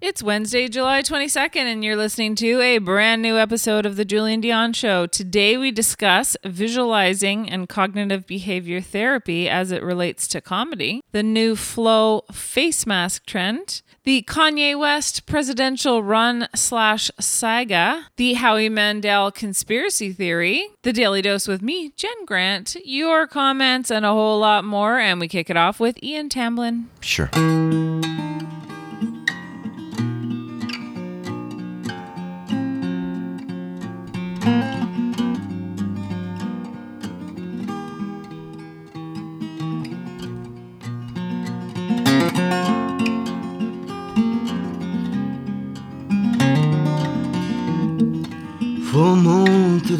It's 0.00 0.22
Wednesday, 0.22 0.68
July 0.68 1.02
22nd, 1.02 1.56
and 1.56 1.82
you're 1.82 1.96
listening 1.96 2.36
to 2.36 2.60
a 2.60 2.78
brand 2.78 3.20
new 3.20 3.36
episode 3.36 3.84
of 3.84 3.96
The 3.96 4.04
Julien 4.04 4.40
Dionne 4.40 4.72
Show. 4.72 5.06
Today, 5.06 5.56
we 5.56 5.72
discuss 5.72 6.36
visualizing 6.44 7.50
and 7.50 7.68
cognitive 7.68 8.24
behavior 8.24 8.80
therapy 8.80 9.48
as 9.48 9.72
it 9.72 9.82
relates 9.82 10.28
to 10.28 10.40
comedy, 10.40 11.02
the 11.10 11.24
new 11.24 11.56
flow 11.56 12.22
face 12.30 12.86
mask 12.86 13.26
trend, 13.26 13.82
the 14.04 14.22
Kanye 14.22 14.78
West 14.78 15.26
presidential 15.26 16.00
run 16.00 16.46
slash 16.54 17.10
saga, 17.18 18.06
the 18.14 18.34
Howie 18.34 18.68
Mandel 18.68 19.32
conspiracy 19.32 20.12
theory, 20.12 20.68
the 20.82 20.92
Daily 20.92 21.22
Dose 21.22 21.48
with 21.48 21.60
me, 21.60 21.90
Jen 21.96 22.24
Grant, 22.24 22.76
your 22.84 23.26
comments, 23.26 23.90
and 23.90 24.06
a 24.06 24.12
whole 24.12 24.38
lot 24.38 24.64
more. 24.64 25.00
And 25.00 25.18
we 25.18 25.26
kick 25.26 25.50
it 25.50 25.56
off 25.56 25.80
with 25.80 26.00
Ian 26.04 26.28
Tamblyn. 26.28 26.86
Sure. 27.00 27.30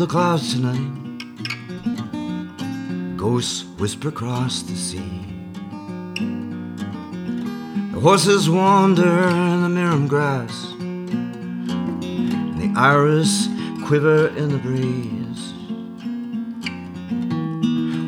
Clouds 0.09 0.55
tonight. 0.55 1.19
Ghosts 3.19 3.65
whisper 3.79 4.09
across 4.09 4.63
the 4.63 4.75
sea. 4.75 5.03
The 7.93 8.01
horses 8.01 8.49
wander 8.49 9.29
in 9.29 9.63
the 9.63 9.69
marram 9.69 10.09
grass. 10.09 10.73
And 10.81 12.59
the 12.59 12.73
iris 12.75 13.49
quiver 13.85 14.29
in 14.29 14.49
the 14.49 14.57
breeze. 14.57 15.53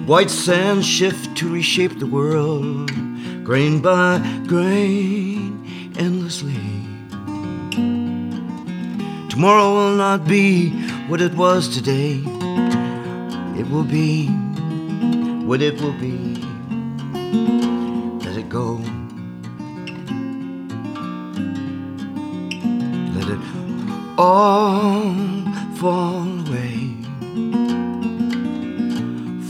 White 0.09 0.31
sands 0.31 0.87
shift 0.87 1.37
to 1.37 1.53
reshape 1.53 1.98
the 1.98 2.07
world, 2.07 2.91
grain 3.45 3.83
by 3.83 4.20
grain, 4.47 5.92
endlessly. 5.98 6.57
Tomorrow 9.29 9.75
will 9.75 9.97
not 9.97 10.27
be 10.27 10.89
what 11.11 11.20
it 11.20 11.34
was 11.34 11.69
today. 11.69 12.22
It 13.58 13.69
will 13.69 13.83
be 13.83 14.28
what 15.44 15.61
it 15.61 15.80
will 15.80 15.98
be. 15.98 16.36
Let 18.25 18.36
it 18.36 18.48
go. 18.48 18.77
Let 23.17 23.28
it 23.28 23.41
all 24.17 25.12
fall 25.78 26.28
away. 26.47 26.94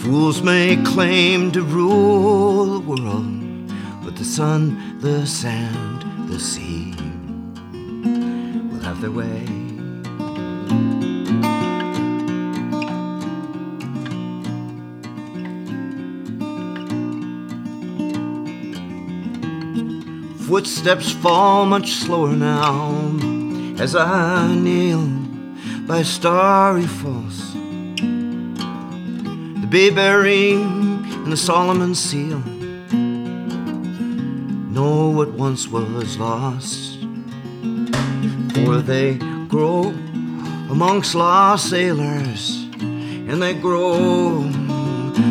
Fools 0.00 0.40
may 0.40 0.82
claim 0.82 1.52
to 1.52 1.60
rule 1.60 2.80
the 2.80 2.86
world, 2.88 3.72
but 4.02 4.16
the 4.16 4.24
sun, 4.24 4.98
the 5.00 5.26
sand, 5.26 6.30
the 6.30 6.40
sea 6.40 6.94
will 8.70 8.80
have 8.80 9.02
their 9.02 9.10
way. 9.10 9.59
Footsteps 20.50 21.12
fall 21.12 21.64
much 21.64 21.92
slower 21.92 22.34
now 22.34 22.90
as 23.78 23.94
I 23.94 24.52
kneel 24.52 25.06
by 25.86 26.02
starry 26.02 26.88
falls. 26.88 27.54
The 29.60 29.68
bayberry 29.70 30.54
and 30.54 31.32
the 31.32 31.36
Solomon 31.36 31.94
seal 31.94 32.42
know 34.74 35.10
what 35.10 35.30
once 35.34 35.68
was 35.68 36.18
lost, 36.18 36.98
for 38.52 38.82
they 38.82 39.18
grow 39.46 39.94
amongst 40.68 41.14
lost 41.14 41.70
sailors 41.70 42.66
and 42.80 43.40
they 43.40 43.54
grow 43.54 44.38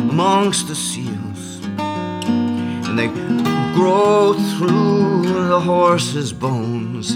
amongst 0.08 0.68
the 0.68 0.74
seals 0.74 1.60
and 2.88 2.98
they 2.98 3.59
grow 3.74 4.34
through 4.34 5.22
the 5.48 5.60
horse's 5.60 6.32
bones 6.32 7.12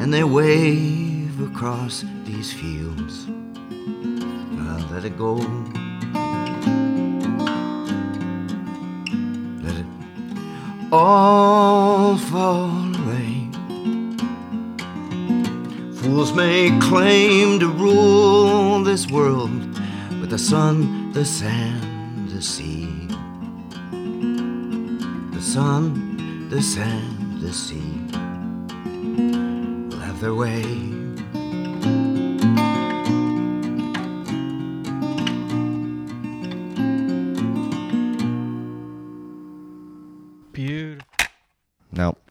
and 0.00 0.12
they 0.14 0.24
wave 0.24 1.40
across 1.42 2.04
these 2.24 2.52
fields. 2.52 3.26
Now 3.26 4.78
let 4.90 5.04
it 5.04 5.18
go. 5.18 5.34
Let 9.64 9.76
it 9.76 9.86
all 10.92 12.16
fall 12.16 12.70
away. 13.02 13.48
Fools 16.00 16.32
may 16.32 16.78
claim 16.80 17.58
to 17.60 17.68
rule 17.68 18.82
this 18.84 19.06
world 19.08 19.50
with 20.20 20.30
the 20.30 20.38
sun, 20.38 21.12
the 21.12 21.24
sand, 21.24 22.30
the 22.30 22.40
sea 22.40 22.69
sun, 25.60 26.48
the 26.48 26.62
sand, 26.62 27.42
the 27.42 27.52
sea 27.52 27.92
will 29.90 30.00
have 30.00 30.18
their 30.18 30.34
way. 30.34 30.99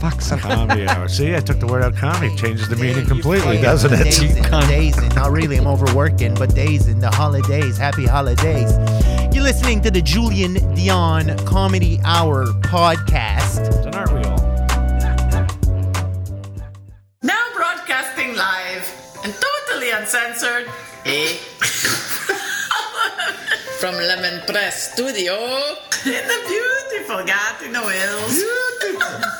fuck. 0.00 0.20
Some, 0.20 0.40
comedy 0.40 0.88
hour. 0.88 1.08
See, 1.08 1.34
I 1.34 1.40
took 1.40 1.60
the 1.60 1.66
word 1.66 1.82
out 1.82 1.94
comedy. 1.94 2.34
Changes 2.34 2.68
the 2.68 2.76
meaning 2.76 3.06
completely, 3.06 3.60
doesn't 3.60 3.92
it? 3.92 4.04
Dazing, 4.04 4.42
dazing. 4.42 5.08
Not 5.10 5.30
really. 5.30 5.58
I'm 5.58 5.66
overworking, 5.66 6.34
but 6.34 6.54
dazing. 6.54 7.00
The 7.00 7.10
holidays. 7.10 7.76
Happy 7.76 8.06
holidays. 8.06 8.72
You're 9.34 9.44
listening 9.44 9.82
to 9.82 9.90
the 9.90 10.00
Julien 10.00 10.54
Dionne 10.74 11.46
Comedy 11.46 12.00
Hour 12.04 12.46
podcast. 12.62 13.84
And 13.84 13.94
aren't 13.94 14.12
we 14.12 14.22
all? 14.24 14.38
Now 17.22 17.46
broadcasting 17.54 18.34
live 18.36 18.88
and 19.22 19.34
totally 19.34 19.90
uncensored, 19.90 20.66
eh? 21.04 21.36
From 23.78 23.94
Lemon 23.94 24.40
Press 24.46 24.92
Studio 24.92 25.34
in 26.04 26.26
the 26.28 26.40
beautiful 26.48 27.24
Gatineau 27.24 27.88
Hills. 27.88 29.39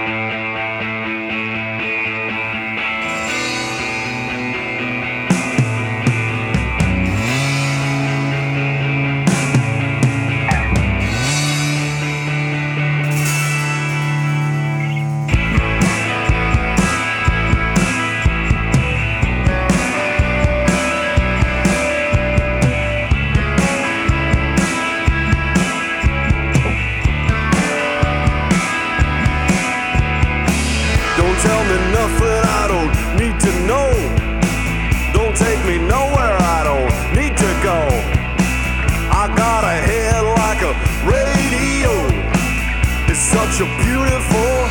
Beautiful 43.51 44.63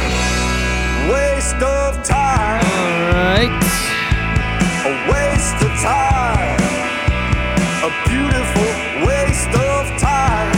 waste 1.12 1.60
of 1.60 2.02
time. 2.02 2.64
Alright. 2.64 3.52
A 4.88 4.92
waste 5.12 5.60
of 5.62 5.70
time. 5.84 6.58
A 7.84 7.90
beautiful 8.08 8.70
waste 9.06 9.52
of 9.52 9.84
time. 10.00 10.56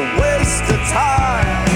A 0.00 0.04
waste 0.18 0.64
of 0.72 0.80
time. 0.88 1.68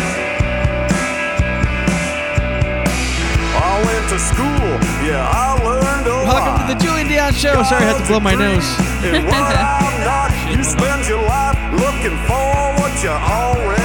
I 3.54 3.82
went 3.84 4.08
to 4.08 4.18
school, 4.18 4.68
yeah, 5.06 5.28
I 5.30 5.62
learned 5.62 6.06
a 6.06 6.10
lot. 6.10 6.26
Welcome 6.26 6.66
to 6.66 6.74
the 6.74 6.80
Julien 6.82 7.08
Dionne 7.08 7.34
Show. 7.34 7.62
Sorry, 7.62 7.84
I 7.84 7.92
had 7.92 8.00
to 8.00 8.06
blow 8.08 8.20
my 8.20 8.34
nose. 8.34 8.66
And 9.04 9.26
what 9.26 9.34
I'm 9.54 10.00
not, 10.02 10.32
you 10.50 10.64
spend 10.64 11.06
your 11.06 11.22
life 11.22 11.58
looking 11.72 12.16
for 12.24 12.72
what 12.80 13.02
you 13.04 13.10
already 13.10 13.74
got. 13.74 13.83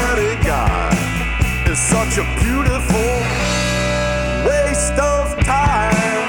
Such 1.87 2.17
a 2.17 2.23
beautiful 2.35 3.09
waste 4.45 4.99
of 4.99 5.33
time. 5.45 6.27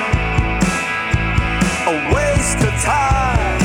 A 1.87 2.15
waste 2.15 2.59
of 2.59 2.73
time. 2.81 3.61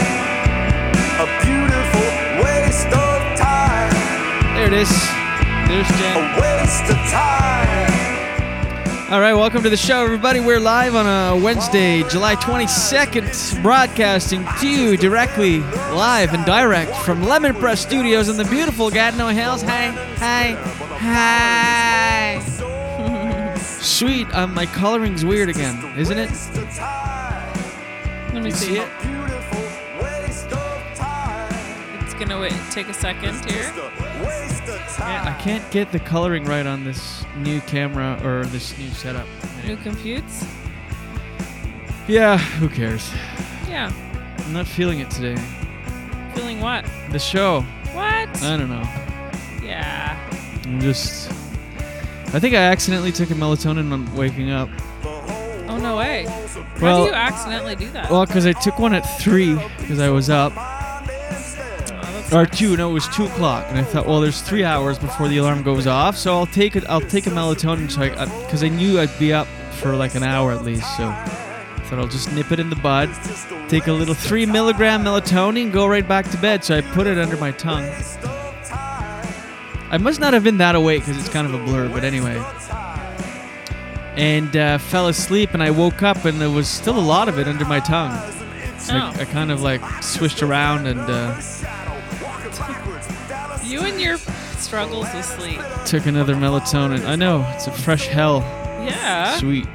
A 1.22 1.28
beautiful 1.46 2.10
waste 2.44 2.88
of 2.88 3.38
time. 3.38 3.94
There 4.56 4.66
it 4.66 4.74
is. 4.74 4.90
There's 5.68 5.88
Jen. 6.00 6.18
A 6.18 6.42
waste 6.42 6.90
of 6.90 6.98
time. 7.12 7.86
All 9.12 9.22
right, 9.22 9.36
welcome 9.36 9.62
to 9.62 9.70
the 9.70 9.78
show, 9.78 10.04
everybody. 10.04 10.40
We're 10.40 10.60
live 10.60 10.96
on 10.96 11.06
a 11.06 11.40
Wednesday, 11.40 12.02
July 12.10 12.36
22nd, 12.36 13.62
broadcasting 13.62 14.44
to 14.60 14.68
you 14.68 14.98
directly, 14.98 15.60
live 15.60 16.34
and 16.34 16.44
direct 16.46 16.96
from 16.96 17.24
Lemon 17.24 17.54
Press 17.54 17.80
Studios 17.80 18.28
in 18.28 18.38
the 18.38 18.46
beautiful 18.46 18.90
Gatineau 18.90 19.28
Hills. 19.28 19.62
Hi, 19.62 19.92
hi, 20.18 20.85
hi. 20.98 22.40
Sweet, 23.58 24.28
um, 24.36 24.54
my 24.54 24.66
coloring's 24.66 25.24
weird 25.24 25.50
again, 25.50 25.94
isn't 25.98 26.18
it? 26.18 26.30
Let 28.34 28.44
me 28.44 28.50
You 28.50 28.56
see 28.56 28.66
see 28.66 28.78
it. 28.78 28.90
It's 32.02 32.14
gonna 32.14 32.40
wait. 32.40 32.54
Take 32.72 32.90
a 32.90 32.94
second 32.94 33.34
here. 33.50 33.72
Yeah, 35.00 35.36
I 35.38 35.42
can't 35.42 35.70
get 35.72 35.92
the 35.92 36.00
coloring 36.00 36.46
right 36.46 36.66
on 36.66 36.84
this 36.84 37.26
new 37.38 37.62
camera 37.62 38.20
or 38.24 38.46
this 38.46 38.78
new 38.78 38.90
setup. 38.90 39.28
New 39.66 39.78
computes. 39.78 40.46
Yeah, 42.08 42.38
who 42.38 42.70
cares? 42.70 43.12
Yeah. 43.68 43.92
I'm 44.40 44.54
not 44.54 44.68
feeling 44.68 45.00
it 45.00 45.10
today. 45.10 45.36
Feeling 46.34 46.60
what? 46.62 46.86
The 47.12 47.20
show. 47.20 47.62
What? 47.94 48.44
I 48.44 48.58
don't 48.58 48.70
know. 48.70 49.05
I'm 50.66 50.82
just. 50.82 51.30
I 52.34 52.40
think 52.40 52.56
I 52.56 52.58
accidentally 52.58 53.12
took 53.12 53.30
a 53.32 53.34
melatonin 53.36 53.92
on 53.94 54.14
waking 54.16 54.52
up. 54.52 54.70
Oh 55.68 55.78
no 55.78 55.98
way. 55.98 56.26
How 56.26 56.66
Well- 56.82 57.04
do 57.04 57.10
you 57.10 57.16
accidentally 57.16 57.76
do 57.76 57.90
that? 57.92 58.10
Well, 58.10 58.26
because 58.26 58.46
I 58.46 58.54
took 58.54 58.80
one 58.80 58.94
at 58.94 59.02
three 59.20 59.56
because 59.78 60.00
I 60.00 60.10
was 60.10 60.30
up. 60.30 60.54
Oh, 62.32 62.40
or 62.40 62.46
two, 62.48 62.76
no, 62.76 62.90
it 62.90 62.94
was 62.94 63.08
two 63.10 63.26
o'clock, 63.26 63.66
and 63.70 63.78
I 63.78 63.84
thought, 63.84 64.08
well, 64.08 64.20
there's 64.20 64.42
three 64.42 64.64
hours 64.64 64.98
before 64.98 65.28
the 65.28 65.38
alarm 65.38 65.62
goes 65.62 65.86
off, 65.86 66.18
so 66.18 66.34
I'll 66.36 66.48
take 66.48 66.76
it. 66.76 66.84
I'll 66.90 67.00
take 67.00 67.28
a 67.28 67.30
melatonin, 67.30 67.90
so 67.90 68.02
I, 68.02 68.10
uh, 68.10 68.26
because 68.42 68.64
I 68.64 68.68
knew 68.68 69.00
I'd 69.00 69.18
be 69.20 69.32
up 69.32 69.48
for 69.74 69.96
like 69.96 70.16
an 70.16 70.24
hour 70.24 70.52
at 70.52 70.64
least, 70.64 70.86
so 70.98 71.04
I 71.06 71.82
thought 71.88 72.00
I'll 72.00 72.08
just 72.08 72.34
nip 72.34 72.52
it 72.52 72.60
in 72.60 72.72
the 72.72 72.76
bud, 72.78 73.10
take 73.70 73.86
a 73.88 73.92
little 73.94 74.16
three 74.16 74.46
milligram 74.48 75.04
melatonin, 75.04 75.72
go 75.72 75.86
right 75.86 76.06
back 76.08 76.30
to 76.32 76.38
bed. 76.38 76.64
So 76.64 76.76
I 76.78 76.82
put 76.82 77.06
it 77.06 77.20
under 77.20 77.38
my 77.38 77.52
tongue. 77.52 77.88
I 79.96 79.98
must 79.98 80.20
not 80.20 80.34
have 80.34 80.44
been 80.44 80.58
that 80.58 80.76
awake 80.76 81.06
because 81.06 81.18
it's 81.18 81.30
kind 81.30 81.48
of 81.48 81.54
a 81.54 81.64
blur, 81.64 81.88
but 81.88 82.04
anyway. 82.04 82.36
And 84.18 84.56
uh, 84.58 84.78
fell 84.78 85.08
asleep, 85.08 85.54
and 85.54 85.64
I 85.64 85.72
woke 85.72 86.04
up, 86.04 86.26
and 86.26 86.40
there 86.42 86.50
was 86.50 86.68
still 86.68 86.98
a 86.98 87.00
lot 87.00 87.30
of 87.30 87.40
it 87.40 87.48
under 87.48 87.64
my 87.64 87.80
tongue. 87.80 88.12
So 88.78 88.94
I, 88.94 89.14
Oh. 89.16 89.22
I 89.22 89.26
kind 89.26 89.52
of 89.52 89.62
like 89.62 89.82
swished 90.04 90.44
around 90.44 90.86
and 90.86 91.00
uh, 91.00 91.40
You 93.64 93.82
and 93.82 94.00
your 94.02 94.18
struggles 94.58 95.08
with 95.14 95.24
sleep. 95.26 95.62
took 95.86 96.06
another 96.08 96.36
melatonin. 96.36 97.06
I 97.06 97.16
know 97.16 97.50
it's 97.56 97.68
a 97.68 97.72
fresh 97.72 98.08
hell. 98.08 98.40
Yeah. 98.86 99.38
Sweet. 99.38 99.66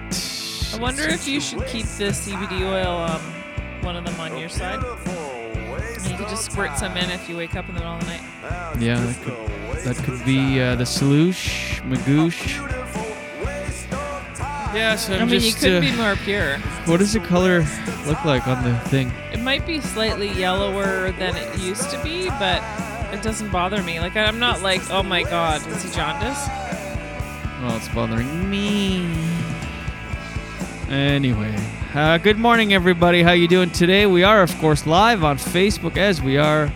I 0.75 0.79
wonder 0.83 1.03
if 1.03 1.27
you 1.27 1.41
should 1.41 1.67
keep 1.67 1.87
the 1.87 2.13
CBD 2.13 2.63
oil, 2.63 2.99
um, 3.11 3.21
one 3.83 3.97
of 3.97 4.05
them 4.05 4.21
on 4.21 4.37
your 4.37 4.49
side. 4.51 4.81
And 6.31 6.39
you 6.39 6.43
could 6.43 6.43
just 6.43 6.53
squirt 6.53 6.79
some 6.79 6.97
in 6.97 7.11
if 7.11 7.29
you 7.29 7.37
wake 7.37 7.57
up 7.57 7.69
in 7.69 7.75
the 7.75 7.81
middle 7.81 7.95
of 7.95 8.01
the 8.01 8.07
night. 8.07 8.23
Yeah, 8.79 9.01
that 9.01 9.17
could, 9.23 9.85
that 9.85 9.97
could 10.05 10.25
be 10.25 10.61
uh, 10.61 10.77
the 10.77 10.85
Saloosh, 10.85 11.81
Magoosh. 11.83 12.57
Yeah, 14.73 14.95
so 14.95 15.15
I'm 15.15 15.23
I 15.23 15.25
mean, 15.25 15.41
just, 15.41 15.47
you 15.47 15.69
could 15.69 15.77
uh, 15.79 15.81
be 15.81 15.97
more 15.97 16.15
pure. 16.17 16.59
What 16.87 16.99
does 16.99 17.13
the 17.13 17.21
color 17.21 17.67
look 18.07 18.25
like 18.25 18.47
on 18.47 18.63
the 18.63 18.79
thing? 18.89 19.11
It 19.33 19.41
might 19.41 19.67
be 19.67 19.81
slightly 19.81 20.31
yellower 20.31 21.11
than 21.13 21.35
it 21.37 21.59
used 21.59 21.91
to 21.91 22.01
be, 22.05 22.29
but 22.29 22.63
it 23.13 23.21
doesn't 23.23 23.51
bother 23.51 23.83
me. 23.83 23.99
Like 23.99 24.17
I'm 24.17 24.39
not 24.39 24.63
like, 24.63 24.89
oh 24.91 25.03
my 25.03 25.25
god, 25.25 25.67
is 25.67 25.83
he 25.83 25.91
jaundice? 25.91 26.47
Well, 27.61 27.77
it's 27.77 27.89
bothering 27.89 28.49
me. 28.49 29.13
Anyway, 30.89 31.57
uh, 31.95 32.19
good 32.19 32.39
morning, 32.39 32.73
everybody. 32.73 33.23
How 33.23 33.33
you 33.33 33.49
doing 33.49 33.71
today? 33.71 34.07
We 34.07 34.23
are, 34.23 34.43
of 34.43 34.57
course, 34.59 34.87
live 34.87 35.25
on 35.25 35.39
Facebook 35.39 35.97
as 35.97 36.23
we 36.23 36.39
are 36.39 36.73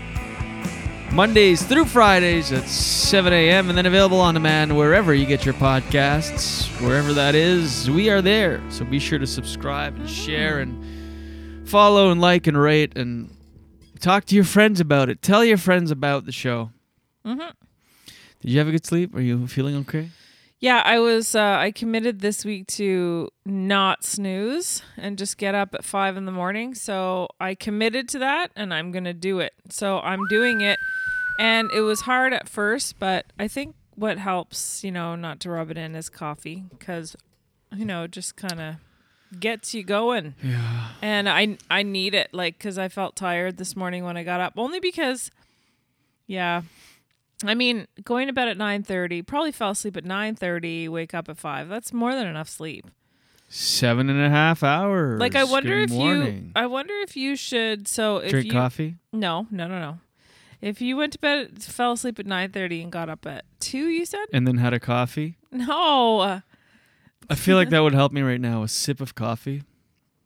Mondays 1.13 1.63
through 1.63 1.85
Fridays 1.85 2.51
at 2.51 2.65
7 2.65 3.33
a.m. 3.33 3.69
and 3.69 3.79
then 3.79 3.87
available 3.87 4.21
on 4.21 4.35
demand 4.35 4.77
wherever 4.77 5.15
you 5.15 5.25
get 5.27 5.45
your 5.45 5.55
podcasts, 5.55 6.67
wherever 6.85 7.13
that 7.13 7.37
is. 7.37 7.89
We 7.89 8.11
are 8.11 8.21
there, 8.21 8.61
so 8.71 8.85
be 8.85 8.99
sure 8.99 9.21
to 9.21 9.27
subscribe 9.27 9.95
and 9.95 10.11
share 10.11 10.59
and 10.59 11.69
follow 11.69 12.11
and 12.11 12.21
like 12.21 12.47
and 12.49 12.61
rate 12.61 12.97
and 12.97 13.31
talk 14.01 14.25
to 14.27 14.35
your 14.35 14.45
friends 14.45 14.81
about 14.81 15.09
it. 15.09 15.23
Tell 15.23 15.45
your 15.45 15.59
friends 15.59 15.93
about 15.93 16.27
the 16.27 16.33
show. 16.33 16.71
Mm-hmm. 17.25 17.51
Did 18.41 18.51
you 18.51 18.59
have 18.59 18.69
a 18.69 18.73
good 18.73 18.85
sleep? 18.85 19.15
Are 19.15 19.21
you 19.21 19.47
feeling 19.47 19.77
okay? 19.77 20.11
Yeah, 20.65 20.81
I 20.83 20.99
was. 20.99 21.35
Uh, 21.35 21.57
I 21.59 21.73
committed 21.73 22.21
this 22.21 22.43
week 22.43 22.69
to 22.69 23.29
not 23.45 24.03
snooze 24.03 24.81
and 24.97 25.19
just 25.19 25.37
get 25.37 25.55
up 25.55 25.75
at 25.75 25.85
five 25.85 26.17
in 26.17 26.25
the 26.25 26.33
morning. 26.33 26.75
So 26.75 27.29
I 27.39 27.55
committed 27.55 28.09
to 28.09 28.19
that, 28.21 28.51
and 28.57 28.73
I'm 28.73 28.91
gonna 28.91 29.13
do 29.13 29.41
it. 29.41 29.53
So 29.69 29.99
I'm 30.01 30.27
doing 30.29 30.63
it, 30.63 30.79
and 31.39 31.71
it 31.71 31.83
was 31.83 32.01
hard 32.01 32.33
at 32.33 32.49
first, 32.49 32.99
but 32.99 33.27
I 33.39 33.47
think 33.47 33.77
what 33.95 34.17
helps, 34.17 34.83
you 34.83 34.91
know, 34.91 35.15
not 35.17 35.39
to 35.41 35.51
rub 35.51 35.71
it 35.71 35.77
in, 35.77 35.95
is 35.95 36.09
coffee, 36.09 36.65
because 36.71 37.15
you 37.77 37.85
know, 37.85 38.05
it 38.05 38.13
just 38.13 38.35
kind 38.35 38.59
of 38.59 38.77
gets 39.39 39.75
you 39.75 39.85
going. 39.85 40.35
Yeah. 40.43 40.93
And 41.03 41.29
I 41.29 41.59
I 41.69 41.83
need 41.83 42.15
it, 42.15 42.33
like, 42.33 42.57
because 42.57 42.79
I 42.79 42.89
felt 42.89 43.17
tired 43.17 43.59
this 43.59 43.77
morning 43.77 44.03
when 44.03 44.17
I 44.17 44.23
got 44.23 44.41
up, 44.41 44.55
only 44.57 44.81
because, 44.81 45.31
yeah. 46.27 46.63
I 47.49 47.55
mean, 47.55 47.87
going 48.05 48.27
to 48.29 48.33
bed 48.33 48.49
at 48.49 48.57
9:30, 48.59 49.27
probably 49.27 49.53
fell 49.53 49.71
asleep 49.71 49.97
at 49.97 50.05
9:30, 50.05 50.89
wake 50.89 51.15
up 51.15 51.29
at 51.29 51.39
5. 51.39 51.69
That's 51.69 51.93
more 51.93 52.15
than 52.15 52.27
enough 52.27 52.49
sleep. 52.49 52.87
Seven 53.49 54.09
and 54.11 54.21
a 54.21 54.31
half 54.31 54.63
hours. 54.63 55.21
Like 55.21 55.37
I 55.37 55.45
wonder 55.45 55.81
Good 55.81 55.91
if 55.91 55.97
morning. 55.97 56.45
you 56.47 56.51
I 56.57 56.67
wonder 56.67 56.95
if 57.03 57.17
you 57.17 57.37
should 57.37 57.87
so 57.87 58.17
if 58.19 58.31
Drink 58.31 58.47
you 58.47 58.53
coffee? 58.53 58.97
No, 59.13 59.47
no, 59.51 59.69
no, 59.69 59.79
no. 59.79 59.99
If 60.61 60.81
you 60.81 60.97
went 60.97 61.13
to 61.13 61.19
bed 61.19 61.63
fell 61.63 61.93
asleep 61.93 62.19
at 62.19 62.27
9:30 62.27 62.83
and 62.85 62.91
got 62.93 63.09
up 63.09 63.27
at 63.27 63.45
2, 63.61 63.89
you 63.89 64.07
said? 64.07 64.25
and 64.33 64.47
then 64.47 64.57
had 64.59 64.73
a 64.73 64.81
coffee. 64.81 65.37
No. 65.53 66.41
I 67.31 67.35
feel 67.37 67.57
like 67.57 67.71
that 67.71 67.81
would 67.81 67.95
help 67.95 68.13
me 68.13 68.23
right 68.23 68.41
now. 68.41 68.63
A 68.63 68.69
sip 68.69 69.01
of 69.01 69.15
coffee. 69.15 69.63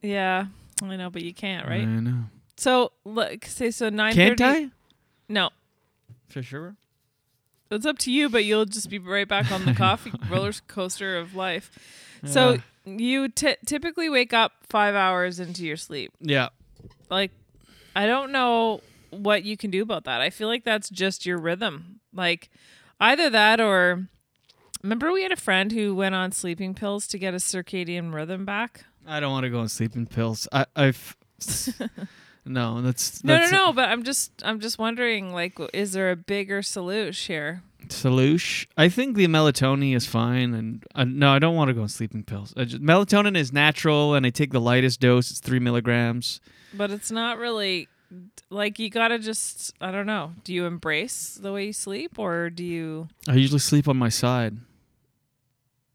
Yeah. 0.03 0.47
I 0.83 0.97
know, 0.97 1.11
but 1.11 1.23
you 1.23 1.35
can't, 1.35 1.67
right? 1.69 1.83
I 1.83 2.01
know. 2.01 2.25
So, 2.57 2.93
look, 3.05 3.45
say 3.45 3.71
so 3.71 3.91
9:30 3.91 4.15
Can't 4.15 4.41
I? 4.41 4.71
No. 5.29 5.51
For 6.29 6.43
sure. 6.43 6.77
It's 7.71 7.87
up 7.87 7.99
to 7.99 8.13
you, 8.13 8.29
but 8.29 8.45
you'll 8.45 8.65
just 8.65 8.89
be 8.91 8.99
right 8.99 9.29
back 9.29 9.51
on 9.53 9.65
the 9.65 9.75
coffee 9.77 10.13
roller 10.31 10.53
coaster 10.69 11.17
of 11.19 11.35
life. 11.35 11.71
So 12.25 12.53
Yeah. 12.53 12.59
you 12.85 13.29
t- 13.29 13.57
typically 13.67 14.09
wake 14.09 14.33
up 14.33 14.53
five 14.69 14.95
hours 14.95 15.39
into 15.41 15.65
your 15.65 15.77
sleep. 15.77 16.13
Yeah. 16.21 16.49
Like, 17.11 17.31
I 17.95 18.07
don't 18.07 18.33
know 18.33 18.81
what 19.11 19.45
you 19.45 19.57
can 19.57 19.71
do 19.71 19.83
about 19.83 20.05
that. 20.05 20.21
I 20.21 20.31
feel 20.31 20.49
like 20.49 20.65
that's 20.65 20.89
just 20.91 21.25
your 21.27 21.39
rhythm. 21.39 22.01
Like, 22.13 22.51
either 23.01 23.31
that 23.31 23.61
or 23.61 24.07
remember 24.83 25.13
we 25.13 25.23
had 25.23 25.33
a 25.33 25.37
friend 25.37 25.71
who 25.73 25.95
went 25.95 26.15
on 26.15 26.33
sleeping 26.33 26.75
pills 26.75 27.07
to 27.09 27.19
get 27.19 27.35
a 27.35 27.39
circadian 27.39 28.13
rhythm 28.13 28.45
back. 28.45 28.85
I 29.07 29.21
don't 29.21 29.33
want 29.33 29.45
to 29.45 29.51
go 29.51 29.61
on 29.61 29.69
sleeping 29.69 30.07
pills. 30.07 30.47
I, 30.53 30.67
I've. 30.77 31.17
no, 32.45 32.81
that's, 32.83 33.23
No, 33.25 33.35
that's 33.35 33.53
no, 33.53 33.67
no. 33.67 33.73
But 33.73 33.89
I'm 33.89 34.03
just, 34.03 34.33
I'm 34.45 34.61
just 34.61 34.79
wondering, 34.79 35.33
like, 35.33 35.59
is 35.73 35.93
there 35.93 36.11
a 36.11 36.17
bigger 36.17 36.63
solution 36.63 37.33
here? 37.35 37.63
Saloosh. 37.89 38.67
I 38.77 38.89
think 38.89 39.17
the 39.17 39.27
melatonin 39.27 39.95
is 39.95 40.07
fine, 40.07 40.53
and 40.55 40.85
uh, 40.95 41.05
no, 41.05 41.33
I 41.33 41.39
don't 41.39 41.55
want 41.55 41.69
to 41.69 41.75
go 41.75 41.83
on 41.83 41.89
sleeping 41.89 42.23
pills. 42.23 42.53
Just, 42.57 42.83
melatonin 42.83 43.37
is 43.37 43.53
natural, 43.53 44.15
and 44.15 44.27
I 44.27 44.31
take 44.31 44.53
the 44.53 44.61
lightest 44.61 45.01
dose. 45.01 45.31
It's 45.31 45.41
three 45.41 45.59
milligrams. 45.59 46.41
But 46.75 46.91
it's 46.91 47.11
not 47.11 47.39
really 47.39 47.89
like 48.51 48.79
you 48.79 48.91
gotta 48.91 49.19
just 49.19 49.73
I 49.81 49.91
don't 49.91 50.07
know. 50.07 50.33
Do 50.45 50.53
you 50.55 50.67
embrace 50.67 51.39
the 51.41 51.53
way 51.53 51.67
you 51.67 51.73
sleep 51.73 52.19
or 52.19 52.51
do 52.51 52.65
you 52.65 53.09
I 53.29 53.35
usually 53.35 53.59
sleep 53.59 53.89
on 53.89 53.97
my 53.97 54.09
side. 54.09 54.57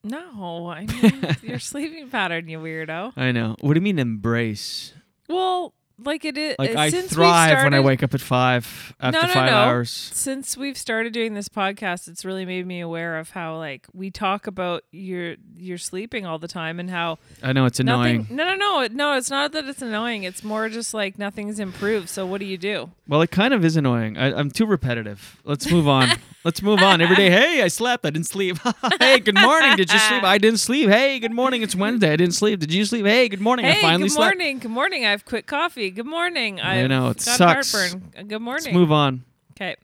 No, 0.03 0.67
I 0.69 0.85
mean 1.01 1.37
your 1.41 1.59
sleeping 1.59 2.09
pattern, 2.09 2.49
you 2.49 2.59
weirdo. 2.59 3.13
I 3.15 3.31
know. 3.31 3.55
What 3.61 3.73
do 3.73 3.77
you 3.77 3.83
mean 3.83 3.99
embrace? 3.99 4.93
Well, 5.29 5.73
like 6.05 6.25
it 6.25 6.37
is 6.37 6.55
Like 6.59 6.75
uh, 6.75 6.79
I 6.79 6.89
since 6.89 7.03
we've 7.03 7.11
thrive 7.11 7.63
when 7.63 7.73
I 7.73 7.79
wake 7.79 8.03
up 8.03 8.13
at 8.13 8.21
five 8.21 8.93
after 8.99 9.21
no, 9.21 9.27
no, 9.27 9.33
five 9.33 9.49
no. 9.51 9.55
hours. 9.57 9.89
Since 9.91 10.57
we've 10.57 10.77
started 10.77 11.13
doing 11.13 11.33
this 11.33 11.49
podcast, 11.49 12.07
it's 12.07 12.23
really 12.25 12.45
made 12.45 12.65
me 12.67 12.79
aware 12.79 13.17
of 13.17 13.31
how 13.31 13.57
like 13.57 13.87
we 13.93 14.11
talk 14.11 14.47
about 14.47 14.83
your 14.91 15.35
your 15.57 15.77
sleeping 15.77 16.25
all 16.25 16.39
the 16.39 16.47
time 16.47 16.79
and 16.79 16.89
how 16.89 17.17
I 17.41 17.53
know 17.53 17.65
it's 17.65 17.79
nothing- 17.79 18.27
annoying. 18.27 18.27
No, 18.29 18.55
no, 18.55 18.55
no, 18.55 18.87
no. 18.91 19.13
It's 19.17 19.29
not 19.29 19.51
that 19.53 19.65
it's 19.65 19.81
annoying. 19.81 20.23
It's 20.23 20.43
more 20.43 20.69
just 20.69 20.93
like 20.93 21.17
nothing's 21.17 21.59
improved. 21.59 22.09
So 22.09 22.25
what 22.25 22.39
do 22.39 22.45
you 22.45 22.57
do? 22.57 22.91
Well, 23.07 23.21
it 23.21 23.31
kind 23.31 23.53
of 23.53 23.65
is 23.65 23.75
annoying. 23.75 24.17
I, 24.17 24.33
I'm 24.33 24.49
too 24.49 24.65
repetitive. 24.65 25.41
Let's 25.43 25.69
move 25.71 25.87
on. 25.87 26.09
Let's 26.45 26.61
move 26.61 26.79
on. 26.81 26.99
Every 26.99 27.15
day, 27.15 27.29
hey, 27.29 27.61
I 27.61 27.69
slept. 27.69 28.05
I 28.05 28.09
didn't 28.09 28.27
sleep. 28.27 28.57
hey, 28.99 29.19
good 29.19 29.39
morning. 29.39 29.77
Did 29.77 29.91
you 29.93 29.99
sleep? 30.09 30.23
I 30.23 30.37
didn't 30.37 30.59
sleep. 30.59 30.89
Hey, 30.89 31.17
good 31.19 31.31
morning. 31.31 31.61
It's 31.61 31.73
Wednesday. 31.73 32.11
I 32.11 32.15
didn't 32.17 32.33
sleep. 32.33 32.59
Did 32.59 32.73
you 32.73 32.83
sleep? 32.83 33.05
Hey, 33.05 33.29
good 33.29 33.39
morning. 33.39 33.65
I 33.65 33.71
Hey, 33.71 33.81
finally 33.81 34.09
good 34.09 34.11
slept. 34.15 34.35
morning. 34.37 34.59
Good 34.59 34.71
morning. 34.71 35.05
I've 35.05 35.23
quit 35.23 35.45
coffee. 35.47 35.89
Good 35.93 36.05
morning. 36.05 36.59
I 36.59 36.87
know, 36.87 37.09
it 37.09 37.21
sucks. 37.21 37.71
heartburn. 37.71 38.11
Uh, 38.17 38.23
Good 38.23 38.41
morning. 38.41 38.63
Let's 38.65 38.73
move 38.75 38.91
on. 38.91 39.23
Okay. 39.51 39.75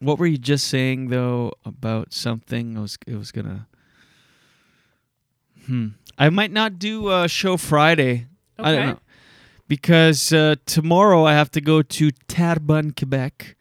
What 0.00 0.18
were 0.18 0.26
you 0.26 0.38
just 0.38 0.66
saying 0.68 1.08
though 1.08 1.52
about 1.64 2.12
something? 2.14 2.76
I 2.76 2.80
was 2.80 2.96
it 3.06 3.16
was 3.16 3.32
gonna. 3.32 3.66
Hmm. 5.66 5.88
I 6.18 6.30
might 6.30 6.50
not 6.52 6.78
do 6.78 7.10
a 7.10 7.28
show 7.28 7.56
Friday. 7.56 8.26
I 8.58 8.72
don't 8.72 8.78
Okay. 8.80 8.86
know 8.92 8.98
because 9.68 10.32
uh, 10.32 10.56
tomorrow 10.66 11.24
I 11.24 11.32
have 11.34 11.50
to 11.52 11.60
go 11.60 11.82
to 11.82 12.10
Terrebonne, 12.28 12.92
Quebec, 12.92 13.56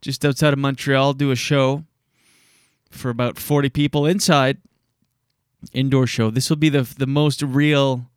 just 0.00 0.24
outside 0.24 0.52
of 0.52 0.58
Montreal, 0.58 1.14
do 1.14 1.30
a 1.30 1.36
show 1.36 1.84
for 2.90 3.10
about 3.10 3.38
forty 3.38 3.68
people 3.68 4.06
inside. 4.06 4.58
Indoor 5.72 6.06
show. 6.06 6.30
This 6.30 6.48
will 6.48 6.56
be 6.56 6.68
the 6.70 6.82
the 6.82 7.06
most 7.06 7.42
real, 7.42 8.10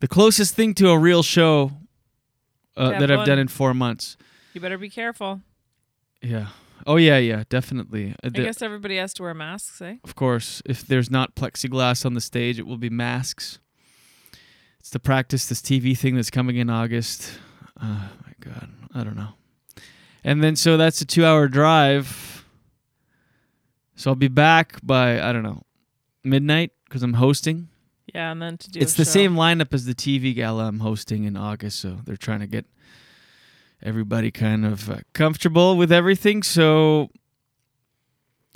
the 0.00 0.08
closest 0.08 0.54
thing 0.54 0.74
to 0.74 0.90
a 0.90 0.98
real 0.98 1.22
show 1.22 1.72
uh, 2.76 2.98
that 2.98 3.10
I've 3.10 3.26
done 3.26 3.38
in 3.38 3.48
four 3.48 3.74
months. 3.74 4.16
You 4.54 4.60
better 4.60 4.78
be 4.78 4.90
careful. 4.90 5.40
Yeah. 6.20 6.48
Oh 6.86 6.96
yeah, 6.96 7.18
yeah, 7.18 7.44
definitely. 7.48 8.10
Uh, 8.10 8.26
I 8.26 8.28
the- 8.30 8.42
guess 8.42 8.62
everybody 8.62 8.96
has 8.96 9.14
to 9.14 9.22
wear 9.22 9.34
masks, 9.34 9.80
eh? 9.80 9.96
of 10.04 10.14
course, 10.14 10.62
if 10.66 10.86
there's 10.86 11.10
not 11.10 11.34
plexiglass 11.36 12.04
on 12.04 12.14
the 12.14 12.20
stage, 12.20 12.58
it 12.58 12.66
will 12.66 12.78
be 12.78 12.90
masks. 12.90 13.58
It's 14.80 14.90
to 14.90 14.98
practice 14.98 15.46
this 15.46 15.60
TV 15.60 15.96
thing 15.96 16.16
that's 16.16 16.30
coming 16.30 16.56
in 16.56 16.68
August. 16.68 17.38
Oh 17.80 18.10
my 18.26 18.32
god, 18.40 18.68
I 18.94 19.04
don't 19.04 19.16
know. 19.16 19.34
And 20.24 20.42
then 20.42 20.56
so 20.56 20.76
that's 20.76 21.00
a 21.00 21.04
two-hour 21.04 21.48
drive. 21.48 22.44
So 23.94 24.10
I'll 24.10 24.16
be 24.16 24.28
back 24.28 24.78
by 24.82 25.20
I 25.22 25.32
don't 25.32 25.44
know 25.44 25.62
midnight 26.24 26.72
because 26.84 27.02
I'm 27.02 27.14
hosting. 27.14 27.68
Yeah, 28.14 28.30
and 28.30 28.42
then 28.42 28.58
to 28.58 28.70
do 28.70 28.80
it's 28.80 28.94
the 28.94 29.04
show. 29.04 29.10
same 29.10 29.34
lineup 29.34 29.72
as 29.72 29.86
the 29.86 29.94
TV 29.94 30.34
gala 30.34 30.66
I'm 30.66 30.80
hosting 30.80 31.24
in 31.24 31.36
August, 31.36 31.78
so 31.78 31.98
they're 32.04 32.16
trying 32.16 32.40
to 32.40 32.46
get 32.46 32.66
everybody 33.82 34.30
kind 34.30 34.64
of 34.66 34.90
uh, 34.90 34.98
comfortable 35.12 35.76
with 35.76 35.90
everything. 35.90 36.42
So 36.42 37.10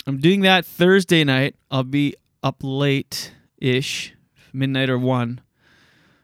I'm 0.05 0.19
doing 0.19 0.41
that 0.41 0.65
Thursday 0.65 1.23
night. 1.23 1.55
I'll 1.71 1.83
be 1.83 2.15
up 2.43 2.57
late 2.61 3.33
ish, 3.57 4.13
midnight 4.53 4.89
or 4.89 4.97
one. 4.99 5.41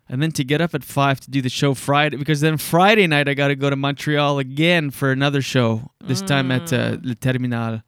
And 0.08 0.22
then 0.22 0.32
to 0.34 0.44
get 0.44 0.62
up 0.62 0.76
at 0.76 0.84
five 0.84 1.20
to 1.22 1.32
do 1.32 1.42
the 1.42 1.50
show 1.50 1.74
Friday, 1.74 2.18
because 2.18 2.42
then 2.42 2.58
Friday 2.58 3.08
night 3.08 3.28
I 3.28 3.34
got 3.34 3.48
to 3.48 3.56
go 3.56 3.70
to 3.70 3.76
Montreal 3.76 4.38
again 4.38 4.92
for 4.92 5.12
another 5.12 5.42
show. 5.42 5.90
This 6.06 6.22
time 6.22 6.52
at 6.52 6.72
uh, 6.72 6.98
Le 7.02 7.16
Terminal 7.16 7.82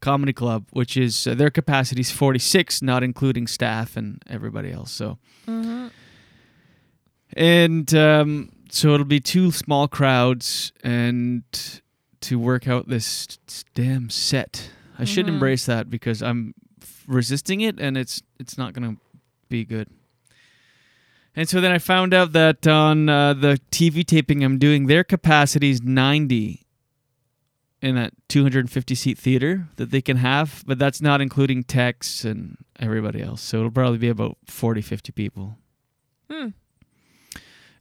Comedy 0.00 0.32
Club, 0.32 0.66
which 0.72 0.96
is 0.96 1.26
uh, 1.26 1.34
their 1.34 1.50
capacity 1.50 2.00
is 2.00 2.10
46, 2.10 2.82
not 2.82 3.02
including 3.02 3.46
staff 3.46 3.96
and 3.96 4.22
everybody 4.28 4.70
else. 4.72 4.90
So 4.92 5.18
Mhm. 5.46 5.90
and 7.34 7.94
um, 7.94 8.50
so 8.70 8.94
it'll 8.94 9.06
be 9.06 9.20
two 9.20 9.50
small 9.50 9.88
crowds 9.88 10.72
and 10.82 11.42
to 12.20 12.38
work 12.38 12.66
out 12.68 12.88
this 12.88 13.38
damn 13.74 14.10
set. 14.10 14.70
I 14.98 15.04
should 15.04 15.26
Mhm. 15.26 15.34
embrace 15.34 15.66
that 15.66 15.88
because 15.88 16.22
I'm 16.22 16.54
resisting 17.06 17.60
it 17.60 17.78
and 17.80 17.96
it's 17.96 18.22
it's 18.38 18.58
not 18.58 18.72
going 18.74 18.96
to 18.96 19.00
be 19.48 19.64
good. 19.64 19.88
And 21.36 21.48
so 21.48 21.60
then 21.60 21.70
I 21.70 21.78
found 21.78 22.12
out 22.12 22.32
that 22.32 22.66
on 22.66 23.08
uh, 23.08 23.32
the 23.32 23.60
TV 23.70 24.04
taping 24.04 24.42
I'm 24.42 24.58
doing, 24.58 24.86
their 24.86 25.04
capacity 25.04 25.70
is 25.70 25.80
90 25.82 26.66
in 27.80 27.94
that 27.94 28.12
250 28.28 28.94
seat 28.94 29.18
theater 29.18 29.68
that 29.76 29.90
they 29.90 30.00
can 30.02 30.16
have, 30.18 30.64
but 30.66 30.78
that's 30.78 31.00
not 31.00 31.20
including 31.20 31.62
techs 31.64 32.24
and 32.24 32.56
everybody 32.80 33.22
else. 33.22 33.40
So 33.40 33.58
it'll 33.58 33.70
probably 33.70 33.98
be 33.98 34.08
about 34.08 34.36
40, 34.46 34.80
50 34.82 35.12
people 35.12 35.56
Hmm. 36.30 36.48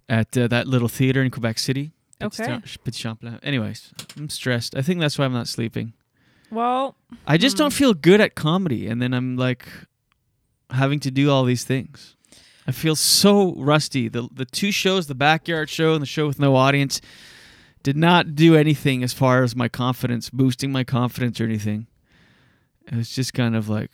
at 0.07 0.37
uh, 0.37 0.47
that 0.47 0.67
little 0.67 0.87
theater 0.87 1.21
in 1.21 1.31
Quebec 1.31 1.59
City. 1.59 1.91
Okay. 2.21 2.59
Petit 2.83 2.97
Champlain. 3.01 3.39
Anyways, 3.43 3.91
I'm 4.17 4.29
stressed. 4.29 4.75
I 4.75 4.81
think 4.81 4.99
that's 4.99 5.17
why 5.19 5.25
I'm 5.25 5.33
not 5.33 5.47
sleeping. 5.47 5.93
Well, 6.49 6.95
I 7.27 7.37
just 7.37 7.57
don't 7.57 7.73
feel 7.73 7.93
good 7.93 8.21
at 8.21 8.33
comedy, 8.33 8.87
and 8.87 9.01
then 9.01 9.13
I'm 9.13 9.35
like 9.35 9.67
having 10.71 10.99
to 11.01 11.11
do 11.11 11.29
all 11.29 11.43
these 11.43 11.63
things. 11.63 12.15
I 12.65 12.71
feel 12.71 12.95
so 12.95 13.53
rusty. 13.55 14.07
The 14.07 14.27
the 14.33 14.45
two 14.45 14.71
shows, 14.71 15.07
the 15.07 15.15
backyard 15.15 15.69
show 15.69 15.93
and 15.93 16.01
the 16.01 16.05
show 16.07 16.25
with 16.25 16.39
no 16.39 16.55
audience, 16.55 17.01
did 17.83 17.95
not 17.97 18.35
do 18.35 18.55
anything 18.55 19.03
as 19.03 19.13
far 19.13 19.43
as 19.43 19.55
my 19.55 19.67
confidence, 19.69 20.29
boosting 20.29 20.71
my 20.71 20.83
confidence 20.83 21.39
or 21.39 21.45
anything. 21.45 21.87
It 22.91 22.95
was 22.95 23.09
just 23.09 23.33
kind 23.33 23.55
of 23.55 23.69
like 23.69 23.91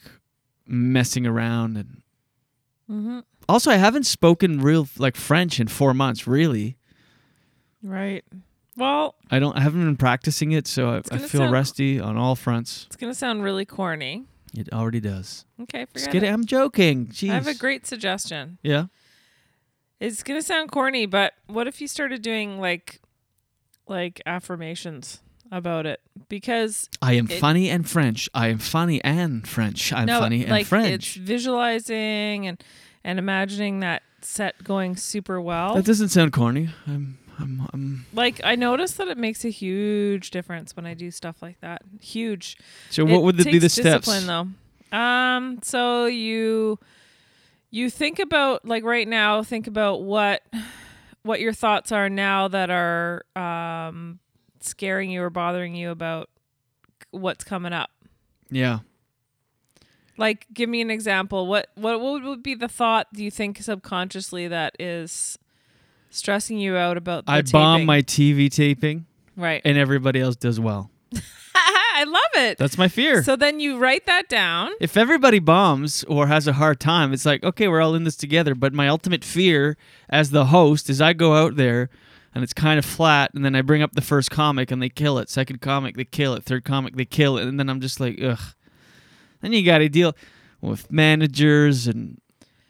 messing 0.67 1.25
around 1.27 1.77
and 1.77 2.01
Mm-hmm. 2.91 3.19
also 3.47 3.71
I 3.71 3.77
haven't 3.77 4.03
spoken 4.05 4.59
real 4.59 4.87
like 4.97 5.15
French 5.15 5.57
in 5.59 5.67
4 5.69 5.93
months, 5.93 6.27
really. 6.27 6.75
Right. 7.81 8.23
Well, 8.75 9.15
I 9.31 9.39
don't 9.39 9.55
I 9.57 9.61
haven't 9.61 9.85
been 9.85 9.95
practicing 9.97 10.51
it, 10.51 10.67
so 10.67 10.89
I, 10.89 10.97
I 11.11 11.17
feel 11.17 11.41
sound- 11.41 11.53
rusty 11.53 11.99
on 11.99 12.17
all 12.17 12.35
fronts. 12.35 12.83
it's 12.87 12.95
gonna 12.97 13.13
sound 13.13 13.41
really 13.43 13.65
corny. 13.65 14.25
It 14.55 14.71
already 14.73 14.99
does. 14.99 15.45
Okay, 15.61 15.85
Just 15.93 16.05
forget 16.05 16.11
kidding. 16.11 16.29
it. 16.29 16.33
I'm 16.33 16.45
joking. 16.45 17.07
Jeez. 17.07 17.31
I 17.31 17.33
have 17.35 17.47
a 17.47 17.55
great 17.55 17.87
suggestion. 17.87 18.57
Yeah. 18.61 18.85
It's 19.99 20.21
gonna 20.23 20.41
sound 20.41 20.69
corny, 20.71 21.05
but 21.05 21.33
what 21.47 21.65
if 21.67 21.79
you 21.81 21.87
started 21.87 22.21
doing 22.21 22.59
like 22.59 22.99
like 23.87 24.21
affirmations 24.25 25.21
about 25.51 25.85
it? 25.85 26.01
Because 26.29 26.89
I 27.01 27.13
am 27.13 27.29
it- 27.29 27.39
funny 27.39 27.69
and 27.69 27.87
French. 27.89 28.29
I 28.33 28.47
am 28.47 28.57
funny 28.59 29.03
and 29.03 29.47
French. 29.47 29.91
I'm 29.93 30.05
no, 30.07 30.19
funny 30.19 30.41
and 30.41 30.51
like 30.51 30.65
French. 30.67 31.15
It's 31.17 31.25
visualizing 31.25 32.47
and 32.47 32.63
and 33.03 33.19
imagining 33.19 33.81
that 33.81 34.03
set 34.21 34.63
going 34.63 34.95
super 34.95 35.39
well. 35.41 35.75
That 35.75 35.85
doesn't 35.85 36.09
sound 36.09 36.33
corny. 36.33 36.69
I'm 36.87 37.17
I'm 37.39 37.67
I'm 37.73 38.05
like 38.13 38.39
I 38.43 38.55
noticed 38.55 38.97
that 38.97 39.07
it 39.07 39.17
makes 39.17 39.43
a 39.43 39.49
huge 39.49 40.31
difference 40.31 40.75
when 40.75 40.85
I 40.85 40.93
do 40.93 41.11
stuff 41.11 41.41
like 41.41 41.59
that. 41.61 41.81
Huge. 41.99 42.57
So 42.89 43.05
what 43.05 43.23
would 43.23 43.37
the- 43.37 43.43
be 43.43 43.59
the 43.59 43.69
steps? 43.69 44.05
Discipline 44.07 44.27
though. 44.91 44.97
Um. 44.97 45.59
So 45.63 46.05
you 46.05 46.79
you 47.71 47.89
think 47.89 48.19
about 48.19 48.65
like 48.65 48.83
right 48.83 49.07
now. 49.07 49.41
Think 49.43 49.65
about 49.67 50.03
what 50.03 50.43
what 51.23 51.39
your 51.39 51.53
thoughts 51.53 51.91
are 51.91 52.09
now 52.09 52.47
that 52.47 52.69
are 52.69 53.23
um 53.35 54.19
scaring 54.59 55.09
you 55.09 55.21
or 55.21 55.29
bothering 55.29 55.75
you 55.75 55.89
about 55.89 56.29
what's 57.11 57.43
coming 57.43 57.73
up. 57.73 57.89
yeah. 58.49 58.79
Like, 60.15 60.45
give 60.53 60.69
me 60.69 60.79
an 60.81 60.91
example. 60.91 61.47
What 61.47 61.69
what 61.73 61.99
what 61.99 62.23
would 62.23 62.43
be 62.43 62.53
the 62.53 62.67
thought? 62.67 63.07
Do 63.13 63.23
you 63.23 63.31
think 63.31 63.57
subconsciously 63.57 64.47
that 64.47 64.75
is 64.79 65.39
stressing 66.11 66.59
you 66.59 66.77
out 66.77 66.97
about? 66.97 67.25
The 67.25 67.31
I 67.31 67.41
bomb 67.41 67.85
my 67.85 68.03
TV 68.03 68.51
taping. 68.51 69.07
Right. 69.35 69.63
And 69.65 69.75
everybody 69.75 70.21
else 70.21 70.35
does 70.35 70.59
well. 70.59 70.91
I 72.03 72.05
love 72.05 72.21
it. 72.47 72.57
That's 72.57 72.77
my 72.77 72.89
fear. 72.89 73.23
So 73.23 73.37
then 73.37 73.61
you 73.61 73.77
write 73.77 74.05
that 74.07 74.27
down. 74.27 74.71
if 74.81 74.97
everybody 74.97 75.39
bombs 75.39 76.03
or 76.05 76.27
has 76.27 76.47
a 76.47 76.53
hard 76.53 76.81
time, 76.81 77.13
it's 77.13 77.25
like, 77.25 77.43
okay, 77.45 77.69
we're 77.69 77.79
all 77.81 77.95
in 77.95 78.03
this 78.03 78.17
together. 78.17 78.55
But 78.55 78.73
my 78.73 78.89
ultimate 78.89 79.23
fear 79.23 79.77
as 80.09 80.31
the 80.31 80.47
host 80.47 80.89
is 80.89 80.99
I 80.99 81.13
go 81.13 81.33
out 81.35 81.55
there 81.55 81.89
and 82.35 82.43
it's 82.43 82.53
kind 82.53 82.77
of 82.77 82.83
flat, 82.83 83.31
and 83.33 83.45
then 83.45 83.55
I 83.55 83.61
bring 83.61 83.81
up 83.83 83.93
the 83.93 84.01
first 84.01 84.31
comic 84.31 84.69
and 84.71 84.81
they 84.81 84.89
kill 84.89 85.17
it. 85.19 85.29
Second 85.29 85.61
comic, 85.61 85.95
they 85.95 86.03
kill 86.03 86.33
it. 86.33 86.43
Third 86.43 86.65
comic, 86.65 86.95
they 86.95 87.05
kill 87.05 87.37
it. 87.37 87.47
And 87.47 87.57
then 87.59 87.69
I'm 87.69 87.79
just 87.79 87.99
like, 87.99 88.19
ugh. 88.21 88.39
Then 89.41 89.53
you 89.53 89.63
got 89.63 89.77
to 89.77 89.87
deal 89.87 90.13
with 90.59 90.91
managers 90.91 91.87
and 91.87 92.19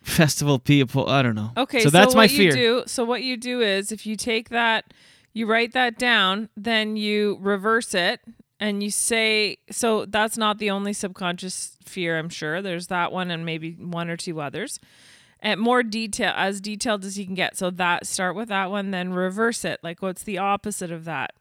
festival 0.03 0.59
people. 0.59 1.09
I 1.09 1.21
don't 1.23 1.35
know. 1.35 1.51
Okay, 1.57 1.79
So 1.79 1.89
that's 1.89 2.13
what 2.13 2.17
my 2.17 2.23
you 2.25 2.37
fear. 2.37 2.51
do, 2.51 2.83
so 2.85 3.03
what 3.03 3.23
you 3.23 3.37
do 3.37 3.61
is 3.61 3.91
if 3.91 4.05
you 4.05 4.15
take 4.15 4.49
that, 4.49 4.93
you 5.31 5.47
write 5.47 5.71
that 5.73 5.97
down, 5.97 6.49
then 6.57 6.95
you 6.97 7.37
reverse 7.41 7.95
it 7.95 8.19
and 8.63 8.81
you 8.81 8.89
say 8.89 9.57
so 9.69 10.05
that's 10.05 10.37
not 10.37 10.57
the 10.57 10.69
only 10.71 10.93
subconscious 10.93 11.77
fear, 11.85 12.17
I'm 12.17 12.29
sure. 12.29 12.61
There's 12.61 12.87
that 12.87 13.11
one 13.11 13.29
and 13.31 13.45
maybe 13.45 13.73
one 13.73 14.09
or 14.09 14.17
two 14.17 14.39
others. 14.41 14.79
and 15.45 15.59
more 15.59 15.83
detail 15.83 16.31
as 16.37 16.61
detailed 16.61 17.03
as 17.03 17.19
you 17.19 17.25
can 17.25 17.35
get. 17.35 17.57
So 17.57 17.69
that 17.71 18.07
start 18.07 18.33
with 18.35 18.47
that 18.47 18.71
one, 18.71 18.91
then 18.91 19.11
reverse 19.13 19.65
it. 19.65 19.77
Like 19.83 20.01
what's 20.01 20.23
the 20.23 20.37
opposite 20.37 20.89
of 20.91 21.03
that? 21.03 21.31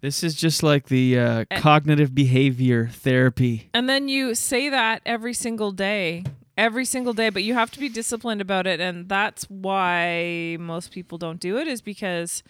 This 0.00 0.24
is 0.24 0.34
just 0.34 0.64
like 0.64 0.86
the 0.88 1.16
uh, 1.16 1.44
Eh. 1.50 1.60
cognitive 1.60 2.12
behavior 2.12 2.88
therapy. 2.88 3.70
And 3.72 3.88
then 3.88 4.08
you 4.08 4.34
say 4.34 4.68
that 4.68 5.00
every 5.06 5.32
single 5.34 5.70
day, 5.70 6.24
every 6.58 6.84
single 6.84 7.12
day, 7.12 7.30
but 7.30 7.44
you 7.44 7.54
have 7.54 7.70
to 7.70 7.78
be 7.78 7.88
disciplined 7.88 8.40
about 8.40 8.66
it. 8.66 8.80
And 8.80 9.08
that's 9.08 9.44
why 9.48 10.56
most 10.58 10.90
people 10.90 11.18
don't 11.18 11.38
do 11.38 11.56
it, 11.56 11.68
is 11.68 11.80
because, 11.80 12.42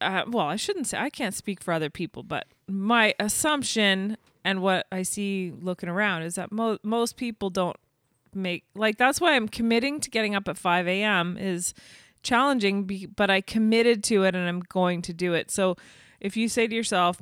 uh, 0.00 0.24
well, 0.28 0.46
I 0.46 0.56
shouldn't 0.56 0.86
say, 0.86 0.98
I 0.98 1.10
can't 1.10 1.34
speak 1.34 1.62
for 1.62 1.72
other 1.72 1.90
people, 1.90 2.22
but 2.22 2.46
my 2.68 3.14
assumption 3.18 4.16
and 4.44 4.62
what 4.62 4.86
I 4.90 5.02
see 5.02 5.52
looking 5.60 5.88
around 5.88 6.22
is 6.22 6.34
that 6.34 6.50
mo- 6.50 6.78
most 6.82 7.16
people 7.16 7.50
don't 7.50 7.76
make, 8.34 8.64
like, 8.74 8.98
that's 8.98 9.20
why 9.20 9.34
I'm 9.34 9.48
committing 9.48 10.00
to 10.00 10.10
getting 10.10 10.34
up 10.34 10.48
at 10.48 10.58
5 10.58 10.88
a.m. 10.88 11.36
is 11.38 11.74
challenging, 12.22 12.84
be- 12.84 13.06
but 13.06 13.30
I 13.30 13.40
committed 13.40 14.02
to 14.04 14.24
it 14.24 14.34
and 14.34 14.48
I'm 14.48 14.60
going 14.60 15.02
to 15.02 15.12
do 15.12 15.34
it. 15.34 15.50
So 15.50 15.76
if 16.20 16.36
you 16.36 16.48
say 16.48 16.66
to 16.66 16.74
yourself, 16.74 17.20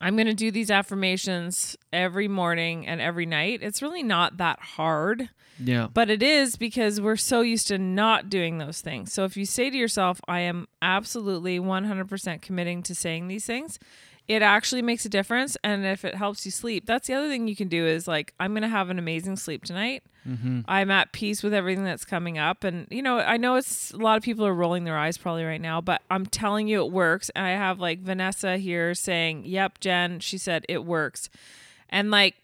I'm 0.00 0.16
going 0.16 0.26
to 0.26 0.34
do 0.34 0.50
these 0.50 0.70
affirmations 0.70 1.76
every 1.92 2.28
morning 2.28 2.86
and 2.86 3.00
every 3.00 3.26
night. 3.26 3.60
It's 3.62 3.80
really 3.80 4.02
not 4.02 4.38
that 4.38 4.58
hard. 4.60 5.30
Yeah. 5.58 5.88
But 5.92 6.10
it 6.10 6.22
is 6.22 6.56
because 6.56 7.00
we're 7.00 7.16
so 7.16 7.40
used 7.40 7.68
to 7.68 7.78
not 7.78 8.28
doing 8.28 8.58
those 8.58 8.80
things. 8.80 9.12
So 9.12 9.24
if 9.24 9.36
you 9.36 9.46
say 9.46 9.70
to 9.70 9.76
yourself, 9.76 10.20
I 10.26 10.40
am 10.40 10.66
absolutely 10.82 11.58
100% 11.60 12.42
committing 12.42 12.82
to 12.84 12.94
saying 12.94 13.28
these 13.28 13.46
things, 13.46 13.78
it 14.26 14.40
actually 14.42 14.82
makes 14.82 15.04
a 15.04 15.08
difference. 15.08 15.56
And 15.62 15.84
if 15.84 16.04
it 16.04 16.14
helps 16.14 16.44
you 16.44 16.50
sleep, 16.50 16.86
that's 16.86 17.06
the 17.06 17.14
other 17.14 17.28
thing 17.28 17.46
you 17.46 17.54
can 17.56 17.68
do 17.68 17.86
is 17.86 18.08
like, 18.08 18.32
I'm 18.40 18.52
going 18.52 18.62
to 18.62 18.68
have 18.68 18.90
an 18.90 18.98
amazing 18.98 19.36
sleep 19.36 19.64
tonight. 19.64 20.02
Mhm. 20.26 20.64
I'm 20.66 20.90
at 20.90 21.12
peace 21.12 21.42
with 21.42 21.52
everything 21.52 21.84
that's 21.84 22.06
coming 22.06 22.38
up. 22.38 22.64
And, 22.64 22.86
you 22.90 23.02
know, 23.02 23.18
I 23.18 23.36
know 23.36 23.56
it's 23.56 23.90
a 23.92 23.98
lot 23.98 24.16
of 24.16 24.22
people 24.22 24.46
are 24.46 24.54
rolling 24.54 24.84
their 24.84 24.96
eyes 24.96 25.18
probably 25.18 25.44
right 25.44 25.60
now, 25.60 25.82
but 25.82 26.00
I'm 26.10 26.24
telling 26.24 26.66
you 26.66 26.82
it 26.82 26.90
works. 26.90 27.30
And 27.36 27.44
I 27.44 27.50
have 27.50 27.78
like 27.78 27.98
Vanessa 28.00 28.56
here 28.56 28.94
saying, 28.94 29.42
Yep, 29.44 29.80
Jen, 29.80 30.20
she 30.20 30.38
said 30.38 30.64
it 30.70 30.86
works. 30.86 31.28
And 31.90 32.10
like, 32.10 32.36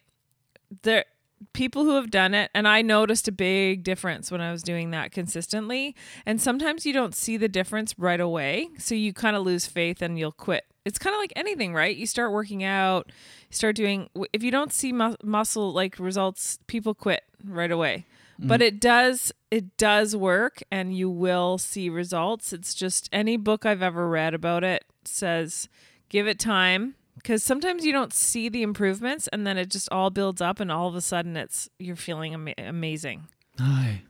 there, 0.83 1.07
people 1.52 1.85
who 1.85 1.94
have 1.97 2.11
done 2.11 2.35
it, 2.35 2.50
and 2.54 2.66
I 2.68 2.82
noticed 2.82 3.28
a 3.28 3.32
big 3.32 3.82
difference 3.82 4.30
when 4.30 4.40
I 4.40 4.52
was 4.52 4.62
doing 4.62 4.90
that 4.90 5.12
consistently. 5.12 5.94
And 6.26 6.40
sometimes 6.40 6.85
you 6.87 6.92
don't 6.92 7.14
see 7.14 7.37
the 7.37 7.49
difference 7.49 7.94
right 7.99 8.20
away. 8.20 8.68
So 8.78 8.94
you 8.94 9.12
kind 9.12 9.37
of 9.37 9.42
lose 9.44 9.66
faith 9.66 10.02
and 10.02 10.18
you'll 10.18 10.32
quit. 10.32 10.64
It's 10.85 10.99
kind 10.99 11.14
of 11.14 11.20
like 11.20 11.32
anything, 11.37 11.75
right? 11.75 11.94
You 11.94 12.06
start 12.06 12.32
working 12.32 12.65
out, 12.65 13.10
start 13.50 13.76
doing, 13.76 14.08
if 14.32 14.43
you 14.43 14.50
don't 14.50 14.73
see 14.73 14.93
mu- 14.93 15.17
muscle 15.23 15.73
like 15.73 15.99
results, 15.99 16.58
people 16.67 16.95
quit 16.95 17.23
right 17.45 17.71
away. 17.71 18.06
But 18.38 18.60
Mhm. 18.60 18.65
it 18.65 18.80
does, 18.80 19.32
it 19.50 19.76
does 19.76 20.17
work 20.17 20.62
and 20.71 20.97
you 20.97 21.10
will 21.10 21.58
see 21.58 21.91
results. 21.91 22.54
It's 22.54 22.73
just 22.75 23.10
any 23.12 23.36
book 23.36 23.67
I've 23.67 23.82
ever 23.82 24.08
read 24.08 24.32
about 24.32 24.65
it 24.65 24.84
says 25.04 25.69
give 26.08 26.26
it 26.26 26.38
time 26.38 26.95
because 27.23 27.43
sometimes 27.43 27.85
you 27.85 27.93
don't 27.93 28.13
see 28.13 28.49
the 28.49 28.63
improvements 28.63 29.28
and 29.28 29.47
then 29.47 29.59
it 29.59 29.71
just 29.71 29.89
all 29.91 30.11
builds 30.11 30.41
up 30.41 30.61
and 30.61 30.71
all 30.73 30.89
of 30.89 30.95
a 30.95 31.00
sudden 31.00 31.37
it's 31.37 31.69
you're 31.78 31.97
feeling 31.97 32.35
ama- 32.35 32.54
amazing. 32.59 33.28
Hi. 33.59 34.02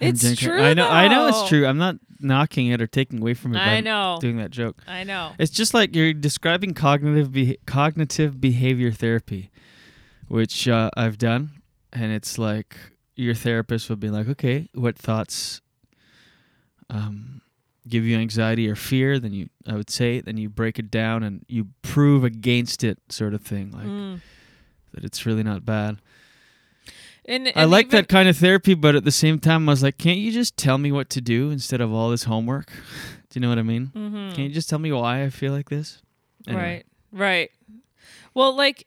It's 0.00 0.36
true, 0.36 0.60
I 0.62 0.74
know. 0.74 0.88
I 0.88 1.08
know 1.08 1.26
it's 1.26 1.48
true. 1.48 1.66
I'm 1.66 1.78
not 1.78 1.96
knocking 2.20 2.68
it 2.68 2.80
or 2.80 2.86
taking 2.86 3.20
away 3.20 3.34
from 3.34 3.54
it. 3.56 3.58
I 3.58 3.80
know. 3.80 4.18
Doing 4.20 4.36
that 4.36 4.50
joke. 4.50 4.80
I 4.86 5.02
know. 5.02 5.32
It's 5.38 5.50
just 5.50 5.74
like 5.74 5.94
you're 5.96 6.12
describing 6.12 6.72
cognitive 6.74 7.32
be- 7.32 7.58
cognitive 7.66 8.40
behavior 8.40 8.92
therapy, 8.92 9.50
which 10.28 10.68
uh, 10.68 10.90
I've 10.96 11.18
done, 11.18 11.50
and 11.92 12.12
it's 12.12 12.38
like 12.38 12.76
your 13.16 13.34
therapist 13.34 13.90
would 13.90 13.98
be 13.98 14.08
like, 14.08 14.28
"Okay, 14.28 14.68
what 14.72 14.96
thoughts 14.96 15.62
um, 16.90 17.40
give 17.88 18.04
you 18.04 18.16
anxiety 18.18 18.68
or 18.68 18.74
fear?" 18.76 19.18
Then 19.18 19.32
you, 19.32 19.48
I 19.66 19.74
would 19.74 19.90
say, 19.90 20.20
then 20.20 20.36
you 20.36 20.48
break 20.48 20.78
it 20.78 20.90
down 20.90 21.22
and 21.22 21.44
you 21.48 21.68
prove 21.82 22.24
against 22.24 22.84
it, 22.84 22.98
sort 23.08 23.34
of 23.34 23.42
thing, 23.42 23.70
like 23.72 23.86
Mm. 23.86 24.20
that 24.94 25.04
it's 25.04 25.24
really 25.26 25.42
not 25.42 25.64
bad. 25.64 25.98
And, 27.24 27.52
I 27.54 27.64
like 27.64 27.90
that 27.90 28.08
kind 28.08 28.26
of 28.26 28.38
therapy, 28.38 28.72
but 28.72 28.94
at 28.94 29.04
the 29.04 29.10
same 29.10 29.38
time, 29.38 29.68
I 29.68 29.72
was 29.72 29.82
like, 29.82 29.98
can't 29.98 30.18
you 30.18 30.32
just 30.32 30.56
tell 30.56 30.78
me 30.78 30.90
what 30.90 31.10
to 31.10 31.20
do 31.20 31.50
instead 31.50 31.82
of 31.82 31.92
all 31.92 32.08
this 32.10 32.24
homework? 32.24 32.70
Do 33.30 33.34
you 33.38 33.42
know 33.42 33.50
what 33.50 33.58
I 33.58 33.62
mean? 33.62 33.88
Mhm. 33.94 34.34
Can't 34.34 34.48
you 34.48 34.54
just 34.54 34.70
tell 34.70 34.78
me 34.78 34.90
why 34.92 35.22
I 35.24 35.28
feel 35.30 35.52
like 35.52 35.68
this? 35.68 36.00
Anyway. 36.46 36.62
Right. 36.62 36.86
Right. 37.12 37.50
Well, 38.32 38.54
like 38.56 38.86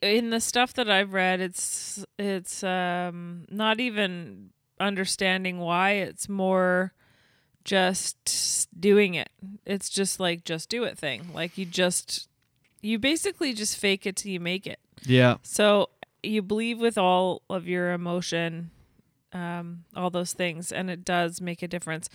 in 0.00 0.30
the 0.30 0.40
stuff 0.40 0.74
that 0.74 0.90
I've 0.90 1.12
read, 1.12 1.40
it's 1.40 2.04
it's 2.18 2.64
um 2.64 3.44
not 3.48 3.78
even 3.78 4.50
understanding 4.80 5.58
why. 5.60 5.92
It's 5.92 6.28
more 6.28 6.92
just 7.64 8.68
doing 8.78 9.14
it. 9.14 9.30
It's 9.66 9.88
just 9.88 10.20
like 10.20 10.44
just 10.44 10.68
do 10.68 10.84
it 10.84 10.98
thing. 10.98 11.30
Like 11.34 11.58
you 11.58 11.64
just 11.64 12.28
you 12.82 12.98
basically 12.98 13.52
just 13.52 13.76
fake 13.76 14.06
it 14.06 14.16
till 14.16 14.32
you 14.32 14.40
make 14.40 14.66
it. 14.66 14.80
Yeah. 15.04 15.36
So 15.42 15.90
you 16.22 16.42
believe 16.42 16.80
with 16.80 16.98
all 16.98 17.42
of 17.48 17.66
your 17.66 17.92
emotion, 17.92 18.70
um, 19.32 19.84
all 19.96 20.10
those 20.10 20.32
things, 20.32 20.72
and 20.72 20.90
it 20.90 21.04
does 21.04 21.40
make 21.40 21.62
a 21.62 21.68
difference. 21.68 22.08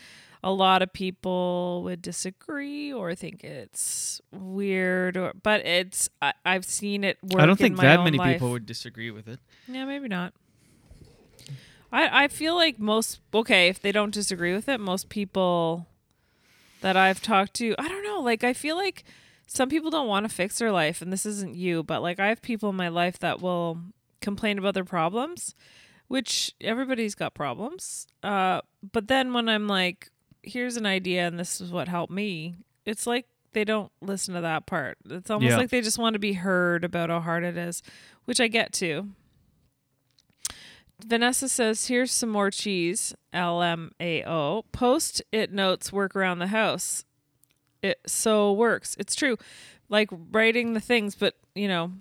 A 0.44 0.52
lot 0.52 0.82
of 0.82 0.94
people 0.94 1.82
would 1.84 2.02
disagree 2.02 2.94
or 2.94 3.16
think 3.16 3.44
it's 3.44 4.22
weird, 4.32 5.18
or 5.18 5.34
but 5.42 5.66
it's 5.66 6.10
I, 6.22 6.34
I've 6.46 6.66
seen 6.66 7.04
it 7.04 7.18
work. 7.24 7.42
I 7.42 7.46
don't 7.46 7.52
in 7.54 7.58
think 7.58 7.78
that 7.80 8.04
many 8.04 8.18
life. 8.18 8.34
people 8.34 8.52
would 8.52 8.66
disagree 8.66 9.10
with 9.10 9.28
it. 9.28 9.40
Yeah, 9.68 9.86
maybe 9.86 10.08
not. 10.08 10.34
I 11.92 12.26
I 12.26 12.28
feel 12.28 12.56
like 12.56 12.80
most 12.80 13.20
okay 13.34 13.68
if 13.70 13.80
they 13.82 13.92
don't 13.92 14.14
disagree 14.14 14.54
with 14.54 14.68
it, 14.70 14.80
most 14.80 15.10
people 15.10 15.88
that 16.82 16.96
I've 16.96 17.22
talked 17.22 17.54
to, 17.56 17.74
I 17.80 17.88
don't 17.88 18.04
know, 18.04 18.20
like 18.22 18.44
I 18.44 18.54
feel 18.54 18.76
like 18.76 19.04
some 19.48 19.70
people 19.70 19.90
don't 19.90 20.08
want 20.08 20.28
to 20.30 20.34
fix 20.34 20.60
their 20.60 20.72
life, 20.72 21.02
and 21.02 21.12
this 21.12 21.26
isn't 21.26 21.56
you, 21.56 21.84
but 21.84 22.02
like 22.02 22.20
I 22.20 22.28
have 22.28 22.42
people 22.42 22.70
in 22.70 22.76
my 22.76 22.90
life 22.90 23.18
that 23.20 23.42
will 23.42 23.80
complain 24.22 24.58
about 24.60 24.74
their 24.74 24.84
problems, 24.84 25.56
which 26.08 26.54
everybody's 26.62 27.16
got 27.16 27.34
problems. 27.34 28.08
Uh, 28.22 28.62
but 28.92 29.08
then 29.08 29.34
when 29.34 29.48
I'm 29.48 29.68
like, 29.68 30.10
here's 30.44 30.76
an 30.78 30.86
idea, 30.86 31.26
and 31.28 31.40
this 31.40 31.62
is 31.62 31.72
what 31.72 31.88
helped 31.88 32.12
me, 32.12 32.56
it's 32.86 33.08
like 33.08 33.26
they 33.54 33.64
don't 33.64 33.92
listen 34.02 34.36
to 34.36 34.42
that 34.42 34.66
part. 34.66 34.98
It's 35.10 35.30
almost 35.32 35.52
Yeah. 35.52 35.58
like 35.58 35.70
they 35.70 35.82
just 35.82 35.98
want 35.98 36.14
to 36.14 36.20
be 36.20 36.34
heard 36.34 36.84
about 36.84 37.10
how 37.10 37.22
hard 37.22 37.44
it 37.44 37.58
is, 37.58 37.82
which 38.26 38.40
I 38.42 38.48
get 38.50 38.72
too. 38.74 39.10
Vanessa 41.06 41.48
says, 41.50 41.88
"Here's 41.88 42.12
some 42.12 42.30
more 42.30 42.52
cheese." 42.52 43.14
LMAO. 43.34 44.64
Post 44.72 45.22
it 45.32 45.52
notes 45.52 45.94
work 45.94 46.16
around 46.16 46.40
the 46.40 46.48
house. 46.48 47.06
It 47.82 48.00
so 48.08 48.52
works. 48.54 48.96
It's 49.00 49.16
true. 49.16 49.38
Like 49.90 50.10
writing 50.32 50.74
the 50.74 50.80
things, 50.80 51.16
but 51.16 51.36
you 51.56 51.68
know, 51.68 51.92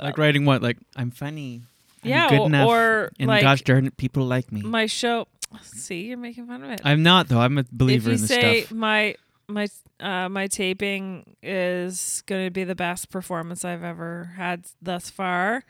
Like 0.00 0.18
writing 0.18 0.44
what? 0.44 0.62
Like 0.62 0.78
I'm 0.96 1.10
funny. 1.10 1.62
I'm 2.02 2.10
Yeah, 2.10 2.28
good 2.30 2.46
enough, 2.46 2.68
or, 2.68 3.12
and 3.20 3.28
like, 3.28 3.42
gosh 3.42 3.60
darn 3.62 3.86
it, 3.86 3.96
people 3.98 4.24
like 4.24 4.50
me. 4.50 4.62
my 4.62 4.86
show. 4.86 5.28
See, 5.62 6.06
you're 6.06 6.16
making 6.16 6.46
fun 6.46 6.64
of 6.64 6.70
it. 6.70 6.80
I'm 6.84 7.02
not 7.02 7.28
though. 7.28 7.40
I'm 7.40 7.58
a 7.58 7.64
believer 7.70 8.10
if 8.10 8.12
you 8.12 8.14
in 8.14 8.20
the 8.22 8.26
say 8.26 8.60
stuff. 8.62 8.72
my 8.72 9.14
my 9.48 9.68
uh, 10.00 10.28
my 10.30 10.46
taping 10.46 11.36
is 11.42 12.22
going 12.26 12.46
to 12.46 12.50
be 12.50 12.64
the 12.64 12.74
best 12.74 13.10
performance 13.10 13.64
I've 13.64 13.84
ever 13.84 14.32
had 14.36 14.64
thus 14.80 15.10
far. 15.10 15.64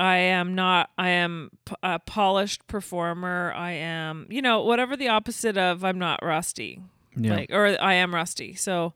I 0.00 0.16
am 0.16 0.54
not. 0.54 0.88
I 0.96 1.10
am 1.10 1.50
p- 1.66 1.74
a 1.82 1.98
polished 1.98 2.66
performer. 2.66 3.52
I 3.54 3.72
am, 3.72 4.26
you 4.30 4.40
know, 4.40 4.62
whatever 4.62 4.96
the 4.96 5.08
opposite 5.08 5.58
of 5.58 5.84
I'm 5.84 5.98
not 5.98 6.20
rusty. 6.24 6.80
Yeah. 7.16 7.34
Like, 7.34 7.50
or 7.52 7.76
I 7.80 7.94
am 7.94 8.14
rusty. 8.14 8.54
So 8.54 8.94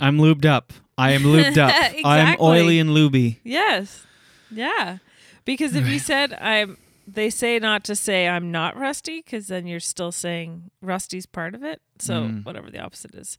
I'm 0.00 0.18
lubed 0.18 0.44
up. 0.44 0.72
I 0.96 1.10
am 1.12 1.22
lubed 1.22 1.58
up. 1.58 1.72
I 2.04 2.18
am 2.20 2.36
oily 2.40 2.78
and 2.78 2.90
luby. 2.90 3.38
Yes. 3.42 4.06
Yeah. 4.50 4.98
Because 5.44 5.74
if 5.74 5.88
you 5.88 5.98
said 5.98 6.32
I'm 6.34 6.76
they 7.08 7.28
say 7.30 7.58
not 7.58 7.82
to 7.84 7.96
say 7.96 8.28
I'm 8.28 8.52
not 8.52 8.76
rusty 8.76 9.22
because 9.22 9.48
then 9.48 9.66
you're 9.66 9.80
still 9.80 10.12
saying 10.12 10.70
rusty's 10.80 11.26
part 11.26 11.54
of 11.56 11.64
it. 11.64 11.80
So 11.98 12.14
Mm. 12.22 12.44
whatever 12.44 12.70
the 12.70 12.78
opposite 12.78 13.14
is. 13.16 13.36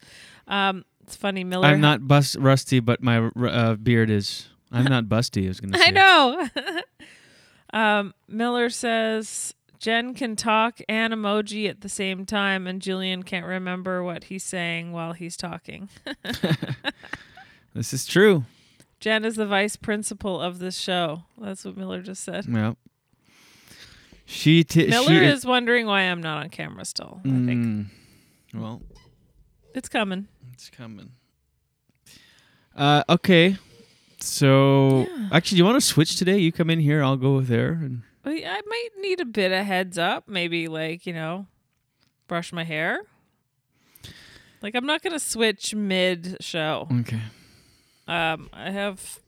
Um 0.49 0.83
it's 1.03 1.15
funny 1.15 1.43
Miller 1.45 1.67
I'm 1.67 1.79
not 1.81 2.07
bust 2.07 2.35
rusty, 2.37 2.79
but 2.81 3.01
my 3.01 3.17
r- 3.19 3.31
uh, 3.47 3.75
beard 3.75 4.09
is. 4.09 4.49
I'm 4.73 4.85
not 4.85 5.05
busty. 5.05 5.45
I 5.45 5.47
was 5.49 5.59
gonna 5.61 5.77
say. 5.77 5.85
I 5.85 5.91
know. 5.91 6.47
um 7.79 8.13
Miller 8.27 8.69
says 8.69 9.53
Jen 9.79 10.13
can 10.13 10.35
talk 10.35 10.79
and 10.89 11.13
emoji 11.13 11.69
at 11.69 11.81
the 11.81 11.89
same 11.89 12.25
time 12.25 12.67
and 12.67 12.81
Julien 12.81 13.23
can't 13.23 13.45
remember 13.45 14.03
what 14.03 14.25
he's 14.25 14.43
saying 14.43 14.91
while 14.91 15.13
he's 15.13 15.37
talking. 15.37 15.89
This 17.75 17.91
is 17.91 18.05
true. 18.05 18.45
Jen 18.99 19.25
is 19.25 19.35
the 19.35 19.47
vice 19.47 19.75
principal 19.75 20.39
of 20.39 20.59
this 20.59 20.77
show. 20.77 21.23
That's 21.39 21.65
what 21.65 21.75
Miller 21.75 22.03
just 22.03 22.23
said. 22.23 22.45
Yeah. 22.47 22.73
She 24.25 24.63
t- 24.63 24.87
Miller 24.87 25.07
she 25.09 25.25
is 25.25 25.43
wondering 25.43 25.87
why 25.87 26.01
I'm 26.01 26.21
not 26.21 26.43
on 26.43 26.49
camera 26.51 26.85
still. 26.85 27.19
I 27.25 27.29
think 27.29 27.49
Mm, 27.65 27.85
well, 28.53 28.81
it's 29.73 29.89
coming. 29.89 30.27
it's 30.53 30.69
coming. 30.69 31.13
Uh, 32.75 33.03
okay. 33.09 33.57
So 34.23 35.05
actually, 35.31 35.57
do 35.57 35.59
you 35.59 35.65
want 35.65 35.75
to 35.75 35.81
switch 35.81 36.15
today? 36.15 36.37
You 36.37 36.51
come 36.51 36.69
in 36.69 36.79
here, 36.79 37.03
I'll 37.03 37.17
go 37.17 37.41
there, 37.41 37.73
and 37.73 38.03
I 38.25 38.61
might 38.65 38.89
need 38.99 39.19
a 39.19 39.25
bit 39.25 39.51
of 39.51 39.65
heads 39.65 39.97
up. 39.97 40.27
Maybe 40.27 40.67
like 40.67 41.05
you 41.05 41.13
know, 41.13 41.47
brush 42.27 42.53
my 42.53 42.63
hair. 42.63 43.01
Like 44.61 44.75
I'm 44.75 44.85
not 44.85 45.01
gonna 45.03 45.19
switch 45.19 45.75
mid 45.75 46.37
show. 46.39 46.87
Okay. 47.01 47.19
Um, 48.07 48.49
I 48.53 48.71
have, 48.71 49.19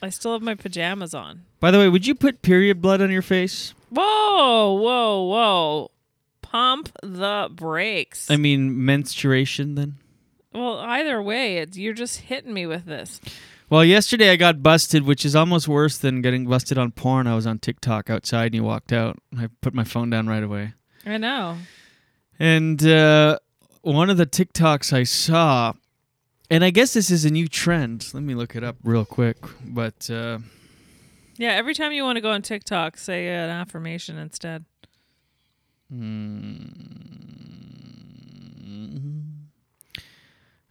I 0.00 0.10
still 0.10 0.32
have 0.32 0.42
my 0.42 0.54
pajamas 0.54 1.12
on. 1.12 1.42
By 1.60 1.70
the 1.70 1.78
way, 1.78 1.88
would 1.88 2.06
you 2.06 2.14
put 2.14 2.42
period 2.42 2.80
blood 2.80 3.00
on 3.00 3.10
your 3.10 3.22
face? 3.22 3.74
Whoa, 3.90 4.74
whoa, 4.74 5.22
whoa! 5.24 5.90
Pump 6.42 6.90
the 7.02 7.48
brakes. 7.52 8.30
I 8.30 8.36
mean, 8.36 8.84
menstruation 8.84 9.74
then? 9.74 9.96
well, 10.52 10.78
either 10.78 11.20
way, 11.20 11.58
it's 11.58 11.76
you're 11.76 11.92
just 11.94 12.20
hitting 12.20 12.54
me 12.54 12.64
with 12.66 12.84
this. 12.86 13.20
Well, 13.68 13.84
yesterday 13.84 14.30
I 14.30 14.36
got 14.36 14.62
busted, 14.62 15.02
which 15.04 15.24
is 15.24 15.34
almost 15.34 15.66
worse 15.66 15.98
than 15.98 16.22
getting 16.22 16.46
busted 16.46 16.78
on 16.78 16.92
porn. 16.92 17.26
I 17.26 17.34
was 17.34 17.48
on 17.48 17.58
TikTok 17.58 18.08
outside 18.08 18.46
and 18.46 18.54
you 18.54 18.62
walked 18.62 18.92
out. 18.92 19.18
I 19.36 19.48
put 19.60 19.74
my 19.74 19.82
phone 19.82 20.08
down 20.08 20.28
right 20.28 20.42
away. 20.42 20.74
I 21.04 21.16
know. 21.16 21.56
And 22.38 22.84
uh, 22.86 23.38
one 23.82 24.08
of 24.08 24.18
the 24.18 24.26
TikToks 24.26 24.92
I 24.92 25.02
saw, 25.02 25.72
and 26.48 26.62
I 26.62 26.70
guess 26.70 26.92
this 26.92 27.10
is 27.10 27.24
a 27.24 27.30
new 27.30 27.48
trend. 27.48 28.08
Let 28.14 28.22
me 28.22 28.36
look 28.36 28.54
it 28.54 28.62
up 28.62 28.76
real 28.84 29.04
quick. 29.04 29.38
But 29.64 30.08
uh, 30.10 30.38
Yeah, 31.36 31.50
every 31.50 31.74
time 31.74 31.92
you 31.92 32.04
want 32.04 32.16
to 32.16 32.20
go 32.20 32.30
on 32.30 32.42
TikTok, 32.42 32.96
say 32.98 33.26
an 33.28 33.50
affirmation 33.50 34.16
instead. 34.16 34.64
Hmm. 35.90 36.66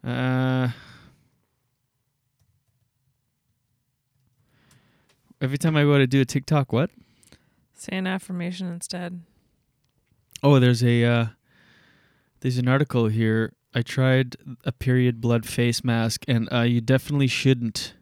uh, 0.03 0.69
every 5.41 5.57
time 5.57 5.75
I 5.75 5.83
go 5.83 5.97
to 5.97 6.07
do 6.07 6.21
a 6.21 6.25
TikTok, 6.25 6.71
what? 6.71 6.89
Say 7.73 7.97
an 7.97 8.07
affirmation 8.07 8.71
instead. 8.71 9.21
Oh, 10.41 10.59
there's 10.59 10.83
a 10.83 11.03
uh, 11.03 11.25
there's 12.41 12.57
an 12.57 12.67
article 12.67 13.07
here. 13.07 13.53
I 13.73 13.81
tried 13.81 14.37
a 14.63 14.71
period 14.71 15.19
blood 15.19 15.45
face 15.45 15.83
mask, 15.83 16.23
and 16.27 16.47
uh, 16.51 16.61
you 16.61 16.81
definitely 16.81 17.27
shouldn't. 17.27 17.93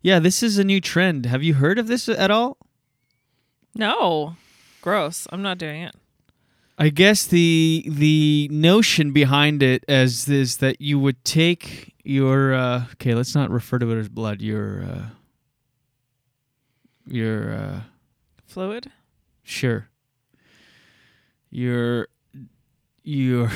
Yeah, 0.00 0.18
this 0.18 0.42
is 0.42 0.58
a 0.58 0.64
new 0.64 0.80
trend. 0.80 1.26
Have 1.26 1.42
you 1.42 1.54
heard 1.54 1.78
of 1.78 1.86
this 1.86 2.08
at 2.08 2.30
all? 2.30 2.58
No, 3.74 4.36
gross. 4.80 5.26
I'm 5.30 5.42
not 5.42 5.58
doing 5.58 5.82
it. 5.82 5.94
I 6.78 6.88
guess 6.88 7.26
the 7.26 7.84
the 7.88 8.48
notion 8.50 9.12
behind 9.12 9.62
it 9.62 9.84
as 9.86 10.28
is 10.28 10.56
that 10.58 10.80
you 10.80 10.98
would 10.98 11.24
take 11.24 11.94
your 12.02 12.52
uh, 12.54 12.84
okay, 12.92 13.14
let's 13.14 13.34
not 13.34 13.50
refer 13.50 13.78
to 13.78 13.90
it 13.92 13.98
as 13.98 14.08
blood. 14.08 14.40
Your 14.40 14.82
uh, 14.82 15.02
your 17.06 17.52
uh, 17.52 17.80
Fluid. 18.46 18.90
sure. 19.42 19.88
Your 21.50 22.08
your 23.02 23.50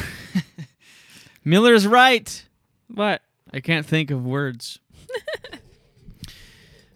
Miller's 1.44 1.86
right. 1.86 2.44
What? 2.88 3.22
I 3.52 3.60
can't 3.60 3.86
think 3.86 4.10
of 4.10 4.24
words. 4.24 4.78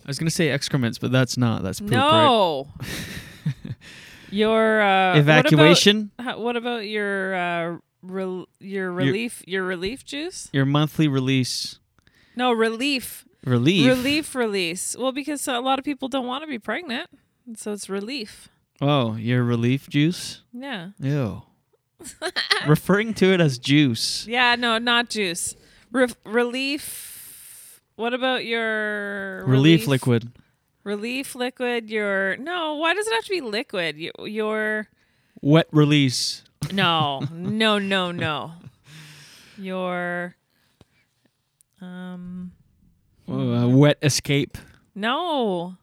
I 0.05 0.07
was 0.07 0.19
gonna 0.19 0.31
say 0.31 0.51
excrements, 0.51 0.99
but 0.99 1.13
that's 1.13 1.37
not. 1.37 1.63
That's 1.63 1.81
poop, 1.81 1.93
right? 1.93 1.99
no. 1.99 2.69
your 4.31 4.81
uh, 4.81 5.17
Evacuation? 5.17 6.11
What 6.17 6.25
about, 6.25 6.41
what 6.41 6.57
about 6.57 6.87
your 6.87 7.35
uh, 7.35 7.77
rel- 8.03 8.49
your 8.61 8.93
relief 8.93 9.43
your 9.47 9.65
relief 9.65 10.05
juice? 10.05 10.49
Your 10.53 10.67
monthly 10.67 11.09
release. 11.09 11.79
No 12.37 12.53
relief. 12.53 13.25
Relief? 13.45 13.87
Relief 13.89 14.35
release. 14.35 14.97
Well, 14.97 15.13
because 15.13 15.47
a 15.49 15.61
lot 15.61 15.79
of 15.79 15.85
people 15.85 16.09
don't 16.09 16.27
want 16.27 16.43
to 16.45 16.49
be 16.49 16.59
pregnant, 16.59 17.09
so 17.57 17.73
it's 17.73 17.89
relief. 17.89 18.49
Oh, 18.81 19.17
your 19.17 19.43
relief 19.45 19.89
juice? 19.89 20.43
Yeah. 20.53 20.91
Ew. 21.01 21.43
Referring 22.67 23.15
to 23.15 23.33
it 23.33 23.41
as 23.41 23.59
juice. 23.59 24.27
Yeah. 24.29 24.55
No, 24.57 24.79
not 24.79 25.09
juice. 25.11 25.55
Re- 25.91 26.09
relief. 26.25 27.81
What 27.97 28.15
about 28.15 28.45
your 28.45 29.45
Relief 29.45 29.87
liquid. 29.87 30.33
Relief 30.85 31.35
liquid. 31.35 31.91
Your 31.91 32.37
no. 32.39 32.75
Why 32.75 32.95
does 32.95 33.07
it 33.07 33.15
have 33.15 33.25
to 33.25 33.31
be 33.31 33.41
liquid? 33.41 33.97
Your, 33.97 34.27
your 34.27 34.89
Wet 35.43 35.67
release. 35.71 36.43
no, 36.73 37.21
no, 37.33 37.79
no, 37.79 38.11
no. 38.13 38.53
Your 39.59 40.35
um 41.81 42.53
Uh, 43.33 43.69
wet 43.69 43.99
escape. 44.03 44.59
no. 44.95 45.77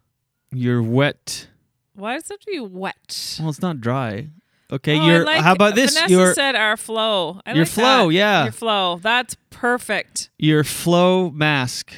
You're 0.51 0.81
wet. 0.81 1.47
Why 1.93 2.13
does 2.15 2.23
it 2.23 2.33
have 2.33 2.39
to 2.39 2.45
be 2.47 2.59
wet? 2.59 3.37
Well, 3.39 3.49
it's 3.49 3.61
not 3.61 3.79
dry. 3.81 4.29
Okay, 4.71 4.97
Oh, 4.97 5.01
I 5.01 5.05
you're. 5.07 5.23
like- 5.25 5.41
how 5.43 5.53
about 5.53 5.75
this? 5.75 5.93
Vanessa 5.93 6.11
your 6.11 6.33
said 6.33 6.55
our 6.55 6.75
flow. 6.77 7.39
I 7.45 7.51
your 7.53 7.65
like 7.65 7.67
flow, 7.71 8.07
that. 8.07 8.13
yeah. 8.13 8.43
Your 8.45 8.51
flow. 8.51 8.99
That's 9.01 9.35
perfect. 9.51 10.29
your 10.39 10.63
flow 10.63 11.29
mask. 11.29 11.93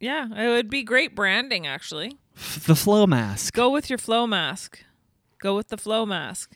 Yeah, 0.00 0.28
it 0.34 0.48
would 0.48 0.70
be 0.70 0.82
great 0.82 1.14
branding 1.14 1.66
actually. 1.66 2.16
F- 2.36 2.64
the 2.66 2.76
flow 2.76 3.06
mask. 3.06 3.52
Go 3.54 3.68
with 3.70 3.90
your 3.90 3.98
flow 3.98 4.26
mask. 4.26 4.82
Go 5.40 5.56
with 5.56 5.68
the 5.68 5.76
flow 5.76 6.06
mask. 6.06 6.54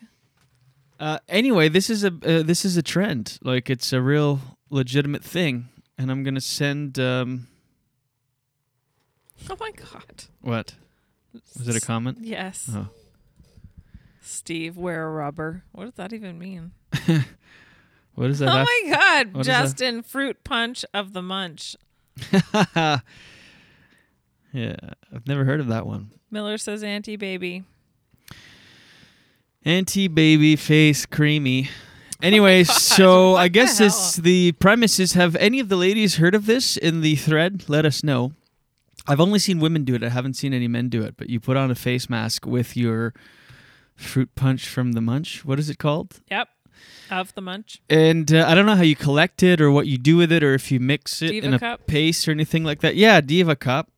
Uh, 0.99 1.19
anyway, 1.27 1.67
this 1.69 1.89
is 1.89 2.03
a 2.03 2.07
uh, 2.25 2.43
this 2.43 2.63
is 2.65 2.77
a 2.77 2.81
trend. 2.83 3.37
Like 3.43 3.69
it's 3.69 3.91
a 3.93 4.01
real 4.01 4.39
legitimate 4.69 5.23
thing, 5.23 5.67
and 5.97 6.09
I'm 6.09 6.23
gonna 6.23 6.39
send. 6.41 6.97
Um, 6.99 7.47
Oh 9.49 9.57
my 9.59 9.71
god. 9.71 10.23
what? 10.41 10.75
Was 11.57 11.67
it 11.67 11.75
a 11.75 11.85
comment? 11.85 12.19
Yes. 12.21 12.69
Oh. 12.71 12.87
Steve, 14.21 14.77
wear 14.77 15.05
a 15.05 15.11
rubber. 15.11 15.63
What 15.71 15.85
does 15.85 15.93
that 15.95 16.13
even 16.13 16.39
mean? 16.39 16.71
What 18.15 18.29
is 18.29 18.39
that? 18.39 18.49
oh 18.49 18.63
my 18.63 18.91
god, 18.91 19.33
what? 19.33 19.45
Justin, 19.45 20.03
fruit 20.03 20.43
punch 20.43 20.85
of 20.93 21.13
the 21.13 21.21
munch. 21.21 21.75
yeah, 22.75 23.01
I've 24.53 25.27
never 25.27 25.45
heard 25.45 25.59
of 25.59 25.67
that 25.67 25.87
one. 25.87 26.11
Miller 26.29 26.57
says 26.57 26.83
anti 26.83 27.15
baby. 27.15 27.63
Anti 29.65 30.07
baby 30.07 30.55
face 30.55 31.05
creamy. 31.05 31.69
Oh 32.21 32.25
anyway, 32.25 32.63
so 32.63 33.35
I 33.35 33.49
guess 33.49 33.79
the 33.79 33.85
it's 33.87 34.15
the 34.15 34.53
premise 34.53 34.97
is 34.97 35.11
have 35.11 35.35
any 35.35 35.59
of 35.59 35.67
the 35.67 35.75
ladies 35.75 36.15
heard 36.15 36.35
of 36.35 36.45
this 36.45 36.77
in 36.77 37.01
the 37.01 37.17
thread? 37.17 37.65
Let 37.67 37.85
us 37.85 38.01
know. 38.01 38.31
I've 39.07 39.19
only 39.19 39.39
seen 39.39 39.59
women 39.59 39.83
do 39.83 39.95
it. 39.95 40.03
I 40.03 40.09
haven't 40.09 40.35
seen 40.35 40.53
any 40.53 40.67
men 40.67 40.89
do 40.89 41.03
it. 41.03 41.15
But 41.17 41.29
you 41.29 41.39
put 41.39 41.57
on 41.57 41.71
a 41.71 41.75
face 41.75 42.09
mask 42.09 42.45
with 42.45 42.77
your 42.77 43.13
fruit 43.95 44.33
punch 44.35 44.67
from 44.67 44.93
the 44.93 45.01
munch. 45.01 45.43
What 45.45 45.59
is 45.59 45.69
it 45.69 45.77
called? 45.77 46.21
Yep. 46.29 46.47
Of 47.11 47.33
the 47.35 47.41
munch. 47.41 47.81
And 47.89 48.33
uh, 48.33 48.45
I 48.47 48.55
don't 48.55 48.65
know 48.65 48.75
how 48.75 48.83
you 48.83 48.95
collect 48.95 49.43
it 49.43 49.61
or 49.61 49.71
what 49.71 49.87
you 49.87 49.97
do 49.97 50.17
with 50.17 50.31
it 50.31 50.43
or 50.43 50.53
if 50.53 50.71
you 50.71 50.79
mix 50.79 51.21
it 51.21 51.29
Diva 51.29 51.47
in 51.47 51.53
a 51.53 51.77
paste 51.79 52.27
or 52.27 52.31
anything 52.31 52.63
like 52.63 52.81
that. 52.81 52.95
Yeah, 52.95 53.21
Diva 53.21 53.55
cup. 53.55 53.91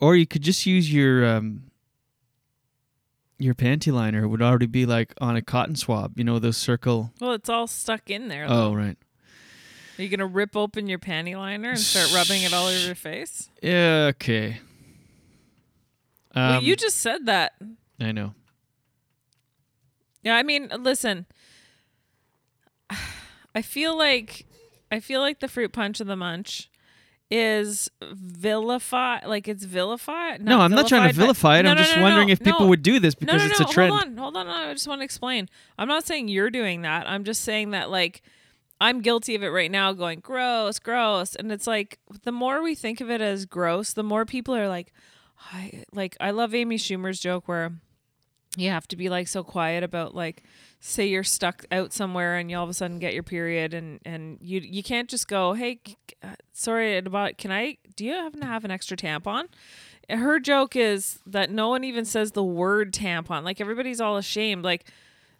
Or 0.00 0.16
you 0.16 0.26
could 0.26 0.42
just 0.42 0.66
use 0.66 0.92
your 0.92 1.26
um, 1.26 1.70
your 3.38 3.54
panty 3.54 3.92
liner. 3.92 4.24
It 4.24 4.28
would 4.28 4.42
already 4.42 4.66
be 4.66 4.86
like 4.86 5.14
on 5.20 5.36
a 5.36 5.42
cotton 5.42 5.76
swab. 5.76 6.18
You 6.18 6.24
know 6.24 6.38
those 6.38 6.56
circle. 6.56 7.12
Well, 7.20 7.32
it's 7.32 7.48
all 7.48 7.66
stuck 7.66 8.08
in 8.10 8.28
there. 8.28 8.46
Oh 8.48 8.70
though. 8.70 8.74
right. 8.74 8.98
Are 10.00 10.02
you 10.02 10.08
gonna 10.08 10.26
rip 10.26 10.56
open 10.56 10.86
your 10.86 10.98
panty 10.98 11.36
liner 11.36 11.72
and 11.72 11.78
start 11.78 12.14
rubbing 12.14 12.42
it 12.42 12.54
all 12.54 12.68
over 12.68 12.86
your 12.86 12.94
face? 12.94 13.50
Yeah. 13.62 14.06
Okay. 14.14 14.58
well, 16.34 16.56
Um, 16.56 16.64
you 16.64 16.74
just 16.74 16.96
said 16.96 17.26
that. 17.26 17.52
I 18.00 18.10
know. 18.10 18.32
Yeah, 20.22 20.36
I 20.36 20.42
mean, 20.42 20.70
listen. 20.78 21.26
I 23.54 23.60
feel 23.60 23.94
like 23.94 24.46
I 24.90 25.00
feel 25.00 25.20
like 25.20 25.40
the 25.40 25.48
fruit 25.48 25.74
punch 25.74 26.00
of 26.00 26.06
the 26.06 26.16
munch 26.16 26.70
is 27.30 27.90
vilify 28.02 29.26
like 29.26 29.48
it's 29.48 29.64
vilified. 29.64 30.42
No, 30.42 30.60
I'm 30.60 30.72
not 30.72 30.88
trying 30.88 31.10
to 31.10 31.14
vilify 31.14 31.58
it. 31.58 31.64
No, 31.64 31.72
I'm 31.72 31.76
no, 31.76 31.82
just 31.82 31.96
no, 31.96 32.02
wondering 32.04 32.30
if 32.30 32.42
people 32.42 32.68
would 32.68 32.82
do 32.82 33.00
this 33.00 33.14
because 33.14 33.44
it's 33.44 33.60
a 33.60 33.66
trend. 33.66 33.92
Hold 33.92 34.02
on, 34.02 34.16
hold 34.16 34.36
on, 34.38 34.48
I 34.48 34.72
just 34.72 34.88
want 34.88 35.02
to 35.02 35.04
explain. 35.04 35.50
I'm 35.76 35.88
not 35.88 36.06
saying 36.06 36.28
you're 36.28 36.48
doing 36.48 36.80
that. 36.82 37.06
I'm 37.06 37.24
just 37.24 37.42
saying 37.42 37.72
that 37.72 37.90
like 37.90 38.22
I'm 38.80 39.02
guilty 39.02 39.34
of 39.34 39.42
it 39.42 39.48
right 39.48 39.70
now, 39.70 39.92
going 39.92 40.20
gross, 40.20 40.78
gross, 40.78 41.34
and 41.34 41.52
it's 41.52 41.66
like 41.66 41.98
the 42.22 42.32
more 42.32 42.62
we 42.62 42.74
think 42.74 43.00
of 43.00 43.10
it 43.10 43.20
as 43.20 43.44
gross, 43.44 43.92
the 43.92 44.02
more 44.02 44.24
people 44.24 44.54
are 44.54 44.68
like, 44.68 44.92
I 45.52 45.84
like 45.92 46.16
I 46.20 46.30
love 46.30 46.54
Amy 46.54 46.76
Schumer's 46.76 47.20
joke 47.20 47.48
where 47.48 47.72
you 48.56 48.70
have 48.70 48.88
to 48.88 48.96
be 48.96 49.08
like 49.08 49.28
so 49.28 49.44
quiet 49.44 49.84
about 49.84 50.14
like 50.14 50.42
say 50.80 51.06
you're 51.06 51.22
stuck 51.22 51.64
out 51.70 51.92
somewhere 51.92 52.36
and 52.36 52.50
you 52.50 52.56
all 52.56 52.64
of 52.64 52.70
a 52.70 52.74
sudden 52.74 52.98
get 52.98 53.14
your 53.14 53.22
period 53.22 53.74
and 53.74 54.00
and 54.04 54.38
you 54.40 54.60
you 54.60 54.82
can't 54.82 55.08
just 55.08 55.28
go 55.28 55.52
hey 55.52 55.78
uh, 56.22 56.34
sorry 56.52 56.96
about 56.98 57.38
can 57.38 57.52
i 57.52 57.76
do 57.96 58.04
you 58.04 58.12
happen 58.12 58.40
to 58.40 58.46
have 58.46 58.64
an 58.64 58.70
extra 58.70 58.96
tampon? 58.96 59.44
Her 60.08 60.40
joke 60.40 60.74
is 60.74 61.20
that 61.26 61.50
no 61.50 61.68
one 61.68 61.84
even 61.84 62.04
says 62.04 62.32
the 62.32 62.42
word 62.42 62.92
tampon. 62.92 63.44
Like 63.44 63.60
everybody's 63.60 64.00
all 64.00 64.16
ashamed. 64.16 64.64
Like 64.64 64.84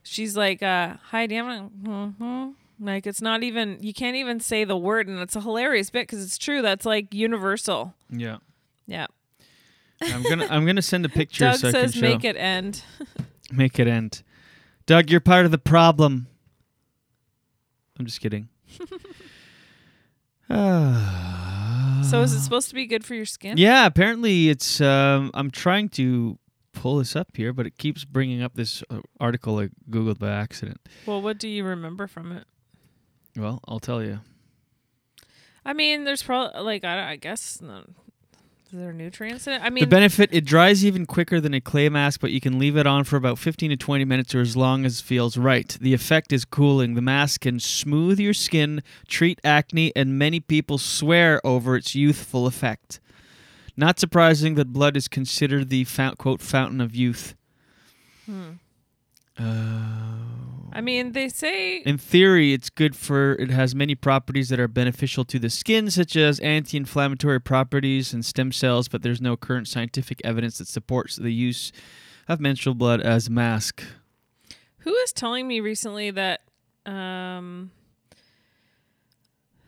she's 0.03 0.37
like 0.37 0.63
uh 0.63 0.97
hi 1.11 1.23
a 1.23 1.29
mhm?" 1.29 2.55
Like 2.81 3.07
it's 3.07 3.21
not 3.23 3.43
even 3.43 3.77
you 3.81 3.93
can't 3.93 4.17
even 4.17 4.41
say 4.41 4.65
the 4.65 4.77
word 4.77 5.07
and 5.07 5.19
it's 5.21 5.37
a 5.37 5.41
hilarious 5.41 5.91
bit 5.91 6.09
because 6.09 6.25
it's 6.25 6.39
true 6.39 6.63
that's 6.63 6.87
like 6.87 7.13
universal 7.15 7.95
Yeah. 8.11 8.39
yeah 8.87 9.07
I'm 10.03 10.23
gonna 10.23 10.47
I'm 10.51 10.65
gonna 10.65 10.81
send 10.83 11.05
a 11.05 11.09
picture 11.21 11.45
Doug 11.45 11.59
so 11.59 11.71
says 11.71 11.95
make 12.01 12.25
it 12.25 12.37
end. 12.37 12.83
Make 13.53 13.79
it 13.81 13.89
end. 13.89 14.23
Doug, 14.87 15.11
you're 15.11 15.21
part 15.21 15.45
of 15.45 15.51
the 15.51 15.59
problem. 15.59 16.29
I'm 17.99 18.07
just 18.07 18.21
kidding. 18.21 18.49
so 20.49 22.23
is 22.23 22.33
it 22.33 22.41
supposed 22.41 22.69
to 22.69 22.75
be 22.75 22.87
good 22.87 23.05
for 23.05 23.15
your 23.15 23.25
skin? 23.27 23.57
Yeah, 23.59 23.87
apparently 23.87 24.49
it's. 24.49 24.81
Um, 24.81 25.31
I'm 25.35 25.51
trying 25.51 25.89
to 25.91 26.39
pull 26.73 26.99
this 26.99 27.15
up 27.17 27.37
here, 27.37 27.53
but 27.53 27.67
it 27.67 27.77
keeps 27.79 28.05
bringing 28.05 28.43
up 28.43 28.55
this 28.55 28.83
uh, 28.91 29.01
article 29.19 29.59
I 29.59 29.69
googled 29.91 30.19
by 30.19 30.31
accident. 30.31 30.81
Well, 31.07 31.21
what 31.21 31.39
do 31.39 31.49
you 31.49 31.65
remember 31.65 32.07
from 32.07 32.33
it? 32.33 32.45
Well, 33.41 33.61
I'll 33.67 33.81
tell 33.81 34.03
you. 34.03 34.21
I 35.65 35.73
mean, 35.73 36.05
there's 36.05 36.23
probably 36.23 36.61
like 36.61 36.85
I, 36.85 37.13
I 37.13 37.17
guess 37.17 37.61
no, 37.61 37.85
is 38.73 38.79
there 38.79 38.93
nutrients 38.93 39.47
in 39.47 39.55
it? 39.55 39.63
I 39.63 39.71
mean, 39.71 39.83
the 39.83 39.89
benefit 39.89 40.31
it 40.33 40.45
dries 40.45 40.85
even 40.85 41.07
quicker 41.07 41.41
than 41.41 41.55
a 41.55 41.61
clay 41.61 41.89
mask, 41.89 42.21
but 42.21 42.31
you 42.31 42.41
can 42.41 42.59
leave 42.59 42.77
it 42.77 42.87
on 42.87 43.05
for 43.05 43.17
about 43.17 43.39
15 43.39 43.71
to 43.71 43.77
20 43.77 44.05
minutes 44.05 44.35
or 44.35 44.41
as 44.41 44.57
long 44.57 44.85
as 44.85 45.01
feels 45.01 45.37
right. 45.37 45.77
The 45.81 45.95
effect 45.95 46.33
is 46.33 46.45
cooling. 46.45 46.95
The 46.95 47.03
mask 47.03 47.41
can 47.43 47.59
smooth 47.61 48.21
your 48.21 48.35
skin, 48.35 48.83
treat 49.09 49.41
acne, 49.43 49.93
and 49.97 50.19
many 50.19 50.39
people 50.39 50.79
swear 50.79 51.41
over 51.45 51.77
its 51.77 51.95
youthful 51.95 52.47
effect. 52.47 53.01
Not 53.77 53.99
surprising 53.99 54.55
that 54.55 54.73
blood 54.73 54.97
is 54.97 55.09
considered 55.09 55.69
the 55.69 55.85
fount, 55.85 56.19
quote 56.19 56.41
fountain 56.41 56.81
of 56.81 56.95
youth. 56.95 57.35
Hmm. 58.27 58.51
Uh, 59.39 60.50
I 60.73 60.81
mean, 60.81 61.13
they 61.13 61.29
say 61.29 61.79
in 61.79 61.99
theory, 61.99 62.53
it's 62.53 62.71
good 62.71 62.95
for. 62.95 63.33
It 63.33 63.51
has 63.51 63.75
many 63.75 63.95
properties 63.95 64.49
that 64.51 64.61
are 64.61 64.69
beneficial 64.69 65.25
to 65.27 65.39
the 65.39 65.51
skin, 65.51 65.91
such 65.91 66.17
as 66.17 66.39
anti-inflammatory 66.41 67.41
properties 67.41 68.13
and 68.13 68.25
stem 68.25 68.53
cells. 68.53 68.89
But 68.89 69.03
there's 69.03 69.21
no 69.21 69.37
current 69.37 69.69
scientific 69.69 70.21
evidence 70.25 70.59
that 70.59 70.69
supports 70.69 71.17
the 71.17 71.33
use 71.33 71.73
of 72.29 72.41
menstrual 72.41 72.75
blood 72.75 73.01
as 73.01 73.27
a 73.27 73.31
mask. 73.31 73.83
who 74.79 74.91
was 74.93 75.13
telling 75.13 75.47
me 75.49 75.61
recently 75.61 76.11
that 76.11 76.41
um 76.87 77.71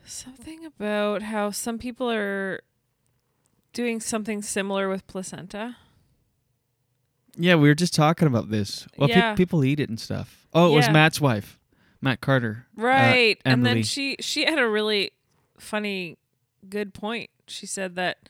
something 0.04 0.64
about 0.64 1.22
how 1.22 1.50
some 1.50 1.78
people 1.78 2.10
are 2.10 2.60
doing 3.72 4.00
something 4.00 4.42
similar 4.42 4.88
with 4.88 5.06
placenta. 5.06 5.76
Yeah, 7.36 7.54
we 7.56 7.68
were 7.68 7.74
just 7.74 7.94
talking 7.94 8.28
about 8.28 8.50
this. 8.50 8.86
Well, 8.98 9.08
pe- 9.08 9.14
Yeah. 9.14 9.34
people 9.34 9.64
eat 9.64 9.80
it 9.80 9.88
and 9.88 9.98
stuff. 9.98 10.46
Oh, 10.52 10.72
it 10.72 10.76
was 10.76 10.86
Yeah. 10.86 10.92
Matt's 10.92 11.20
wife, 11.20 11.58
Matt 12.00 12.20
Carter. 12.20 12.66
uh, 12.78 12.82
Right. 12.82 13.40
and 13.44 13.64
then 13.64 13.82
she 13.82 14.16
she 14.20 14.44
had 14.44 14.58
a 14.58 14.68
really 14.68 15.12
funny 15.58 16.18
good 16.68 16.92
point. 16.94 17.30
She 17.46 17.66
said 17.66 17.94
that 17.96 18.28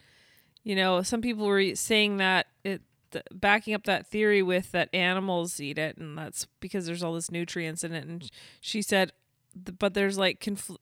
you 0.64 0.76
know, 0.76 1.02
some 1.02 1.20
people 1.20 1.44
were 1.46 1.74
saying 1.74 2.18
that 2.18 2.46
it 2.62 2.82
th- 3.10 3.24
backing 3.32 3.74
up 3.74 3.82
that 3.84 4.06
theory 4.06 4.42
with 4.44 4.70
that 4.70 4.88
animals 4.94 5.58
eat 5.58 5.76
it 5.76 5.96
and 5.96 6.16
that's 6.16 6.46
because 6.60 6.86
there's 6.86 7.02
all 7.02 7.14
this 7.14 7.32
nutrients 7.32 7.82
in 7.82 7.92
it 7.92 8.06
and 8.06 8.30
she 8.60 8.80
said 8.80 9.10
th- 9.66 9.76
but 9.80 9.94
there's 9.94 10.16
like 10.18 10.38
confl- 10.38 10.76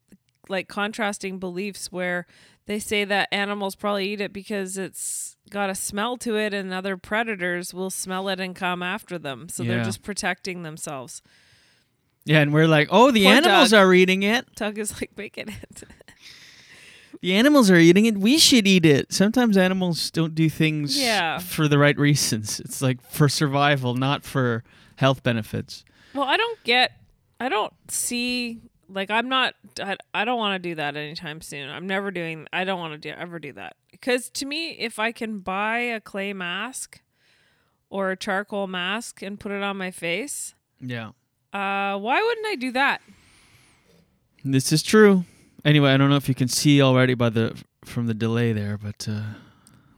like 0.50 0.68
contrasting 0.68 1.38
beliefs 1.38 1.90
where 1.90 2.26
they 2.70 2.78
say 2.78 3.04
that 3.04 3.26
animals 3.33 3.74
probably 3.74 4.06
eat 4.12 4.20
it 4.20 4.33
because 4.33 4.78
it's 4.78 5.37
got 5.50 5.68
a 5.70 5.74
smell 5.74 6.16
to 6.16 6.37
it 6.37 6.54
and 6.54 6.72
other 6.72 6.96
predators 6.96 7.74
will 7.74 7.90
smell 7.90 8.28
it 8.28 8.38
and 8.38 8.54
come 8.54 8.80
after 8.80 9.18
them 9.18 9.48
so 9.48 9.64
Yeah. 9.64 9.74
they're 9.74 9.85
just 9.85 10.04
protecting 10.04 10.62
themselves 10.62 11.20
Yeah, 12.24 12.40
and 12.42 12.52
we're 12.52 12.68
like, 12.68 12.87
oh, 12.92 13.11
the 13.11 13.24
Poor 13.24 13.33
animals 13.33 13.70
Doug. 13.70 13.80
are 13.88 13.92
eating 13.94 14.22
it. 14.22 14.54
Doug 14.54 14.78
is 14.78 14.92
like 15.00 15.11
making 15.16 15.48
it. 15.48 15.83
The 17.22 17.35
animals 17.35 17.70
are 17.70 17.76
eating 17.76 18.06
it. 18.06 18.16
We 18.16 18.38
should 18.38 18.66
eat 18.66 18.87
it. 18.87 19.12
Sometimes 19.12 19.56
animals 19.59 20.11
don't 20.11 20.35
do 20.35 20.48
things 20.48 20.96
Yeah. 20.98 21.38
for 21.38 21.68
the 21.68 21.76
right 21.76 21.98
reasons. 21.98 22.61
It's 22.61 22.80
like 22.80 23.02
for 23.02 23.28
survival, 23.28 23.94
not 23.94 24.24
for 24.24 24.64
health 24.96 25.22
benefits. 25.22 25.85
Well, 26.14 26.24
I 26.24 26.37
don't 26.38 26.62
get. 26.64 26.92
I 27.38 27.48
don't 27.50 27.74
see. 27.88 28.61
Like, 28.92 29.11
I'm 29.11 29.29
not. 29.29 29.55
I, 29.81 29.96
I 30.12 30.24
don't 30.24 30.38
want 30.38 30.61
to 30.62 30.68
do 30.68 30.74
that 30.74 30.96
anytime 30.96 31.40
soon. 31.40 31.68
I'm 31.70 31.87
never 31.87 32.11
doing. 32.11 32.46
I 32.53 32.64
don't 32.64 32.79
want 32.81 32.92
to 32.92 32.98
do 32.98 33.11
ever 33.16 33.38
do 33.38 33.53
that 33.53 33.76
because 33.92 34.29
to 34.31 34.46
me, 34.46 34.70
if 34.72 34.98
I 34.98 35.12
can 35.12 35.38
buy 35.40 35.79
a 35.79 36.00
clay 36.00 36.33
mask 36.33 37.00
or 37.88 38.11
a 38.11 38.16
charcoal 38.16 38.66
mask 38.66 39.22
and 39.22 39.38
put 39.38 39.53
it 39.53 39.62
on 39.62 39.76
my 39.76 39.90
face, 39.90 40.55
Yeah. 40.81 41.09
uh, 41.53 41.98
why 41.98 42.20
wouldn't 42.22 42.46
I 42.46 42.57
do 42.57 42.72
that? 42.72 43.00
This 44.44 44.72
is 44.72 44.83
true. 44.83 45.24
Anyway, 45.64 45.90
I 45.92 45.96
don't 45.96 46.09
know 46.11 46.16
if 46.16 46.29
you 46.29 46.35
can 46.35 46.48
see 46.48 46.81
already 46.81 47.14
by 47.14 47.29
the 47.29 47.57
from 47.85 48.07
the 48.07 48.14
delay 48.14 48.53
there, 48.53 48.79
but 48.79 49.07
uh, 49.09 49.22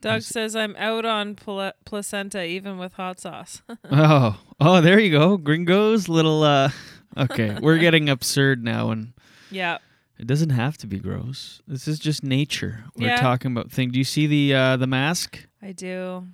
Doug 0.01 0.23
says 0.23 0.57
I'm 0.57 0.75
out 0.77 1.05
on 1.05 1.35
pla- 1.37 1.73
placenta 1.85 2.45
even 2.45 2.77
with 2.79 2.95
hot 2.95 3.21
sauce. 3.21 3.63
oh, 3.91 4.41
oh, 4.61 4.81
there 4.81 4.99
you 4.99 5.11
go, 5.11 5.37
Gringos. 5.37 6.09
Little. 6.09 6.43
uh 6.43 6.71
Okay, 7.17 7.57
we're 7.61 7.79
getting 7.79 8.09
absurd 8.09 8.63
now, 8.65 8.91
and 8.91 9.13
yeah. 9.51 9.79
it 10.19 10.27
doesn't 10.27 10.51
have 10.51 10.77
to 10.79 10.87
be 10.87 10.99
gross. 10.99 11.61
This 11.67 11.87
is 11.89 11.99
just 11.99 12.23
nature. 12.23 12.85
We're 12.97 13.09
Yeah. 13.09 13.21
talking 13.21 13.53
about 13.53 13.71
thing. 13.71 13.91
Do 13.91 13.99
you 13.99 14.05
see 14.05 14.27
the 14.27 14.55
uh 14.55 14.77
the 14.77 14.87
mask? 14.87 15.47
I 15.61 15.73
do. 15.73 16.27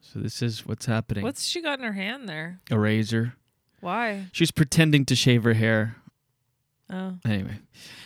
So 0.00 0.20
this 0.20 0.40
is 0.42 0.64
what's 0.66 0.86
happening. 0.86 1.24
What's 1.24 1.44
she 1.44 1.60
got 1.60 1.78
in 1.78 1.84
her 1.84 1.92
hand 1.92 2.28
there? 2.28 2.60
a 2.70 2.78
razor? 2.78 3.34
Why? 3.80 4.26
She's 4.32 4.50
pretending 4.50 5.04
to 5.06 5.14
shave 5.16 5.44
her 5.44 5.52
hair. 5.54 5.96
Oh. 6.88 7.16
Anyway, 7.24 7.58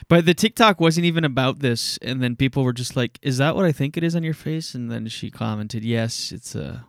but 0.09 0.25
the 0.25 0.33
TikTok 0.35 0.81
wasn't 0.81 1.05
even 1.05 1.23
about 1.25 1.59
this, 1.59 1.99
and 1.99 2.23
then 2.23 2.35
people 2.35 2.65
were 2.65 2.73
just 2.73 2.97
like, 2.97 3.19
"Is 3.21 3.37
that 3.37 3.55
what 3.55 3.67
I 3.67 3.73
think 3.73 3.97
it 3.99 4.03
is 4.03 4.17
on 4.17 4.23
your 4.25 4.33
face?" 4.35 4.75
And 4.75 4.91
then 4.91 5.07
she 5.09 5.31
commented, 5.31 5.85
"Yes, 5.85 6.33
it's 6.33 6.55
a, 6.55 6.87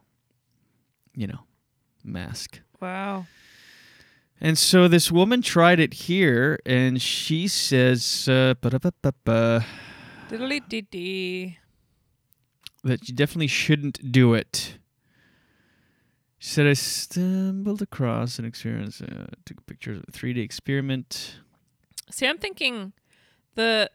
you 1.14 1.28
know, 1.28 1.42
mask." 2.04 2.62
Wow. 2.80 3.26
And 4.44 4.58
so 4.58 4.88
this 4.88 5.12
woman 5.12 5.42
tried 5.44 5.80
it 5.80 5.94
here, 5.94 6.60
and 6.66 7.00
she 7.00 7.48
says 7.48 8.28
uh, 8.28 8.56
that 12.84 13.08
you 13.08 13.14
definitely 13.16 13.48
shouldn't 13.48 14.12
do 14.12 14.34
it. 14.34 14.78
She 16.40 16.50
said, 16.50 16.66
"I 16.66 16.74
stumbled 16.74 17.84
across 17.84 18.40
an 18.40 18.46
experience, 18.46 19.00
uh, 19.02 19.28
took 19.46 19.64
pictures 19.68 20.00
of 20.00 20.06
a 20.08 20.12
three-day 20.12 20.42
experiment." 20.42 21.40
See, 22.10 22.26
I'm 22.28 22.40
thinking 22.40 22.94
the 23.54 23.92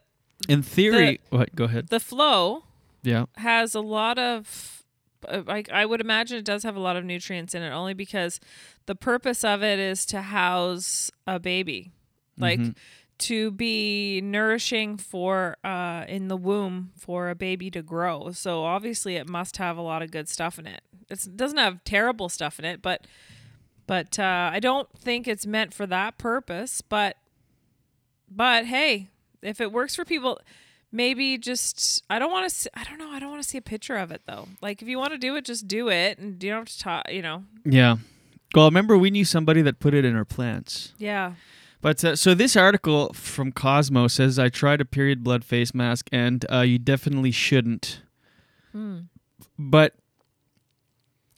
In 0.49 0.63
theory, 0.63 1.19
what? 1.31 1.57
Go 1.57 1.65
ahead. 1.65 1.89
the 1.89 1.99
flow 1.99 2.65
Yeah. 3.03 3.27
has 3.39 3.75
a 3.75 3.81
lot 3.81 4.17
of 4.19 4.85
I, 5.29 5.65
I 5.73 5.87
would 5.87 6.01
imagine 6.01 6.39
it 6.39 6.45
does 6.45 6.63
have 6.63 6.77
a 6.77 6.81
lot 6.81 6.97
of 6.97 7.05
nutrients 7.05 7.55
in 7.55 7.63
it 7.63 7.71
only 7.71 7.95
because 7.95 8.39
the 8.87 8.95
purpose 8.95 9.45
of 9.45 9.63
it 9.63 9.79
is 9.79 10.07
to 10.07 10.23
house 10.23 11.11
a 11.27 11.39
baby. 11.39 11.93
Like 12.39 12.61
Mhm. 12.61 12.77
to 13.19 13.51
be 13.51 14.21
nourishing 14.21 14.99
for 14.99 15.57
uh 15.65 16.05
in 16.07 16.29
the 16.29 16.37
womb 16.37 16.93
for 16.99 17.31
a 17.31 17.35
baby 17.35 17.71
to 17.71 17.83
grow. 17.83 18.31
So 18.33 18.65
obviously 18.65 19.17
it 19.17 19.29
must 19.29 19.57
have 19.57 19.77
a 19.79 19.83
lot 19.83 20.03
of 20.03 20.11
good 20.11 20.29
stuff 20.29 20.59
in 20.59 20.67
it. 20.67 20.83
It's, 21.09 21.27
it 21.27 21.37
doesn't 21.37 21.59
have 21.59 21.83
terrible 21.85 22.29
stuff 22.29 22.59
in 22.59 22.65
it 22.65 22.83
but 22.83 23.07
but 23.87 24.19
uh, 24.19 24.51
i 24.53 24.59
don't 24.59 24.89
think 24.99 25.29
it's 25.29 25.47
meant 25.47 25.73
for 25.73 25.87
that 25.87 26.19
purpose 26.19 26.81
but 26.83 27.17
but 28.29 28.67
hey, 28.67 29.09
if 29.43 29.61
it 29.61 29.71
works 29.73 29.95
for 29.95 30.05
people, 30.05 30.41
maybe 30.93 31.39
just 31.39 32.03
I 32.09 32.19
don't 32.19 32.31
want 32.31 32.51
to. 32.51 32.71
I 32.75 32.85
don't 32.85 32.99
know. 32.99 33.11
I 33.11 33.19
don't 33.19 33.31
want 33.31 33.43
to 33.43 33.49
see 33.49 33.59
a 33.59 33.63
picture 33.63 33.97
of 33.97 34.11
it 34.11 34.23
though. 34.27 34.49
Like 34.61 34.83
if 34.83 34.89
you 34.89 34.99
want 34.99 35.13
to 35.13 35.19
do 35.19 35.37
it, 35.37 35.45
just 35.45 35.69
do 35.69 35.89
it, 35.89 36.19
and 36.19 36.43
you 36.43 36.51
don't 36.51 36.61
have 36.61 36.69
to 36.69 36.79
talk. 36.79 37.13
You 37.13 37.23
know. 37.23 37.45
Yeah. 37.65 37.97
Well, 38.55 38.67
remember 38.67 38.97
we 38.97 39.11
knew 39.11 39.25
somebody 39.25 39.63
that 39.63 39.81
put 39.81 39.95
it 39.95 40.05
in 40.05 40.15
her 40.15 40.25
plants. 40.25 40.95
Yeah. 40.99 41.33
But 41.81 42.05
uh, 42.05 42.17
so 42.17 42.35
this 42.35 42.57
article 42.57 43.13
from 43.13 43.53
Cosmo 43.53 44.09
says 44.09 44.39
I 44.39 44.49
tried 44.49 44.81
a 44.81 44.85
period 44.85 45.23
blood 45.23 45.45
face 45.45 45.75
mask 45.75 46.09
and 46.11 46.45
uh, 46.51 46.61
you 46.61 46.79
definitely 46.79 47.31
shouldn't. 47.31 48.03
Hmm. 48.73 49.01
But 49.59 49.95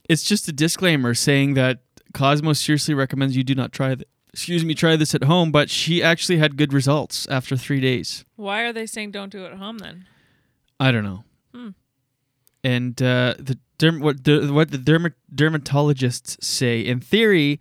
it's 0.09 0.23
just 0.23 0.49
a 0.49 0.53
disclaimer 0.53 1.13
saying 1.15 1.55
that 1.55 1.81
Cosmo 2.15 2.53
seriously 2.53 2.95
recommends 2.95 3.37
you 3.37 3.45
do 3.45 3.55
not 3.55 3.73
try 3.73 3.95
th- 3.95 4.09
excuse 4.33 4.65
me 4.65 4.75
try 4.75 4.97
this 4.97 5.15
at 5.15 5.25
home. 5.25 5.51
But 5.51 5.71
she 5.71 6.03
actually 6.03 6.39
had 6.39 6.57
good 6.57 6.73
results 6.73 7.27
after 7.29 7.57
three 7.57 7.81
days. 7.81 8.25
Why 8.37 8.63
are 8.63 8.73
they 8.73 8.87
saying 8.87 9.13
don't 9.13 9.31
do 9.31 9.45
it 9.45 9.53
at 9.53 9.59
home 9.59 9.79
then? 9.79 10.07
I 10.81 10.93
don't 10.93 11.05
know. 11.05 11.25
Hmm. 11.55 11.69
And 12.65 13.01
uh, 13.01 13.35
the 13.39 13.59
derm- 13.79 14.01
what 14.01 14.25
the 14.25 14.53
what 14.53 14.71
the 14.71 14.79
derma- 14.79 15.15
dermatologists 15.35 16.43
say 16.43 16.81
in 16.81 17.01
theory, 17.01 17.61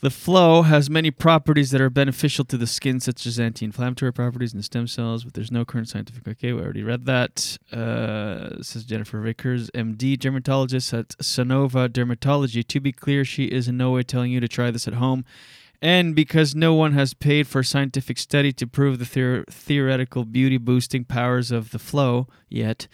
the 0.00 0.10
flow 0.10 0.62
has 0.62 0.88
many 0.88 1.10
properties 1.10 1.70
that 1.70 1.80
are 1.80 1.90
beneficial 1.90 2.44
to 2.46 2.56
the 2.56 2.66
skin, 2.66 3.00
such 3.00 3.26
as 3.26 3.38
anti-inflammatory 3.38 4.12
properties 4.12 4.54
and 4.54 4.64
stem 4.64 4.86
cells. 4.86 5.24
But 5.24 5.34
there's 5.34 5.52
no 5.52 5.64
current 5.64 5.88
scientific. 5.88 6.26
Okay, 6.26 6.52
we 6.52 6.60
already 6.62 6.82
read 6.82 7.04
that. 7.04 7.58
Uh, 7.70 8.62
says 8.62 8.84
Jennifer 8.84 9.20
Vickers, 9.20 9.70
MD, 9.72 10.18
dermatologist 10.18 10.94
at 10.94 11.08
Sonova 11.18 11.88
Dermatology. 11.88 12.66
To 12.66 12.80
be 12.80 12.92
clear, 12.92 13.24
she 13.24 13.44
is 13.44 13.68
in 13.68 13.76
no 13.76 13.90
way 13.90 14.02
telling 14.02 14.32
you 14.32 14.40
to 14.40 14.48
try 14.48 14.70
this 14.70 14.88
at 14.88 14.94
home. 14.94 15.24
And 15.82 16.14
because 16.14 16.54
no 16.54 16.74
one 16.74 16.92
has 16.92 17.14
paid 17.14 17.46
for 17.46 17.62
scientific 17.62 18.18
study 18.18 18.52
to 18.52 18.66
prove 18.66 18.98
the 18.98 19.06
theor- 19.06 19.46
theoretical 19.48 20.24
beauty 20.24 20.58
boosting 20.58 21.04
powers 21.04 21.50
of 21.50 21.70
the 21.70 21.78
flow 21.78 22.26
yet, 22.50 22.86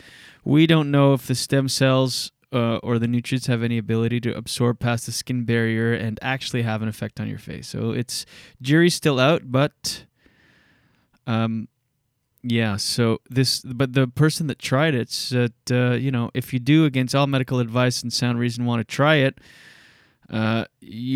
we 0.45 0.67
don't 0.67 0.91
know 0.91 1.13
if 1.13 1.27
the 1.27 1.35
stem 1.35 1.69
cells 1.69 2.31
uh, 2.53 2.77
or 2.79 2.99
the 2.99 3.09
nutrients 3.09 3.49
have 3.49 3.63
any 3.63 3.77
ability 3.77 4.21
to 4.21 4.37
absorb 4.37 4.79
past 4.79 5.07
the 5.07 5.13
skin 5.13 5.45
barrier 5.45 5.93
and 5.93 6.19
actually 6.23 6.63
have 6.63 6.81
an 6.81 6.89
effect 6.89 7.19
on 7.19 7.29
your 7.29 7.39
face. 7.39 7.69
So 7.69 7.91
it's 7.91 8.25
jury's 8.63 8.95
still 8.95 9.19
out, 9.19 9.43
but 9.51 10.05
um, 11.27 11.67
yeah. 12.43 12.77
So 12.77 13.19
this, 13.29 13.61
but 13.61 13.95
the 13.95 14.07
person 14.07 14.47
that 14.47 14.61
tried 14.61 14.95
it 14.95 15.11
said, 15.11 15.53
uh, 15.71 15.93
you 15.93 16.13
know, 16.13 16.31
if 16.35 16.53
you 16.53 16.61
do 16.61 16.85
against 16.85 17.15
all 17.17 17.27
medical 17.27 17.59
advice 17.59 18.03
and 18.03 18.13
sound 18.13 18.39
reason 18.39 18.65
want 18.65 18.81
to 18.81 18.85
try 18.85 19.17
it, 19.17 19.39
uh, 20.31 20.65
you 20.81 21.16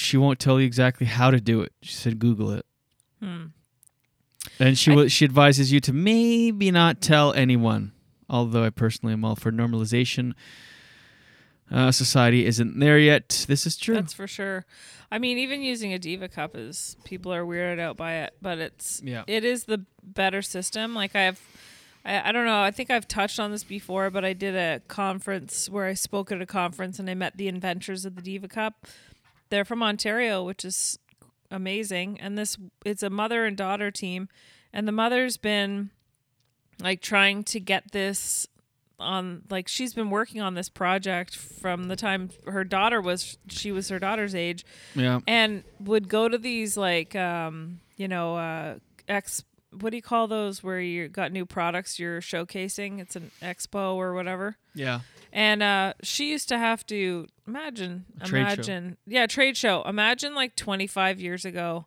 she 0.00 0.16
won't 0.16 0.38
tell 0.38 0.58
you 0.60 0.66
exactly 0.66 1.06
how 1.06 1.30
to 1.30 1.40
do 1.40 1.60
it. 1.62 1.72
She 1.82 1.92
said 1.94 2.18
Google 2.18 2.50
it. 2.52 2.66
Hmm. 3.22 3.46
And 4.58 4.78
she 4.78 4.90
will, 4.90 5.08
she 5.08 5.24
advises 5.24 5.72
you 5.72 5.80
to 5.80 5.92
maybe 5.92 6.70
not 6.70 7.00
tell 7.00 7.32
anyone. 7.34 7.92
Although 8.28 8.64
I 8.64 8.70
personally 8.70 9.12
am 9.12 9.24
all 9.24 9.36
for 9.36 9.50
normalization. 9.50 10.34
Uh, 11.70 11.92
society 11.92 12.46
isn't 12.46 12.78
there 12.80 12.98
yet. 12.98 13.44
This 13.48 13.64
is 13.66 13.76
true. 13.76 13.94
That's 13.94 14.12
for 14.12 14.26
sure. 14.26 14.64
I 15.10 15.18
mean, 15.18 15.38
even 15.38 15.62
using 15.62 15.92
a 15.92 15.98
Diva 15.98 16.28
cup 16.28 16.56
is 16.56 16.96
people 17.04 17.32
are 17.32 17.44
weirded 17.44 17.78
out 17.80 17.96
by 17.96 18.14
it, 18.14 18.34
but 18.42 18.58
it's 18.58 19.00
Yeah. 19.04 19.24
it 19.26 19.44
is 19.44 19.64
the 19.64 19.84
better 20.02 20.42
system. 20.42 20.94
Like 20.94 21.14
I 21.16 21.22
have, 21.22 21.40
I, 22.04 22.28
I 22.28 22.32
don't 22.32 22.46
know. 22.46 22.60
I 22.62 22.70
think 22.70 22.90
I've 22.90 23.06
touched 23.08 23.38
on 23.38 23.50
this 23.50 23.64
before, 23.64 24.10
but 24.10 24.24
I 24.24 24.32
did 24.32 24.54
a 24.56 24.80
conference 24.88 25.68
where 25.68 25.86
I 25.86 25.94
spoke 25.94 26.32
at 26.32 26.40
a 26.40 26.46
conference 26.46 26.98
and 26.98 27.08
I 27.10 27.14
met 27.14 27.36
the 27.36 27.48
inventors 27.48 28.04
of 28.04 28.14
the 28.16 28.22
Diva 28.22 28.48
cup. 28.48 28.86
They're 29.50 29.64
from 29.64 29.82
Ontario, 29.82 30.42
which 30.44 30.64
is 30.64 30.98
amazing. 31.50 32.18
And 32.20 32.38
this 32.38 32.56
it's 32.84 33.02
a 33.02 33.10
mother 33.10 33.44
and 33.44 33.56
daughter 33.56 33.90
team, 33.90 34.28
and 34.72 34.86
the 34.88 34.92
mother's 34.92 35.36
been 35.36 35.90
like 36.80 37.00
trying 37.02 37.44
to 37.44 37.60
get 37.60 37.92
this 37.92 38.46
on 38.98 39.42
like 39.50 39.66
she's 39.66 39.94
been 39.94 40.10
working 40.10 40.40
on 40.42 40.54
this 40.54 40.68
project 40.68 41.34
from 41.34 41.88
the 41.88 41.96
time 41.96 42.28
her 42.46 42.64
daughter 42.64 43.00
was 43.00 43.38
she 43.48 43.72
was 43.72 43.88
her 43.88 43.98
daughter's 43.98 44.34
age 44.34 44.62
Yeah. 44.94 45.20
and 45.26 45.64
would 45.80 46.06
go 46.08 46.28
to 46.28 46.36
these 46.36 46.76
like 46.76 47.16
um 47.16 47.80
you 47.96 48.08
know 48.08 48.36
uh 48.36 48.74
ex 49.08 49.42
what 49.78 49.88
do 49.90 49.96
you 49.96 50.02
call 50.02 50.28
those 50.28 50.62
where 50.62 50.80
you 50.80 51.08
got 51.08 51.32
new 51.32 51.46
products 51.46 51.98
you're 51.98 52.20
showcasing 52.20 52.98
it's 53.00 53.16
an 53.16 53.30
expo 53.40 53.94
or 53.94 54.12
whatever 54.12 54.56
Yeah. 54.74 55.00
And 55.32 55.62
uh 55.62 55.92
she 56.02 56.30
used 56.30 56.48
to 56.48 56.58
have 56.58 56.84
to 56.86 57.26
imagine 57.46 58.04
trade 58.24 58.30
show. 58.30 58.38
imagine 58.38 58.96
yeah 59.06 59.26
trade 59.26 59.56
show 59.56 59.82
imagine 59.82 60.34
like 60.34 60.56
25 60.56 61.20
years 61.20 61.44
ago 61.44 61.86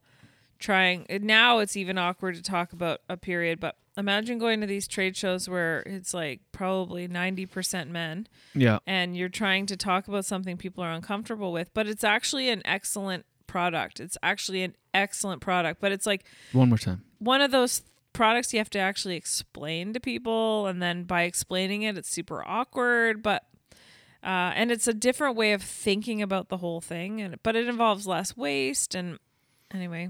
trying 0.59 1.05
now 1.21 1.59
it's 1.59 1.75
even 1.75 1.97
awkward 1.97 2.35
to 2.35 2.41
talk 2.41 2.71
about 2.73 3.01
a 3.09 3.17
period 3.17 3.59
but 3.59 3.75
imagine 3.97 4.39
going 4.39 4.61
to 4.61 4.65
these 4.67 4.87
trade 4.87 5.15
shows 5.15 5.47
where 5.49 5.81
it's 5.85 6.13
like 6.13 6.39
probably 6.51 7.07
90% 7.07 7.89
men 7.89 8.27
Yeah. 8.55 8.79
and 8.87 9.15
you're 9.15 9.29
trying 9.29 9.65
to 9.67 9.77
talk 9.77 10.07
about 10.07 10.25
something 10.25 10.57
people 10.57 10.83
are 10.83 10.91
uncomfortable 10.91 11.51
with 11.51 11.73
but 11.73 11.87
it's 11.87 12.03
actually 12.03 12.49
an 12.49 12.61
excellent 12.65 13.25
product 13.45 13.99
it's 13.99 14.17
actually 14.23 14.63
an 14.63 14.75
excellent 14.93 15.41
product 15.41 15.79
but 15.81 15.91
it's 15.91 16.05
like 16.05 16.23
One 16.53 16.69
more 16.69 16.77
time. 16.77 17.03
one 17.19 17.41
of 17.41 17.51
those 17.51 17.81
products 18.13 18.53
you 18.53 18.59
have 18.59 18.69
to 18.69 18.79
actually 18.79 19.15
explain 19.15 19.93
to 19.93 19.99
people 19.99 20.67
and 20.67 20.81
then 20.81 21.03
by 21.03 21.23
explaining 21.23 21.81
it 21.81 21.97
it's 21.97 22.09
super 22.09 22.47
awkward 22.47 23.21
but 23.21 23.43
uh, 24.23 24.53
and 24.55 24.71
it's 24.71 24.87
a 24.87 24.93
different 24.93 25.35
way 25.35 25.51
of 25.51 25.61
thinking 25.61 26.21
about 26.21 26.47
the 26.47 26.57
whole 26.57 26.79
thing 26.79 27.21
and 27.21 27.41
but 27.43 27.55
it 27.55 27.67
involves 27.67 28.07
less 28.07 28.37
waste 28.37 28.95
and 28.95 29.19
anyway 29.73 30.09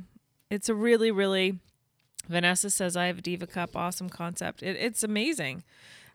it's 0.49 0.69
a 0.69 0.75
really 0.75 1.11
really 1.11 1.59
vanessa 2.27 2.69
says 2.69 2.95
i 2.95 3.05
have 3.05 3.19
a 3.19 3.21
diva 3.21 3.47
cup 3.47 3.75
awesome 3.75 4.09
concept. 4.09 4.61
It, 4.61 4.75
it's 4.77 5.03
amazing 5.03 5.63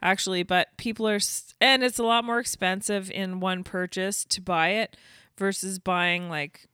actually 0.03 0.43
but 0.43 0.69
people 0.77 1.09
are 1.09 1.19
and 1.61 1.83
it's 1.83 1.99
a 1.99 2.05
lot 2.05 2.25
more 2.25 2.39
expensive 2.39 3.11
in 3.11 3.41
one 3.41 3.65
purchase 3.65 4.25
to 4.27 4.41
buy 4.41 4.69
it 4.69 4.97
versus 5.37 5.79
buying 5.79 6.29
like 6.29 6.67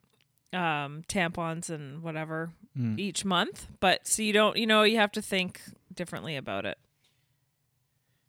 um, 0.53 1.03
tampons 1.09 1.69
and 1.71 2.03
whatever 2.03 2.51
Mm. 2.79 2.99
each 2.99 3.25
month 3.25 3.69
but 3.79 4.05
so 4.07 4.21
you 4.23 4.33
don't 4.33 4.57
you 4.57 4.67
know 4.67 4.83
you 4.83 4.97
have 4.97 5.13
to 5.13 5.23
think 5.23 5.61
differently 5.95 6.35
about 6.35 6.67
it 6.67 6.77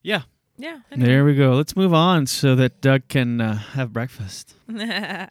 Yeah. 0.03 0.21
yeah 0.57 0.81
There 0.95 1.25
we 1.25 1.33
go. 1.33 1.53
Let's 1.53 1.75
move 1.75 1.95
on 1.95 2.27
so 2.27 2.53
that 2.55 2.79
Doug 2.79 3.07
can 3.07 3.41
uh, 3.41 3.57
have 3.73 3.91
breakfast. 3.91 4.53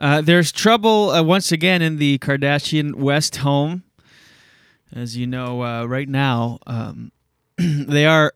Uh, 0.00 0.20
there's 0.20 0.50
trouble 0.50 1.10
uh, 1.10 1.22
once 1.22 1.52
again 1.52 1.80
in 1.80 1.96
the 1.98 2.18
Kardashian 2.18 2.96
West 2.96 3.36
home. 3.36 3.84
As 4.92 5.16
you 5.16 5.28
know, 5.28 5.62
uh, 5.62 5.84
right 5.86 6.08
now 6.08 6.58
um, 6.66 7.12
they 7.56 8.04
are 8.04 8.32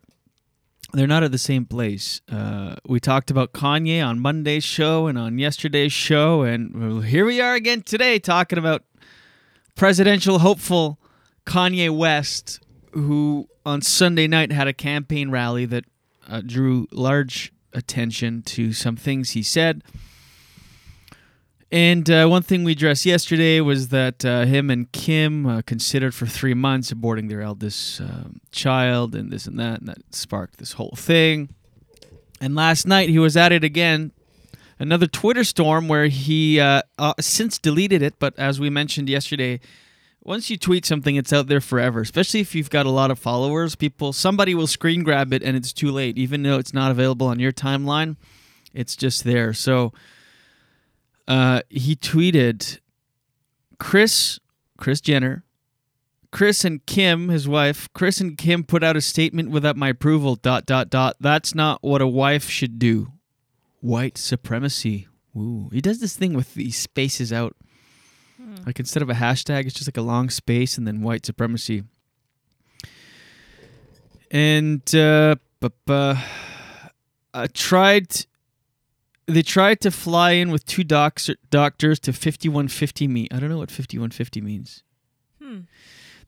they're 0.93 1.09
not 1.09 1.25
at 1.25 1.33
the 1.33 1.39
same 1.39 1.65
place. 1.67 2.21
Uh, 2.31 2.77
we 2.87 3.01
talked 3.01 3.31
about 3.33 3.53
Kanye 3.53 4.01
on 4.07 4.21
Monday's 4.21 4.63
show 4.65 5.09
and 5.09 5.19
on 5.19 5.39
yesterday's 5.41 5.93
show, 5.93 6.43
and 6.43 7.05
here 7.05 7.27
we 7.27 7.41
are 7.41 7.55
again 7.55 7.83
today 7.83 8.19
talking 8.21 8.59
about 8.59 8.85
presidential 9.77 10.41
hopeful 10.41 10.99
Kanye 11.45 11.97
West, 11.97 12.61
who 12.93 13.49
on 13.65 13.83
Sunday 13.83 14.27
night 14.27 14.51
had 14.51 14.67
a 14.67 14.73
campaign 14.73 15.31
rally 15.31 15.65
that 15.67 15.85
uh, 16.29 16.41
drew 16.45 16.89
large 16.91 17.53
attention 17.73 18.43
to 18.43 18.73
some 18.73 18.97
things 18.97 19.31
he 19.31 19.43
said. 19.43 19.85
And 21.71 22.09
uh, 22.09 22.27
one 22.27 22.43
thing 22.43 22.65
we 22.65 22.73
addressed 22.73 23.05
yesterday 23.05 23.61
was 23.61 23.89
that 23.89 24.25
uh, 24.25 24.45
him 24.45 24.71
and 24.71 24.91
Kim 24.93 25.47
uh, 25.47 25.63
considered 25.63 26.15
for 26.15 26.27
three 26.27 26.55
months 26.55 26.93
aborting 26.93 27.29
their 27.29 27.43
eldest 27.43 28.01
um, 28.01 28.41
child, 28.53 29.15
and 29.15 29.33
this 29.33 29.47
and 29.47 29.59
that, 29.59 29.81
and 29.81 29.89
that 29.89 30.15
sparked 30.15 30.59
this 30.59 30.73
whole 30.73 30.95
thing. 30.97 31.51
And 32.41 32.55
last 32.55 32.87
night 32.87 33.09
he 33.09 33.19
was 33.19 33.37
at 33.37 33.51
it 33.51 33.65
again, 33.65 34.13
another 34.79 35.07
Twitter 35.07 35.45
storm 35.45 35.89
where 35.89 36.07
he 36.07 36.61
uh, 36.61 36.83
uh, 36.99 37.15
since 37.21 37.59
deleted 37.59 38.03
it. 38.03 38.19
But 38.19 38.39
as 38.39 38.61
we 38.61 38.71
mentioned 38.71 39.09
yesterday, 39.09 39.61
once 40.23 40.51
you 40.51 40.57
tweet 40.57 40.85
something, 40.85 41.17
it's 41.17 41.33
out 41.33 41.47
there 41.47 41.61
forever. 41.61 42.01
Especially 42.01 42.41
if 42.41 42.55
you've 42.55 42.71
got 42.71 42.87
a 42.87 42.91
lot 42.91 43.11
of 43.11 43.19
followers, 43.19 43.75
people 43.77 44.13
somebody 44.13 44.55
will 44.55 44.67
screen 44.67 45.03
grab 45.03 45.33
it, 45.33 45.43
and 45.43 45.57
it's 45.57 45.73
too 45.73 45.91
late. 45.91 46.19
Even 46.19 46.43
though 46.43 46.59
it's 46.59 46.75
not 46.75 46.91
available 46.91 47.29
on 47.29 47.39
your 47.39 47.53
timeline, 47.53 48.17
it's 48.75 48.97
just 48.97 49.25
there. 49.25 49.53
So 49.53 49.93
uh, 51.29 51.63
he 51.69 51.95
tweeted 51.97 52.81
Kris 53.79 54.41
Kris 54.79 55.01
Jenner, 55.01 55.45
Kris 56.31 56.65
and 56.65 56.85
Kim, 56.87 57.29
his 57.29 57.49
wife, 57.49 57.89
Kris 57.95 58.21
and 58.21 58.37
Kim 58.37 58.65
put 58.65 58.83
out 58.83 58.97
a 58.97 59.01
statement 59.01 59.51
without 59.51 59.77
my 59.77 59.89
approval. 59.89 60.35
Dot 60.35 60.67
dot 60.67 60.91
dot. 60.91 61.17
That's 61.21 61.55
not 61.55 61.83
what 61.83 62.03
a 62.03 62.07
wife 62.07 62.49
should 62.49 62.79
do. 62.79 63.13
White 63.81 64.19
supremacy. 64.19 65.07
Ooh, 65.37 65.69
he 65.73 65.81
does 65.81 66.01
this 66.01 66.17
thing 66.17 66.33
with 66.35 66.55
these 66.55 66.77
spaces 66.77 67.33
out. 67.33 67.55
Like 68.67 68.79
instead 68.81 69.03
of 69.03 69.09
a 69.11 69.15
hashtag, 69.15 69.65
it's 69.67 69.75
just 69.75 69.89
like 69.89 69.97
a 69.97 70.03
long 70.03 70.29
space 70.31 70.77
and 70.79 70.87
then 70.87 71.03
white 71.03 71.25
supremacy. 71.27 71.85
And 74.31 74.83
uh, 74.95 75.37
bu- 75.61 75.69
bu- 75.85 76.15
I 77.35 77.47
tried 77.53 78.27
they 79.27 79.43
tried 79.43 79.81
to 79.81 79.91
fly 79.91 80.33
in 80.33 80.51
with 80.51 80.65
two 80.67 80.85
docs- 80.85 81.31
doctors 81.51 81.99
to 82.01 82.13
5150 82.13 83.09
me. 83.09 83.27
I 83.33 83.39
don't 83.41 83.49
know 83.51 83.59
what 83.59 83.71
5150 83.71 84.41
means. 84.41 84.83
Hmm. 85.43 85.61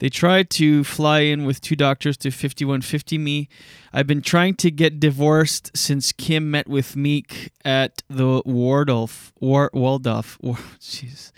They 0.00 0.08
tried 0.08 0.48
to 0.50 0.84
fly 0.84 1.20
in 1.20 1.44
with 1.44 1.60
two 1.60 1.74
doctors 1.74 2.16
to 2.18 2.30
5150 2.30 3.18
me. 3.18 3.48
I've 3.92 4.06
been 4.06 4.22
trying 4.22 4.54
to 4.56 4.70
get 4.70 5.00
divorced 5.00 5.76
since 5.76 6.12
Kim 6.12 6.50
met 6.50 6.68
with 6.68 6.94
Meek 6.94 7.50
at 7.64 8.02
the 8.08 8.42
Waldorf. 8.44 9.32
War, 9.40 9.70
Waldorf. 9.72 10.38
War, 10.42 10.56
jeez. 10.80 11.32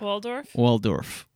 Waldorf? 0.00 0.54
Waldorf. 0.54 1.26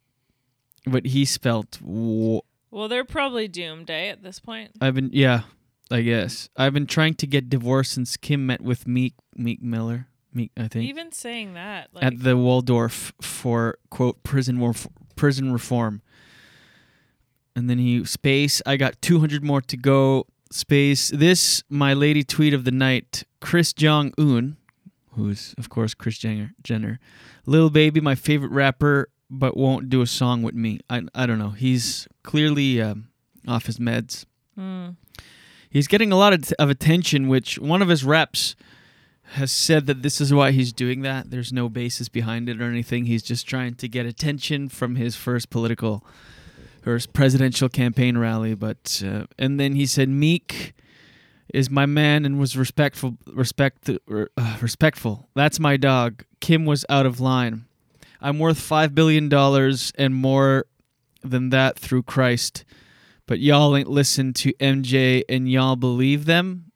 But 0.87 1.07
he 1.07 1.25
spelt. 1.25 1.79
Wa- 1.83 2.41
Well, 2.71 2.89
they're 2.89 3.05
probably 3.05 3.49
doomed, 3.49 3.91
eh, 3.91 4.07
at 4.09 4.23
this 4.23 4.41
point. 4.41 4.71
I've 4.81 4.95
been 4.95 5.11
yeah, 5.13 5.43
I 5.91 6.01
guess. 6.01 6.49
I've 6.57 6.73
been 6.73 6.87
trying 6.87 7.15
to 7.15 7.27
get 7.27 7.51
divorced 7.51 7.93
since 7.93 8.17
Kim 8.17 8.47
met 8.47 8.61
with 8.63 8.87
Meek 8.87 9.15
Meek 9.37 9.63
Miller. 9.63 10.09
Meek, 10.33 10.51
I 10.57 10.69
think. 10.69 10.87
Even 10.89 11.13
saying 11.13 11.53
that, 11.55 11.89
like, 11.93 12.03
at 12.05 12.23
the 12.23 12.37
Waldorf 12.37 13.13
for 13.21 13.77
quote 13.91 14.23
prison 14.23 14.59
warf- 14.59 14.89
prison 15.17 15.53
reform. 15.53 16.01
And 17.55 17.69
then 17.69 17.79
he 17.79 18.05
space. 18.05 18.63
I 18.65 18.77
got 18.77 19.01
200 19.03 19.45
more 19.45 19.61
to 19.61 19.77
go. 19.77 20.27
Space. 20.51 21.11
This 21.11 21.63
my 21.69 21.95
lady 21.95 22.23
tweet 22.23 22.55
of 22.55 22.65
the 22.65 22.71
night. 22.71 23.25
Kris 23.41 23.73
Jong 23.73 24.13
Un, 24.19 24.57
who's 25.13 25.55
of 25.59 25.69
course 25.69 25.95
Kris 25.95 26.19
Jenner. 26.19 26.53
Jenner, 26.63 27.01
Lil 27.47 27.71
Baby, 27.71 28.01
my 28.01 28.15
favorite 28.15 28.53
rapper, 28.53 29.09
but 29.31 29.57
won't 29.57 29.89
do 29.89 30.03
a 30.03 30.07
song 30.07 30.43
with 30.43 30.55
me. 30.55 30.81
I 30.91 31.03
I 31.15 31.27
don't 31.27 31.39
know. 31.39 31.51
He's 31.51 32.07
clearly 32.23 32.83
um, 32.83 33.09
off 33.49 33.67
his 33.67 33.79
meds. 33.79 34.27
Mm. 34.59 34.97
He's 35.71 35.89
getting 35.89 36.13
a 36.13 36.17
lot 36.17 36.35
of, 36.35 36.53
of 36.59 36.69
attention, 36.69 37.29
which 37.29 37.59
one 37.59 37.81
of 37.81 37.89
his 37.89 38.05
reps 38.05 38.55
has 39.33 39.51
said 39.51 39.87
that 39.87 40.03
this 40.03 40.21
is 40.21 40.33
why 40.33 40.51
he's 40.51 40.73
doing 40.73 41.01
that. 41.01 41.31
There's 41.31 41.53
no 41.53 41.71
basis 41.71 42.11
behind 42.11 42.51
it 42.51 42.61
or 42.61 42.65
anything. 42.65 43.07
He's 43.07 43.23
just 43.23 43.49
trying 43.49 43.75
to 43.77 43.89
get 43.89 44.05
attention 44.05 44.69
from 44.69 44.97
his 44.97 45.17
first 45.17 45.49
political 45.49 46.05
his 46.85 47.07
presidential 47.07 47.69
campaign 47.69 48.19
rally. 48.19 48.55
But 48.55 49.03
uh, 49.07 49.25
and 49.39 49.59
then 49.59 49.75
he 49.75 49.87
said 49.87 50.09
Meek 50.09 50.75
is 51.53 51.71
my 51.71 51.87
man 51.87 52.25
and 52.25 52.39
was 52.39 52.57
respectful. 52.57 53.17
Respect, 53.27 53.89
uh, 53.89 54.57
respectful. 54.61 55.29
That's 55.35 55.61
my 55.61 55.77
dog. 55.77 56.25
Kim 56.41 56.65
was 56.65 56.85
out 56.89 57.07
of 57.07 57.21
line. 57.21 57.67
I'm 58.21 58.39
worth 58.39 58.59
five 58.61 58.95
billion 58.95 59.29
dollars 59.29 59.93
and 59.97 60.15
more 60.15 60.67
than 61.23 61.51
that 61.51 61.79
through 61.79 62.05
Christ, 62.05 62.65
but 63.27 63.39
y'all 63.39 63.77
ain't 63.77 63.89
listen 63.89 64.33
to 64.35 64.53
MJ 64.55 65.23
and 65.29 65.51
y'all 65.51 65.77
believe 65.77 66.25
them? 66.25 66.73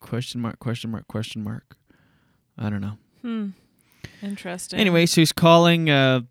Question 0.00 0.40
mark? 0.40 0.58
Question 0.58 0.90
mark? 0.90 1.06
Question 1.06 1.44
mark? 1.44 1.76
I 2.58 2.70
don't 2.70 2.80
know. 2.80 2.98
Hmm. 3.22 3.48
Interesting. 4.22 4.78
Anyway, 4.78 5.06
so 5.06 5.20
he's 5.20 5.32
calling 5.32 5.88
uh, 5.88 6.22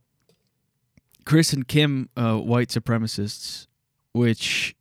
Kris 1.25 1.53
and 1.53 1.67
Kim 1.67 2.09
uh, 2.17 2.37
white 2.37 2.69
supremacists, 2.69 3.67
which 4.13 4.75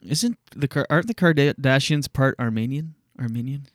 isn't 0.00 0.38
the 0.54 0.86
aren't 0.90 1.06
the 1.06 1.14
Kardashians 1.14 2.12
part 2.12 2.36
Armenian? 2.38 2.94
Armenian? 3.18 3.66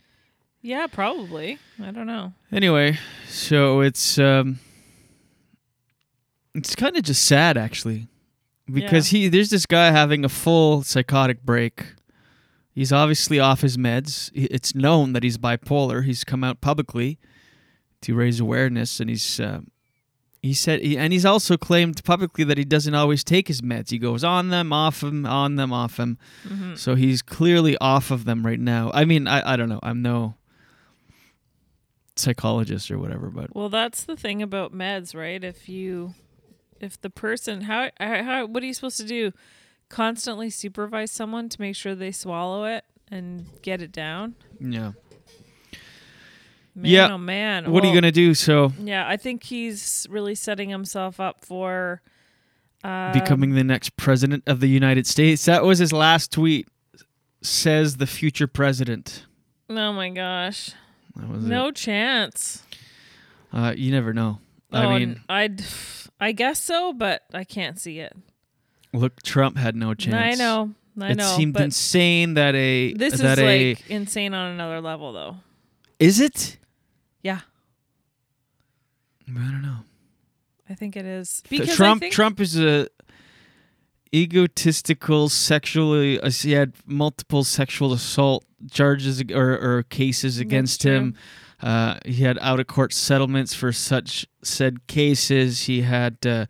Yeah, 0.62 0.88
probably. 0.88 1.58
I 1.82 1.92
don't 1.92 2.08
know. 2.08 2.34
Anyway, 2.52 2.98
so 3.28 3.82
it's 3.82 4.20
um, 4.20 4.60
it's 6.54 6.76
kind 6.76 6.98
of 6.98 7.04
just 7.04 7.24
sad 7.24 7.58
actually, 7.58 8.08
because 8.72 9.08
he 9.08 9.28
there's 9.28 9.50
this 9.50 9.66
guy 9.66 9.92
having 9.92 10.26
a 10.26 10.30
full 10.30 10.84
psychotic 10.84 11.44
break. 11.44 11.94
He's 12.72 12.94
obviously 12.94 13.40
off 13.40 13.62
his 13.62 13.76
meds. 13.76 14.32
It's 14.34 14.74
known 14.74 15.14
that 15.14 15.24
he's 15.24 15.38
bipolar. 15.38 16.06
He's 16.06 16.24
come 16.24 16.44
out 16.44 16.62
publicly 16.62 17.20
to 18.02 18.16
raise 18.16 18.40
awareness, 18.40 19.00
and 19.00 19.10
he's 19.10 19.40
uh, 19.40 19.62
he 20.42 20.54
said, 20.54 20.82
he, 20.82 20.98
and 20.98 21.12
he's 21.12 21.26
also 21.26 21.58
claimed 21.58 22.04
publicly 22.04 22.44
that 22.46 22.58
he 22.58 22.64
doesn't 22.66 22.94
always 22.96 23.24
take 23.24 23.48
his 23.50 23.62
meds. 23.62 23.90
He 23.90 23.98
goes 23.98 24.24
on 24.24 24.50
them, 24.50 24.72
off 24.72 25.02
them, 25.02 25.26
on 25.26 25.56
them, 25.56 25.74
off 25.74 25.98
them. 25.98 26.18
Mhm. 26.48 26.78
So 26.78 26.96
he's 26.96 27.22
clearly 27.22 27.78
off 27.80 28.10
of 28.12 28.24
them 28.26 28.46
right 28.46 28.60
now. 28.60 28.90
I 28.94 29.04
mean, 29.06 29.28
I 29.28 29.54
I 29.54 29.56
don't 29.58 29.68
know. 29.70 29.80
I'm 29.84 30.02
no 30.02 30.36
psychologist 32.16 32.92
or 32.92 32.98
whatever, 33.00 33.30
but 33.30 33.56
Well, 33.56 33.70
that's 33.70 34.04
the 34.04 34.16
thing 34.18 34.42
about 34.42 34.74
meds, 34.74 35.16
right? 35.16 35.42
If 35.44 35.70
you, 35.70 36.14
if 36.80 37.00
the 37.00 37.10
person, 37.10 37.62
how, 37.62 37.90
how 38.00 38.46
what 38.46 38.62
are 38.62 38.66
you 38.66 38.74
supposed 38.74 38.98
to 38.98 39.06
do? 39.06 39.32
Constantly 39.90 40.50
supervise 40.50 41.12
someone 41.12 41.50
to 41.50 41.60
make 41.62 41.76
sure 41.76 41.96
they 41.96 42.12
swallow 42.12 42.66
it 42.66 42.84
and 43.10 43.46
get 43.62 43.82
it 43.82 43.92
down. 43.92 44.36
yeah. 44.60 44.92
Man, 46.76 46.92
yeah. 46.92 47.14
oh 47.14 47.18
man. 47.18 47.72
What 47.72 47.84
are 47.84 47.88
you 47.88 47.94
gonna 47.94 48.12
do? 48.12 48.34
So 48.34 48.72
Yeah, 48.80 49.08
I 49.08 49.18
think 49.18 49.44
he's 49.44 50.08
really 50.10 50.36
setting 50.36 50.70
himself 50.70 51.20
up 51.20 51.44
for 51.44 52.02
uh, 52.84 53.12
becoming 53.12 53.56
the 53.56 53.64
next 53.64 53.98
president 53.98 54.44
of 54.48 54.60
the 54.60 54.70
United 54.70 55.06
States. 55.08 55.46
That 55.46 55.64
was 55.64 55.80
his 55.80 55.92
last 55.92 56.32
tweet. 56.32 56.68
Says 57.42 57.98
the 57.98 58.08
future 58.08 58.48
president. 58.48 59.26
Oh 59.70 59.94
my 59.94 60.10
gosh. 60.10 60.72
That 61.16 61.30
was 61.30 61.44
no 61.46 61.68
it. 61.68 61.76
chance. 61.76 62.64
Uh, 63.54 63.74
you 63.76 63.92
never 63.92 64.14
know. 64.14 64.40
Oh, 64.72 64.78
I 64.78 65.00
mean, 65.00 65.22
I'd, 65.28 65.64
I 66.20 66.32
guess 66.32 66.62
so, 66.62 66.94
but 66.94 67.24
I 67.34 67.44
can't 67.44 67.80
see 67.80 68.00
it. 68.00 68.16
look, 68.94 69.22
Trump 69.24 69.58
had 69.58 69.76
no 69.76 69.94
chance. 69.94 70.16
I 70.16 70.42
know, 70.42 70.72
I 71.00 71.12
it 71.12 71.16
know, 71.18 71.34
It 71.34 71.36
seemed 71.38 71.60
insane 71.60 72.36
that 72.36 72.54
a 72.56 72.94
This 72.94 73.16
is 73.16 73.22
a 73.22 73.70
like 73.72 73.90
insane 73.90 74.34
on 74.34 74.52
another 74.52 74.82
level, 74.82 75.14
though. 75.14 75.38
is 75.98 76.20
it? 76.20 76.58
Yeah, 77.22 77.42
I 79.28 79.52
don't 79.52 79.62
know. 79.62 79.80
I 80.70 80.76
think 80.76 80.96
it 80.96 81.06
is. 81.06 81.44
Because 81.50 81.76
Trump 81.76 82.02
think- 82.02 82.14
Trump 82.14 82.40
is 82.40 82.60
a 82.60 82.88
egotistical 84.14 85.30
sexually 85.30 86.20
uh, 86.20 86.32
he 86.32 86.54
had 86.54 86.74
multiple 86.86 87.44
sexual 87.44 87.94
assault 87.94 88.44
charges 88.72 89.22
or, 89.34 89.52
or 89.52 89.84
cases 89.84 90.40
against 90.40 90.84
him. 90.84 91.16
Uh, 91.62 91.98
he 92.06 92.24
had 92.24 92.40
out 92.40 92.60
of 92.60 92.68
court 92.68 92.94
settlements 92.94 93.54
for 93.54 93.72
such 93.72 94.26
said 94.44 94.88
cases. 94.88 95.64
He 95.64 95.82
had 95.82 96.18
uh, 96.26 96.46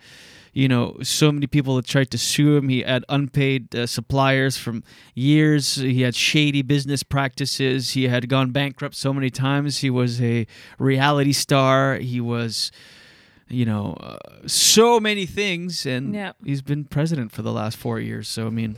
you 0.54 0.68
know 0.68 0.98
so 1.04 1.32
many 1.32 1.48
people 1.48 1.76
that 1.76 1.86
tried 1.86 2.10
to 2.12 2.18
sue 2.18 2.56
him 2.58 2.70
he 2.70 2.82
had 2.82 3.04
unpaid 3.10 3.74
uh, 3.76 3.86
suppliers 3.86 4.58
from 4.58 4.84
years 5.16 5.76
he 5.76 6.02
had 6.02 6.16
shady 6.16 6.62
business 6.62 7.04
practices 7.04 7.92
he 7.92 8.08
had 8.08 8.28
gone 8.30 8.52
bankrupt 8.52 8.96
so 8.96 9.14
many 9.14 9.30
times 9.30 9.80
he 9.80 9.90
was 9.90 10.22
a 10.22 10.46
reality 10.78 11.32
star 11.34 11.96
he 11.96 12.20
was 12.22 12.72
you 13.52 13.66
know, 13.66 13.94
uh, 14.00 14.18
so 14.46 15.00
many 15.00 15.26
things, 15.26 15.84
and 15.88 16.14
Yeah. 16.14 16.34
he's 16.46 16.62
been 16.62 16.84
president 16.86 17.32
for 17.32 17.42
the 17.42 17.52
last 17.52 17.78
four 17.78 18.00
years. 18.00 18.28
So 18.28 18.46
I 18.46 18.52
mean, 18.52 18.78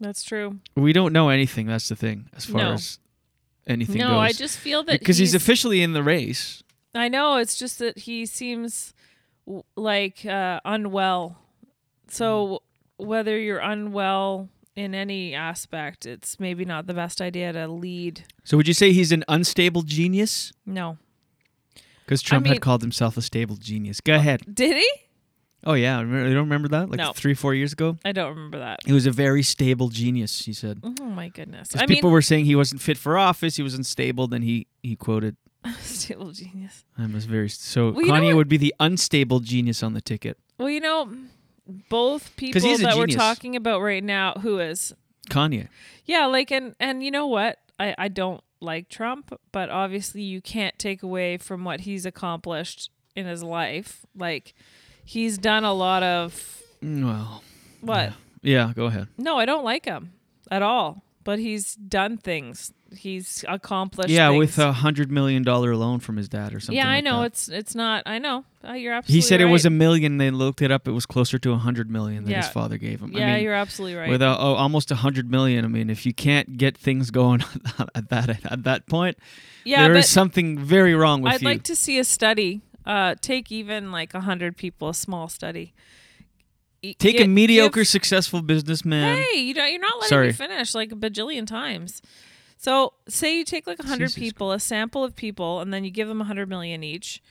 That's 0.00 0.24
true. 0.24 0.58
we 0.74 0.92
don't 0.92 1.12
know 1.12 1.28
anything. 1.28 1.66
That's 1.68 1.88
the 1.88 1.94
thing, 1.94 2.28
as 2.36 2.44
far 2.44 2.60
No. 2.60 2.72
as 2.72 2.98
anything 3.68 3.98
No, 3.98 4.08
goes. 4.08 4.18
I 4.18 4.32
just 4.32 4.58
feel 4.58 4.82
that 4.82 4.98
because 4.98 5.18
he's, 5.18 5.30
he's- 5.30 5.40
officially 5.40 5.80
in 5.80 5.92
the 5.92 6.02
race. 6.02 6.64
I 6.92 7.08
know 7.08 7.36
it's 7.36 7.56
just 7.56 7.78
that 7.78 7.98
he 7.98 8.26
seems 8.26 8.94
w- 9.48 9.64
like 9.76 10.24
uh, 10.26 10.60
unwell. 10.64 11.36
So 12.08 12.62
whether 12.98 13.38
you're 13.38 13.58
unwell 13.58 14.48
in 14.76 14.94
any 14.94 15.34
aspect, 15.34 16.06
it's 16.06 16.38
maybe 16.38 16.64
not 16.64 16.86
the 16.86 16.94
best 16.94 17.20
idea 17.20 17.52
to 17.52 17.66
lead. 17.68 18.24
So 18.44 18.56
would 18.56 18.68
you 18.68 18.74
say 18.74 18.92
he's 18.92 19.10
an 19.12 19.24
unstable 19.28 19.82
genius? 19.82 20.52
No, 20.64 20.98
Because 22.04 22.22
Trump 22.22 22.44
mean- 22.44 22.54
had 22.54 22.62
called 22.62 22.82
himself 22.82 23.16
a 23.16 23.22
stable 23.22 23.56
genius. 23.56 24.00
Go 24.00 24.14
ahead. 24.14 24.42
did 24.54 24.76
he? 24.76 24.88
Oh 25.64 25.74
yeah, 25.74 25.98
remember, 25.98 26.28
you 26.28 26.34
don't 26.34 26.44
remember 26.44 26.68
that? 26.68 26.88
Like 26.88 26.98
No. 26.98 27.12
three, 27.12 27.34
four 27.34 27.52
years 27.52 27.72
ago. 27.72 27.98
I 28.04 28.12
don't 28.12 28.28
remember 28.30 28.60
that. 28.60 28.78
He 28.86 28.92
was 28.92 29.06
a 29.06 29.10
very 29.10 29.42
stable 29.42 29.88
genius. 29.88 30.44
He 30.44 30.52
said. 30.52 30.78
Oh 30.84 31.04
my 31.04 31.28
goodness! 31.30 31.70
'Cause 31.70 31.82
I 31.82 31.86
people 31.86 32.10
mean, 32.10 32.12
were 32.14 32.22
saying 32.22 32.44
he 32.44 32.54
wasn't 32.54 32.80
fit 32.80 32.96
for 32.96 33.18
office. 33.18 33.56
He 33.56 33.62
was 33.64 33.74
unstable. 33.74 34.28
Then 34.28 34.42
he 34.42 34.68
he 34.84 34.94
quoted. 34.94 35.36
Stable 35.80 36.32
genius. 36.32 36.84
I'm 36.96 37.14
a 37.14 37.18
very 37.18 37.48
so. 37.48 37.90
Well, 37.90 38.04
Kanye 38.06 38.34
would 38.34 38.48
be 38.48 38.56
the 38.56 38.74
unstable 38.80 39.40
genius 39.40 39.82
on 39.82 39.94
the 39.94 40.00
ticket. 40.00 40.38
Well, 40.58 40.70
you 40.70 40.80
know, 40.80 41.12
both 41.88 42.34
people 42.36 42.60
that 42.60 42.96
we're 42.96 43.06
talking 43.06 43.56
about 43.56 43.80
right 43.80 44.02
now, 44.02 44.34
who 44.34 44.58
is 44.58 44.94
Kanye. 45.30 45.68
Yeah, 46.04 46.26
like 46.26 46.50
and 46.50 46.74
and 46.80 47.02
you 47.02 47.10
know 47.10 47.26
what? 47.26 47.58
I 47.78 47.94
I 47.98 48.08
don't 48.08 48.42
like 48.60 48.88
Trump, 48.88 49.38
but 49.52 49.70
obviously 49.70 50.22
you 50.22 50.40
can't 50.40 50.78
take 50.78 51.02
away 51.02 51.36
from 51.36 51.64
what 51.64 51.80
he's 51.80 52.04
accomplished 52.06 52.90
in 53.14 53.26
his 53.26 53.42
life. 53.42 54.04
Like 54.16 54.54
he's 55.04 55.38
done 55.38 55.64
a 55.64 55.72
lot 55.72 56.02
of 56.02 56.62
mm, 56.82 57.04
Well, 57.04 57.42
what? 57.80 58.12
yeah. 58.42 58.72
Go 58.74 58.86
ahead. 58.86 59.08
No, 59.16 59.36
I 59.38 59.44
don't 59.44 59.64
like 59.64 59.84
him 59.84 60.12
at 60.50 60.62
all. 60.62 61.02
But 61.24 61.38
he's 61.38 61.74
done 61.74 62.16
things. 62.16 62.72
He's 62.96 63.44
accomplished. 63.46 64.08
Yeah, 64.08 64.28
things. 64.30 64.38
with 64.38 64.58
a 64.58 64.72
hundred 64.72 65.10
million 65.10 65.42
dollar 65.42 65.76
loan 65.76 66.00
from 66.00 66.16
his 66.16 66.26
dad 66.28 66.54
or 66.54 66.60
something. 66.60 66.76
yeah, 66.76 66.88
I 66.88 66.96
like 66.96 67.04
know 67.04 67.20
that. 67.20 67.26
it's 67.26 67.48
it's 67.50 67.74
not. 67.74 68.02
I 68.06 68.18
know. 68.18 68.44
Uh, 68.66 68.72
you're 68.72 68.94
absolutely. 68.94 69.14
He 69.16 69.20
said 69.20 69.40
it 69.42 69.44
was 69.44 69.66
a 69.66 69.70
million. 69.70 70.16
They 70.16 70.30
looked 70.30 70.62
it 70.62 70.70
up. 70.70 70.88
It 70.88 70.92
was 70.92 71.04
closer 71.04 71.38
to 71.38 71.52
a 71.52 71.58
hundred 71.58 71.90
million 71.90 72.24
that 72.24 72.34
his 72.36 72.48
father 72.48 72.78
gave 72.78 73.00
him. 73.02 73.14
I 73.14 73.18
Yeah, 73.18 73.34
mean, 73.34 73.44
you're 73.44 73.52
absolutely 73.54 73.96
right. 73.98 74.08
With 74.08 74.22
a, 74.22 74.28
oh, 74.38 74.54
almost 74.54 74.90
a 74.90 74.94
hundred 74.96 75.30
million, 75.30 75.64
I 75.66 75.68
mean, 75.68 75.90
if 75.90 76.06
you 76.06 76.14
can't 76.14 76.56
get 76.56 76.78
things 76.78 77.10
going 77.10 77.44
at 77.94 78.08
that 78.08 78.44
at 78.50 78.62
that 78.64 78.86
point, 78.86 79.18
Yeah, 79.64 79.82
there 79.86 79.96
is 79.96 80.08
something 80.08 80.58
very 80.58 80.94
wrong 80.94 81.20
with 81.20 81.34
I'd 81.34 81.42
you. 81.42 81.48
like 81.48 81.62
to 81.64 81.76
see 81.76 81.98
a 81.98 82.04
study. 82.04 82.62
Uh, 82.86 83.16
take 83.20 83.52
even 83.52 83.92
like 83.92 84.14
a 84.14 84.20
hundred 84.20 84.56
people, 84.56 84.88
a 84.88 84.94
small 84.94 85.28
study. 85.28 85.74
Take 86.82 87.16
gi- 87.18 87.22
a 87.24 87.26
mediocre, 87.28 87.80
give- 87.80 87.88
successful 87.88 88.40
businessman. 88.40 89.18
Hey, 89.30 89.40
you 89.40 89.52
don't, 89.52 89.70
you're 89.70 89.80
not 89.80 89.96
letting 89.96 90.08
Sorry. 90.08 90.26
me 90.28 90.32
finish 90.32 90.74
like 90.74 90.90
a 90.92 90.94
bajillion 90.96 91.46
times. 91.46 92.00
So, 92.60 92.94
say 93.08 93.38
you 93.38 93.44
take 93.44 93.68
like 93.68 93.78
a 93.78 93.86
hundred 93.86 94.08
Jesus 94.08 94.18
people, 94.18 94.50
a 94.50 94.58
sample 94.58 95.04
of 95.04 95.14
people, 95.14 95.60
and 95.60 95.72
then 95.72 95.84
you 95.84 95.90
give 95.92 96.08
them 96.08 96.20
a 96.20 96.24
hundred 96.24 96.48
million 96.48 96.82
each, 96.82 97.22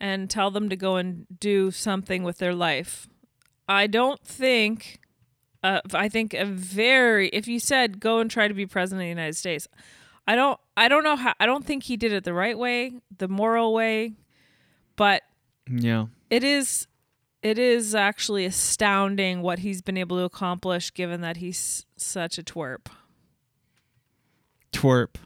and 0.00 0.30
tell 0.30 0.52
them 0.52 0.68
to 0.68 0.76
go 0.76 0.94
and 0.94 1.26
do 1.40 1.72
something 1.72 2.22
with 2.22 2.38
their 2.38 2.54
life. 2.54 3.08
I 3.68 3.88
don't 3.88 4.20
think. 4.24 5.00
Uh, 5.64 5.80
I 5.92 6.08
think 6.08 6.34
a 6.34 6.44
very. 6.44 7.28
If 7.30 7.48
you 7.48 7.58
said 7.58 7.98
go 7.98 8.20
and 8.20 8.30
try 8.30 8.46
to 8.46 8.54
be 8.54 8.64
president 8.64 9.02
of 9.02 9.06
the 9.06 9.08
United 9.08 9.36
States, 9.36 9.66
I 10.28 10.36
don't. 10.36 10.58
I 10.76 10.86
don't 10.86 11.02
know 11.02 11.16
how. 11.16 11.34
I 11.40 11.46
don't 11.46 11.64
think 11.66 11.82
he 11.82 11.96
did 11.96 12.12
it 12.12 12.22
the 12.22 12.32
right 12.34 12.56
way, 12.56 12.92
the 13.18 13.26
moral 13.26 13.74
way, 13.74 14.12
but 14.94 15.22
Yeah. 15.68 16.06
it 16.30 16.44
is 16.44 16.86
it 17.42 17.58
is 17.58 17.92
actually 17.94 18.44
astounding 18.44 19.42
what 19.42 19.58
he's 19.60 19.82
been 19.82 19.96
able 19.96 20.16
to 20.18 20.22
accomplish 20.24 20.94
given 20.94 21.22
that 21.22 21.38
he's 21.38 21.86
such 21.96 22.38
a 22.38 22.42
twerp. 22.44 22.86
Twerp. 24.76 25.16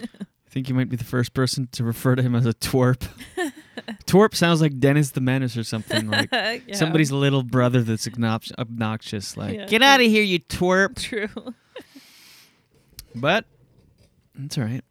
I 0.00 0.06
think 0.48 0.68
you 0.68 0.74
might 0.74 0.88
be 0.90 0.96
the 0.96 1.04
first 1.04 1.32
person 1.32 1.68
to 1.72 1.84
refer 1.84 2.14
to 2.14 2.22
him 2.22 2.34
as 2.34 2.44
a 2.46 2.52
twerp. 2.54 3.08
twerp 4.06 4.34
sounds 4.34 4.60
like 4.60 4.78
Dennis 4.78 5.10
the 5.12 5.20
Menace 5.20 5.56
or 5.56 5.64
something 5.64 6.08
like 6.10 6.30
Yeah. 6.32 6.74
somebody's 6.74 7.10
little 7.12 7.42
brother 7.42 7.82
that's 7.82 8.06
obnox- 8.06 8.52
obnoxious. 8.58 9.36
Like, 9.36 9.54
Yeah, 9.56 9.66
get 9.66 9.82
out 9.82 10.00
of 10.00 10.06
here, 10.06 10.22
you 10.22 10.40
twerp. 10.40 10.96
True. 11.00 11.54
But 13.14 13.44
it's 14.42 14.56
all 14.58 14.64
right. 14.64 14.84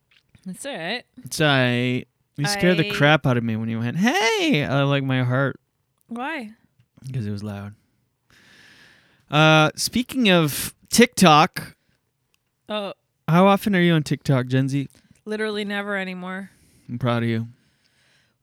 That's 0.46 0.66
all 0.66 0.76
right. 0.76 1.04
It's 1.24 1.42
all 1.42 1.48
right. 1.48 2.06
You 2.38 2.48
scared 2.48 2.78
the 2.78 2.90
crap 2.92 3.28
out 3.28 3.38
of 3.38 3.44
me 3.44 3.56
when 3.56 3.70
you 3.70 3.78
went, 3.80 3.98
"Hey!" 3.98 4.64
I 4.66 4.82
like 4.84 5.04
my 5.04 5.24
heart 5.24 5.60
Why? 6.08 6.52
because 7.06 7.28
it 7.28 7.32
was 7.32 7.44
loud. 7.44 7.76
Uh, 9.30 9.70
speaking 9.76 10.30
of 10.32 10.74
TikTok, 10.90 11.76
Oh, 12.68 12.94
How 13.32 13.48
often 13.48 13.74
are 13.78 13.82
you 13.82 13.94
on 13.94 14.04
TikTok, 14.04 14.48
Gen 14.48 14.68
Z? 14.68 14.90
literally 15.24 15.64
never 15.64 15.96
anymore. 15.96 16.50
I'm 16.90 17.00
proud 17.00 17.24
of 17.24 17.30
you. 17.30 17.48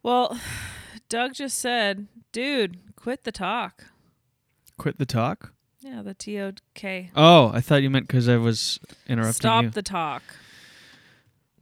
Well, 0.02 0.40
Doug 1.10 1.34
just 1.34 1.58
said, 1.58 2.06
dude, 2.32 2.78
quit 2.96 3.24
the 3.24 3.32
talk. 3.32 3.84
Quit 4.78 4.96
the 4.96 5.04
talk. 5.04 5.52
Yeah, 5.80 6.00
the 6.00 6.14
T 6.14 6.40
O 6.40 6.52
K. 6.72 7.10
Oh, 7.14 7.50
I 7.52 7.60
thought 7.60 7.82
you 7.82 7.90
meant 7.90 8.06
because 8.06 8.30
I 8.30 8.38
was 8.38 8.80
interrupting 9.06 9.34
Stop 9.34 9.64
you. 9.64 9.70
the 9.70 9.82
talk. 9.82 10.22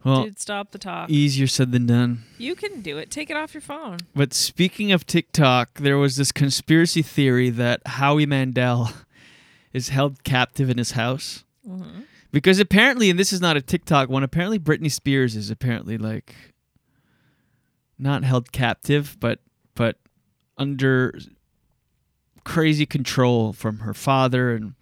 well, 0.05 0.23
dude, 0.23 0.39
stop 0.39 0.71
the 0.71 0.77
talk. 0.79 1.09
easier 1.09 1.47
said 1.47 1.73
than 1.73 1.85
done. 1.85 2.23
You 2.37 2.55
can 2.55 2.79
do 2.81 2.97
it. 2.97 3.11
Take 3.11 3.29
it 3.29 3.35
off 3.35 3.53
your 3.53 3.59
phone. 3.59 3.97
But 4.15 4.33
speaking 4.33 4.93
of 4.93 5.05
TikTok, 5.05 5.73
there 5.79 5.97
was 5.97 6.15
this 6.15 6.31
conspiracy 6.31 7.01
theory 7.01 7.49
that 7.49 7.85
Howie 7.85 8.25
Mandel 8.25 8.91
is 9.73 9.89
held 9.89 10.23
captive 10.23 10.69
in 10.69 10.77
his 10.77 10.91
house. 10.91 11.43
Mhm. 11.67 12.05
Because 12.37 12.59
apparently, 12.59 13.09
and 13.09 13.17
this 13.17 13.33
is 13.33 13.41
not 13.41 13.57
a 13.57 13.61
TikTok 13.61 14.09
one, 14.09 14.21
apparently 14.21 14.59
Britney 14.59 14.91
Spears 14.91 15.35
is 15.35 15.49
apparently 15.49 15.97
like 15.97 16.35
not 17.97 18.23
held 18.23 18.51
captive, 18.51 19.17
but 19.19 19.39
but 19.73 19.97
under 20.55 21.17
crazy 22.43 22.85
control 22.85 23.53
from 23.53 23.79
her 23.79 23.93
father 23.95 24.51
and 24.53 24.75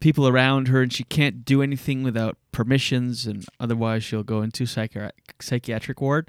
people 0.00 0.26
around 0.26 0.66
her, 0.66 0.82
and 0.82 0.92
she 0.92 1.04
can't 1.04 1.44
do 1.44 1.62
anything 1.62 2.02
without 2.02 2.36
permissions, 2.50 3.26
and 3.26 3.46
otherwise 3.60 4.02
she'll 4.02 4.24
go 4.24 4.42
into 4.42 4.64
psychi- 4.64 5.12
psychiatric 5.40 6.00
ward. 6.00 6.28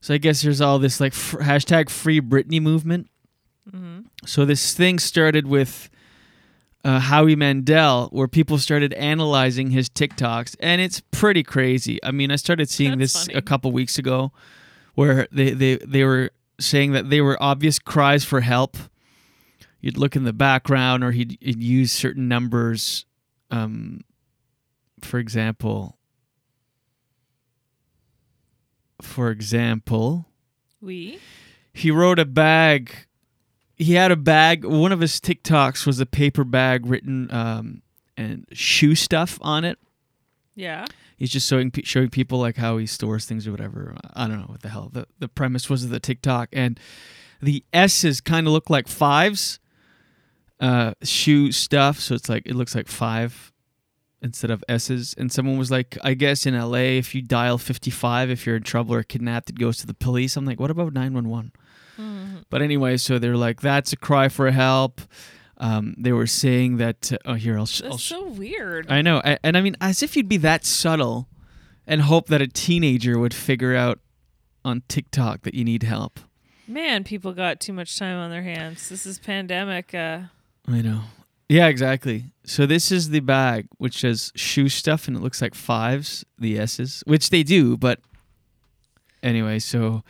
So 0.00 0.12
I 0.12 0.18
guess 0.18 0.42
there's 0.42 0.60
all 0.60 0.80
this 0.80 0.98
like 0.98 1.12
f- 1.12 1.36
hashtag 1.38 1.88
Free 1.88 2.20
Britney 2.20 2.60
movement. 2.60 3.08
Mhm. 3.70 4.06
So 4.24 4.44
this 4.44 4.74
thing 4.74 4.98
started 4.98 5.46
with 5.46 5.88
uh, 6.84 7.00
Howie 7.00 7.36
Mandel, 7.36 8.08
where 8.12 8.28
people 8.28 8.58
started 8.58 8.92
analyzing 8.94 9.70
his 9.70 9.88
TikToks, 9.88 10.56
and 10.60 10.80
it's 10.80 11.00
pretty 11.10 11.42
crazy. 11.42 11.98
I 12.04 12.10
mean, 12.12 12.30
I 12.30 12.36
started 12.36 12.68
seeing 12.68 12.98
That's 12.98 13.12
this 13.12 13.26
funny. 13.26 13.38
a 13.38 13.42
couple 13.42 13.72
weeks 13.72 13.98
ago, 13.98 14.32
where 14.94 15.26
they, 15.32 15.50
they 15.50 15.76
they 15.76 16.04
were 16.04 16.30
saying 16.60 16.92
that 16.92 17.10
they 17.10 17.20
were 17.20 17.36
obvious 17.42 17.78
cries 17.78 18.24
for 18.24 18.40
help. 18.40 18.76
You'd 19.80 19.98
look 19.98 20.16
in 20.16 20.24
the 20.24 20.32
background, 20.32 21.04
or 21.04 21.10
he'd, 21.12 21.36
he'd 21.40 21.62
use 21.62 21.92
certain 21.92 22.28
numbers. 22.28 23.04
Um, 23.50 24.00
for 25.02 25.18
example, 25.18 25.96
for 29.02 29.30
example, 29.30 30.26
We? 30.80 31.18
he 31.72 31.90
wrote 31.90 32.18
a 32.18 32.24
bag. 32.24 32.92
He 33.76 33.94
had 33.94 34.10
a 34.10 34.16
bag. 34.16 34.64
One 34.64 34.90
of 34.90 35.00
his 35.00 35.20
TikToks 35.20 35.86
was 35.86 36.00
a 36.00 36.06
paper 36.06 36.44
bag 36.44 36.86
written 36.86 37.30
um, 37.30 37.82
and 38.16 38.46
shoe 38.52 38.94
stuff 38.94 39.38
on 39.42 39.64
it. 39.64 39.78
Yeah. 40.54 40.86
He's 41.16 41.30
just 41.30 41.48
showing 41.48 41.70
showing 41.84 42.10
people 42.10 42.38
like 42.38 42.56
how 42.56 42.78
he 42.78 42.86
stores 42.86 43.26
things 43.26 43.46
or 43.46 43.50
whatever. 43.50 43.94
I 44.14 44.26
don't 44.26 44.38
know 44.38 44.46
what 44.46 44.62
the 44.62 44.68
hell 44.68 44.90
the 44.92 45.06
the 45.18 45.28
premise 45.28 45.70
was 45.70 45.84
of 45.84 45.90
the 45.90 46.00
TikTok, 46.00 46.50
and 46.52 46.78
the 47.40 47.64
S's 47.72 48.20
kind 48.20 48.46
of 48.46 48.52
look 48.52 48.68
like 48.68 48.88
fives. 48.88 49.58
Uh, 50.58 50.94
shoe 51.02 51.52
stuff, 51.52 52.00
so 52.00 52.14
it's 52.14 52.30
like 52.30 52.46
it 52.46 52.54
looks 52.54 52.74
like 52.74 52.88
five 52.88 53.52
instead 54.22 54.50
of 54.50 54.64
S's. 54.68 55.14
And 55.18 55.30
someone 55.30 55.58
was 55.58 55.70
like, 55.70 55.98
I 56.02 56.14
guess 56.14 56.46
in 56.46 56.58
LA, 56.58 56.96
if 56.98 57.14
you 57.14 57.20
dial 57.22 57.58
fifty 57.58 57.90
five, 57.90 58.30
if 58.30 58.46
you're 58.46 58.56
in 58.56 58.62
trouble 58.62 58.94
or 58.94 59.02
kidnapped, 59.02 59.50
it 59.50 59.58
goes 59.58 59.78
to 59.78 59.86
the 59.86 59.94
police. 59.94 60.36
I'm 60.36 60.46
like, 60.46 60.60
what 60.60 60.70
about 60.70 60.92
nine 60.92 61.12
one 61.14 61.28
one? 61.28 61.52
Mhm. 61.98 62.44
But 62.50 62.62
anyway, 62.62 62.96
so 62.96 63.18
they're 63.18 63.36
like, 63.36 63.60
that's 63.60 63.92
a 63.92 63.96
cry 63.96 64.28
for 64.28 64.50
help. 64.50 65.00
Um, 65.58 65.94
they 65.96 66.12
were 66.12 66.26
saying 66.26 66.76
that. 66.76 67.10
Uh, 67.12 67.16
oh, 67.24 67.34
here 67.34 67.56
I'll. 67.58 67.64
sh- 67.66 67.82
I'll 67.82 67.90
That's 67.92 68.02
sh- 68.02 68.08
so 68.10 68.26
weird. 68.28 68.90
I 68.90 69.00
know, 69.02 69.22
a- 69.24 69.44
and 69.44 69.56
I 69.56 69.62
mean, 69.62 69.76
as 69.80 70.02
if 70.02 70.14
you'd 70.16 70.28
be 70.28 70.36
that 70.38 70.64
subtle, 70.66 71.28
and 71.86 72.02
hope 72.02 72.26
that 72.28 72.42
a 72.42 72.46
teenager 72.46 73.18
would 73.18 73.32
figure 73.32 73.74
out 73.74 74.00
on 74.64 74.82
TikTok 74.88 75.42
that 75.42 75.54
you 75.54 75.64
need 75.64 75.82
help. 75.84 76.20
Man, 76.68 77.04
people 77.04 77.32
got 77.32 77.60
too 77.60 77.72
much 77.72 77.96
time 77.98 78.16
on 78.18 78.30
their 78.30 78.42
hands. 78.42 78.88
This 78.88 79.06
is 79.06 79.18
pandemic. 79.18 79.94
Uh, 79.94 80.22
I 80.68 80.82
know. 80.82 81.02
Yeah, 81.48 81.68
exactly. 81.68 82.24
So 82.44 82.66
this 82.66 82.90
is 82.90 83.10
the 83.10 83.20
bag 83.20 83.68
which 83.78 84.00
says 84.00 84.32
shoe 84.34 84.68
stuff, 84.68 85.06
and 85.08 85.16
it 85.16 85.20
looks 85.22 85.40
like 85.40 85.54
fives, 85.54 86.24
the 86.38 86.58
S's, 86.58 87.02
which 87.06 87.30
they 87.30 87.44
do. 87.44 87.76
But 87.76 88.00
anyway, 89.22 89.58
so 89.60 90.02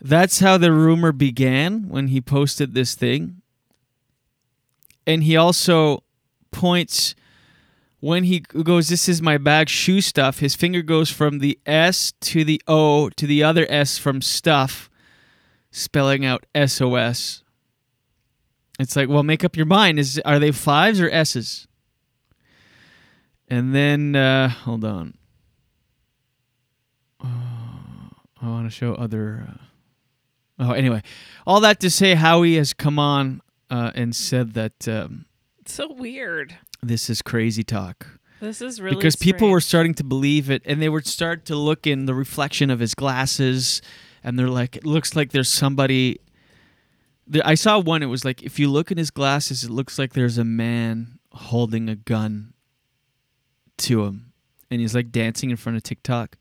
that's 0.00 0.40
how 0.40 0.58
the 0.58 0.72
rumor 0.72 1.12
began 1.12 1.88
when 1.88 2.08
he 2.08 2.20
posted 2.20 2.74
this 2.74 2.94
thing. 2.94 3.42
And 5.06 5.24
he 5.24 5.36
also 5.36 6.02
points 6.50 7.14
when 8.00 8.24
he 8.24 8.40
goes, 8.40 8.88
This 8.88 9.08
is 9.08 9.22
my 9.22 9.38
bag, 9.38 9.68
shoe 9.68 10.00
stuff. 10.00 10.40
His 10.40 10.54
finger 10.54 10.82
goes 10.82 11.10
from 11.10 11.38
the 11.38 11.58
S 11.66 12.12
to 12.20 12.44
the 12.44 12.60
O 12.66 13.10
to 13.10 13.26
the 13.26 13.42
other 13.42 13.66
S 13.68 13.98
from 13.98 14.20
stuff, 14.20 14.90
spelling 15.70 16.24
out 16.24 16.46
SOS. 16.54 17.42
It's 18.78 18.96
like, 18.96 19.08
well, 19.08 19.22
make 19.22 19.44
up 19.44 19.56
your 19.56 19.66
mind. 19.66 19.98
Is 19.98 20.20
are 20.24 20.38
they 20.38 20.50
fives 20.50 21.00
or 21.00 21.08
S's? 21.08 21.66
And 23.48 23.74
then 23.74 24.16
uh, 24.16 24.48
hold 24.48 24.84
on. 24.84 25.14
Uh, 27.22 28.10
I 28.42 28.48
want 28.48 28.66
to 28.66 28.70
show 28.70 28.94
other. 28.94 29.46
Uh, 29.48 29.64
oh, 30.58 30.72
anyway, 30.72 31.02
all 31.46 31.60
that 31.60 31.80
to 31.80 31.90
say, 31.90 32.14
Howie 32.14 32.56
has 32.56 32.72
come 32.72 32.98
on 32.98 33.40
uh, 33.70 33.92
and 33.94 34.14
said 34.14 34.54
that 34.54 34.86
um, 34.88 35.26
it's 35.60 35.72
so 35.72 35.92
weird. 35.92 36.56
this 36.82 37.08
is 37.08 37.22
crazy 37.22 37.62
talk. 37.62 38.06
This 38.40 38.60
is 38.60 38.80
really 38.80 38.96
because 38.96 39.16
people 39.16 39.48
were 39.48 39.60
starting 39.60 39.94
to 39.94 40.04
believe 40.04 40.50
it, 40.50 40.62
and 40.66 40.82
they 40.82 40.88
would 40.88 41.06
start 41.06 41.46
to 41.46 41.56
look 41.56 41.86
in 41.86 42.06
the 42.06 42.14
reflection 42.14 42.68
of 42.70 42.78
his 42.80 42.94
glasses, 42.94 43.80
and 44.22 44.38
they're 44.38 44.48
like, 44.48 44.76
it 44.76 44.84
looks 44.84 45.16
like 45.16 45.32
there's 45.32 45.48
somebody. 45.48 46.20
I 47.42 47.54
saw 47.54 47.78
one. 47.78 48.02
It 48.02 48.06
was 48.06 48.24
like 48.24 48.42
if 48.42 48.58
you 48.58 48.70
look 48.70 48.90
in 48.90 48.98
his 48.98 49.10
glasses, 49.10 49.64
it 49.64 49.70
looks 49.70 49.98
like 49.98 50.12
there's 50.12 50.36
a 50.36 50.44
man 50.44 51.18
holding 51.32 51.88
a 51.88 51.96
gun 51.96 52.52
to 53.78 54.04
him, 54.04 54.32
and 54.70 54.80
he's 54.80 54.94
like 54.94 55.10
dancing 55.10 55.50
in 55.50 55.56
front 55.56 55.76
of 55.76 55.82
TikTok. 55.82 56.36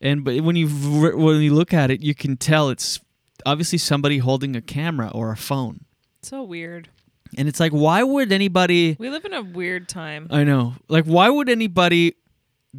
And 0.00 0.24
but 0.24 0.40
when 0.40 0.56
you 0.56 0.68
when 0.68 1.42
you 1.42 1.52
look 1.52 1.74
at 1.74 1.90
it, 1.90 2.00
you 2.00 2.14
can 2.14 2.36
tell 2.38 2.70
it's 2.70 3.00
obviously 3.46 3.78
somebody 3.78 4.18
holding 4.18 4.56
a 4.56 4.60
camera 4.60 5.10
or 5.14 5.32
a 5.32 5.36
phone. 5.36 5.84
So 6.22 6.42
weird. 6.42 6.88
And 7.36 7.48
it's 7.48 7.58
like, 7.58 7.72
why 7.72 8.02
would 8.02 8.30
anybody? 8.30 8.96
We 8.98 9.10
live 9.10 9.24
in 9.24 9.32
a 9.32 9.42
weird 9.42 9.88
time. 9.88 10.28
I 10.30 10.44
know. 10.44 10.74
Like, 10.88 11.04
why 11.04 11.30
would 11.30 11.48
anybody 11.48 12.14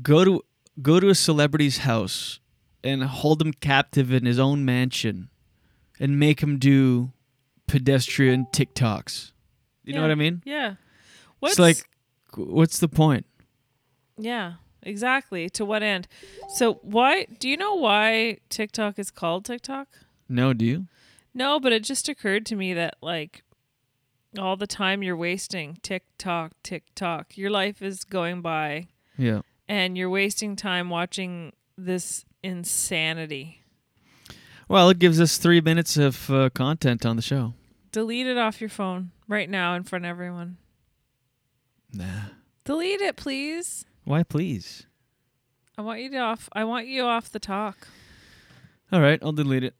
go 0.01 0.23
to 0.23 0.43
go 0.81 0.99
to 0.99 1.09
a 1.09 1.15
celebrity's 1.15 1.79
house 1.79 2.39
and 2.83 3.03
hold 3.03 3.41
him 3.41 3.53
captive 3.53 4.11
in 4.11 4.25
his 4.25 4.39
own 4.39 4.63
mansion 4.63 5.29
and 5.99 6.19
make 6.19 6.41
him 6.41 6.59
do 6.59 7.11
pedestrian 7.67 8.45
TikToks? 8.53 9.31
You 9.83 9.93
know 9.93 10.01
what 10.01 10.11
I 10.11 10.15
mean? 10.15 10.41
Yeah. 10.45 10.75
What's 11.39 11.53
It's 11.53 11.59
like, 11.59 11.89
what's 12.35 12.79
the 12.79 12.87
point? 12.87 13.25
Yeah, 14.17 14.53
exactly. 14.83 15.49
To 15.49 15.65
what 15.65 15.83
end? 15.83 16.07
So 16.55 16.75
why 16.83 17.25
do 17.39 17.49
you 17.49 17.57
know 17.57 17.73
why 17.73 18.37
TikTok 18.49 18.99
is 18.99 19.11
called 19.11 19.45
TikTok? 19.45 19.87
No, 20.29 20.53
do 20.53 20.65
you? 20.65 20.87
No, 21.33 21.59
but 21.59 21.71
it 21.73 21.83
just 21.83 22.07
occurred 22.09 22.45
to 22.47 22.55
me 22.55 22.73
that 22.73 22.95
like 23.01 23.43
all 24.37 24.55
the 24.57 24.67
time 24.67 25.03
you're 25.03 25.15
wasting 25.17 25.77
TikTok, 25.81 26.53
TikTok. 26.63 27.37
Your 27.37 27.49
life 27.49 27.81
is 27.81 28.03
going 28.03 28.41
by 28.41 28.87
Yeah. 29.17 29.41
and 29.67 29.97
you're 29.97 30.09
wasting 30.09 30.55
time 30.55 30.89
watching 30.89 31.53
this 31.77 32.25
insanity. 32.41 33.61
Well, 34.67 34.89
it 34.89 34.99
gives 34.99 35.19
us 35.21 35.37
three 35.37 35.61
minutes 35.61 35.97
of 35.97 36.29
uh, 36.31 36.49
content 36.51 37.05
on 37.05 37.15
the 37.15 37.21
show. 37.21 37.53
Delete 37.91 38.25
it 38.27 38.37
off 38.37 38.59
your 38.61 38.69
phone 38.71 39.11
right 39.27 39.49
now 39.49 39.75
in 39.75 39.83
front 39.83 40.05
of 40.05 40.09
everyone. 40.09 40.57
Nah. 41.93 42.29
Delete 42.65 43.01
it, 43.01 43.15
please. 43.15 43.85
Why, 44.03 44.23
please? 44.23 44.87
I 45.77 45.81
want 45.81 46.01
you 46.01 46.09
to 46.11 46.17
off 46.17 46.49
I 46.53 46.63
want 46.63 46.87
you 46.87 47.03
off 47.03 47.29
the 47.31 47.39
talk. 47.39 47.87
All 48.91 49.01
right, 49.01 49.19
I'll 49.23 49.31
delete 49.31 49.63
it. 49.63 49.75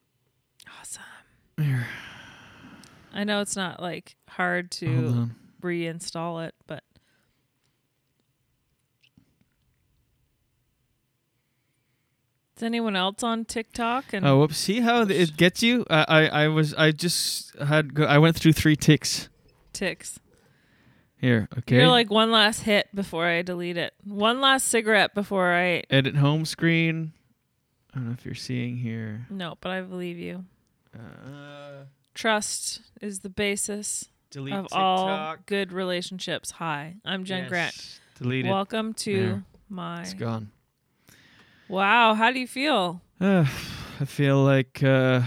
Here. 1.63 1.87
I 3.13 3.23
know 3.23 3.41
it's 3.41 3.55
not 3.55 3.81
like 3.81 4.15
hard 4.27 4.69
to 4.71 5.29
reinstall 5.61 6.45
it, 6.47 6.55
but 6.67 6.83
Is 12.55 12.63
anyone 12.63 12.95
else 12.95 13.23
on 13.23 13.45
TikTok? 13.45 14.13
And 14.13 14.25
Oh, 14.25 14.39
whoops! 14.39 14.57
See 14.57 14.81
how 14.81 15.05
th- 15.05 15.29
it 15.29 15.37
gets 15.37 15.63
you? 15.63 15.85
I, 15.89 16.05
I, 16.07 16.25
I 16.43 16.47
was, 16.49 16.73
I 16.75 16.91
just 16.91 17.57
had, 17.57 17.93
go, 17.95 18.03
I 18.03 18.19
went 18.19 18.35
through 18.37 18.53
three 18.53 18.75
ticks 18.75 19.29
ticks. 19.73 20.19
here. 21.17 21.47
Okay. 21.57 21.77
You're 21.77 21.87
like 21.87 22.11
one 22.11 22.31
last 22.31 22.59
hit 22.61 22.87
before 22.93 23.25
I 23.25 23.41
delete 23.41 23.77
it. 23.77 23.93
One 24.03 24.39
last 24.39 24.67
cigarette 24.67 25.15
before 25.15 25.51
I. 25.51 25.83
edit 25.89 26.15
home 26.15 26.45
screen. 26.45 27.13
I 27.91 27.97
don't 27.97 28.07
know 28.07 28.13
if 28.13 28.23
you're 28.25 28.35
seeing 28.35 28.77
here. 28.77 29.25
No, 29.31 29.55
but 29.59 29.71
I 29.71 29.81
believe 29.81 30.17
you. 30.17 30.45
Uh, 30.93 31.85
Trust 32.13 32.81
is 33.01 33.19
the 33.19 33.29
basis 33.29 34.09
Delete 34.29 34.53
of 34.53 34.67
all 34.71 35.07
TikTok. 35.07 35.45
good 35.47 35.71
relationships. 35.73 36.51
Hi, 36.51 36.95
I'm 37.03 37.23
Jen 37.23 37.41
Yes. 37.43 37.49
Grant. 37.49 37.99
Delete 38.19 38.45
it. 38.45 38.49
Welcome 38.49 38.93
to 38.95 39.19
There. 39.25 39.43
my. 39.69 40.01
It's 40.01 40.13
gone. 40.13 40.51
Wow, 41.67 42.13
how 42.13 42.31
do 42.31 42.39
you 42.39 42.47
feel? 42.47 43.01
Uh, 43.19 43.45
I 43.99 44.05
feel 44.05 44.43
like 44.43 44.83
uh, 44.83 45.21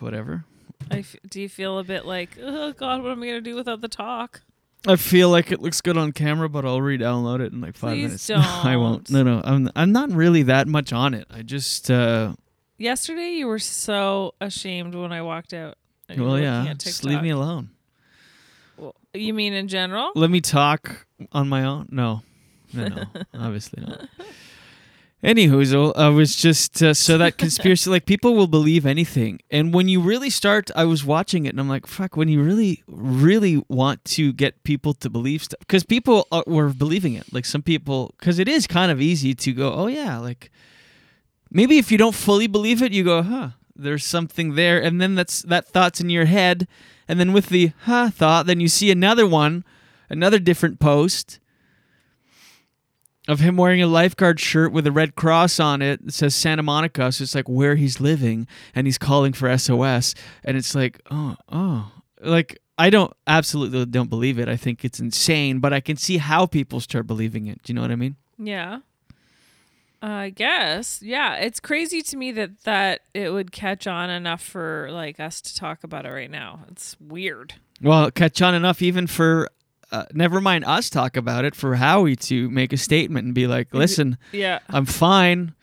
whatever. 0.00 0.44
I 0.90 0.98
f- 0.98 1.16
do 1.28 1.40
you 1.40 1.48
feel 1.48 1.78
a 1.78 1.84
bit 1.84 2.04
like, 2.06 2.36
oh 2.42 2.72
God, 2.72 3.02
what 3.02 3.12
am 3.12 3.22
I 3.22 3.26
gonna 3.26 3.40
do 3.40 3.54
without 3.54 3.80
the 3.80 3.88
talk? 3.88 4.42
I 4.86 4.96
feel 4.96 5.30
like 5.30 5.52
it 5.52 5.60
looks 5.62 5.80
good 5.80 5.96
on 5.96 6.10
camera, 6.10 6.48
but 6.48 6.64
I'll 6.64 6.80
re-download 6.82 7.40
it 7.40 7.52
in 7.52 7.60
like 7.60 7.76
five 7.76 7.92
Please 7.92 8.02
minutes. 8.04 8.28
No, 8.28 8.36
I 8.42 8.76
won't. 8.76 9.10
No, 9.10 9.22
no, 9.22 9.40
I'm 9.44 9.70
I'm 9.76 9.92
not 9.92 10.10
really 10.10 10.42
that 10.44 10.66
much 10.66 10.92
on 10.92 11.14
it. 11.14 11.26
I 11.30 11.42
just 11.42 11.88
uh, 11.90 12.32
Yesterday, 12.78 13.30
you 13.30 13.46
were 13.46 13.58
so 13.58 14.34
ashamed 14.40 14.94
when 14.94 15.12
I 15.12 15.22
walked 15.22 15.54
out. 15.54 15.76
and 16.08 16.18
you 16.18 16.24
were 16.24 16.28
well, 16.30 16.38
looking 16.38 16.64
yeah, 16.66 16.70
at 16.70 16.78
just 16.78 17.04
leave 17.04 17.22
me 17.22 17.30
alone. 17.30 17.70
Well, 18.76 18.94
you 19.14 19.34
mean 19.34 19.52
in 19.52 19.68
general? 19.68 20.12
Let 20.14 20.30
me 20.30 20.40
talk 20.40 21.06
on 21.32 21.48
my 21.48 21.64
own. 21.64 21.88
No, 21.90 22.22
no, 22.72 22.88
no, 22.88 23.04
obviously 23.34 23.84
not. 23.84 24.08
Anywho, 25.22 25.92
I 25.94 26.08
was 26.08 26.34
just 26.34 26.82
uh, 26.82 26.94
so 26.94 27.16
that 27.18 27.38
conspiracy, 27.38 27.88
like 27.88 28.06
people 28.06 28.34
will 28.34 28.48
believe 28.48 28.84
anything, 28.84 29.38
and 29.52 29.72
when 29.72 29.86
you 29.86 30.00
really 30.00 30.30
start, 30.30 30.68
I 30.74 30.84
was 30.84 31.04
watching 31.04 31.46
it, 31.46 31.50
and 31.50 31.60
I'm 31.60 31.68
like, 31.68 31.86
fuck. 31.86 32.16
When 32.16 32.26
you 32.28 32.42
really, 32.42 32.82
really 32.88 33.62
want 33.68 34.04
to 34.06 34.32
get 34.32 34.64
people 34.64 34.94
to 34.94 35.08
believe 35.08 35.44
stuff, 35.44 35.60
because 35.60 35.84
people 35.84 36.26
uh, 36.32 36.42
were 36.48 36.70
believing 36.70 37.14
it. 37.14 37.32
Like 37.32 37.44
some 37.44 37.62
people, 37.62 38.16
because 38.18 38.40
it 38.40 38.48
is 38.48 38.66
kind 38.66 38.90
of 38.90 39.00
easy 39.00 39.32
to 39.32 39.52
go, 39.52 39.72
oh 39.72 39.86
yeah, 39.86 40.18
like 40.18 40.50
maybe 41.52 41.78
if 41.78 41.92
you 41.92 41.98
don't 41.98 42.14
fully 42.14 42.46
believe 42.46 42.82
it, 42.82 42.92
you 42.92 43.04
go, 43.04 43.22
huh, 43.22 43.50
there's 43.76 44.04
something 44.04 44.54
there, 44.54 44.82
and 44.82 45.00
then 45.00 45.14
that's 45.14 45.42
that 45.42 45.68
thought's 45.68 46.00
in 46.00 46.10
your 46.10 46.24
head, 46.24 46.66
and 47.06 47.20
then 47.20 47.32
with 47.32 47.50
the 47.50 47.72
huh 47.82 48.10
thought, 48.10 48.46
then 48.46 48.58
you 48.58 48.68
see 48.68 48.90
another 48.90 49.26
one, 49.26 49.64
another 50.08 50.38
different 50.38 50.80
post 50.80 51.38
of 53.28 53.40
him 53.40 53.56
wearing 53.56 53.80
a 53.80 53.86
lifeguard 53.86 54.40
shirt 54.40 54.72
with 54.72 54.86
a 54.86 54.92
red 54.92 55.14
cross 55.14 55.60
on 55.60 55.80
it. 55.80 56.00
It 56.06 56.12
says 56.12 56.34
Santa 56.34 56.62
Monica, 56.62 57.12
so 57.12 57.22
it's 57.22 57.34
like 57.34 57.48
where 57.48 57.76
he's 57.76 58.00
living, 58.00 58.48
and 58.74 58.86
he's 58.86 58.98
calling 58.98 59.32
for 59.32 59.56
SOS, 59.56 60.14
and 60.42 60.56
it's 60.56 60.74
like, 60.74 61.00
oh, 61.10 61.36
oh, 61.50 61.92
like. 62.20 62.58
I 62.78 62.88
don't 62.88 63.12
absolutely 63.26 63.84
don't 63.84 64.08
believe 64.08 64.38
it. 64.38 64.48
I 64.48 64.56
think 64.56 64.82
it's 64.82 64.98
insane, 64.98 65.60
but 65.60 65.74
I 65.74 65.80
can 65.80 65.96
see 65.96 66.16
how 66.16 66.46
people 66.46 66.80
start 66.80 67.06
believing 67.06 67.46
it. 67.46 67.62
Do 67.62 67.70
you 67.70 67.74
know 67.74 67.82
what 67.82 67.90
I 67.92 67.96
mean? 67.96 68.16
Yeah. 68.38 68.80
I 70.02 70.30
guess. 70.30 71.00
Yeah, 71.00 71.36
it's 71.36 71.60
crazy 71.60 72.02
to 72.02 72.16
me 72.16 72.32
that 72.32 72.64
that 72.64 73.02
it 73.14 73.32
would 73.32 73.52
catch 73.52 73.86
on 73.86 74.10
enough 74.10 74.42
for 74.42 74.88
like 74.90 75.20
us 75.20 75.40
to 75.42 75.54
talk 75.54 75.84
about 75.84 76.04
it 76.04 76.10
right 76.10 76.30
now. 76.30 76.64
It's 76.68 76.96
weird. 77.00 77.54
Well, 77.80 78.10
catch 78.10 78.42
on 78.42 78.54
enough 78.54 78.82
even 78.82 79.06
for 79.06 79.48
uh, 79.92 80.06
never 80.12 80.40
mind 80.40 80.64
us 80.64 80.90
talk 80.90 81.16
about 81.16 81.44
it 81.44 81.54
for 81.54 81.76
Howie 81.76 82.16
to 82.16 82.50
make 82.50 82.72
a 82.72 82.76
statement 82.76 83.26
and 83.26 83.34
be 83.34 83.46
like, 83.46 83.72
"Listen, 83.72 84.18
Yeah. 84.32 84.58
I'm 84.68 84.86
fine." 84.86 85.54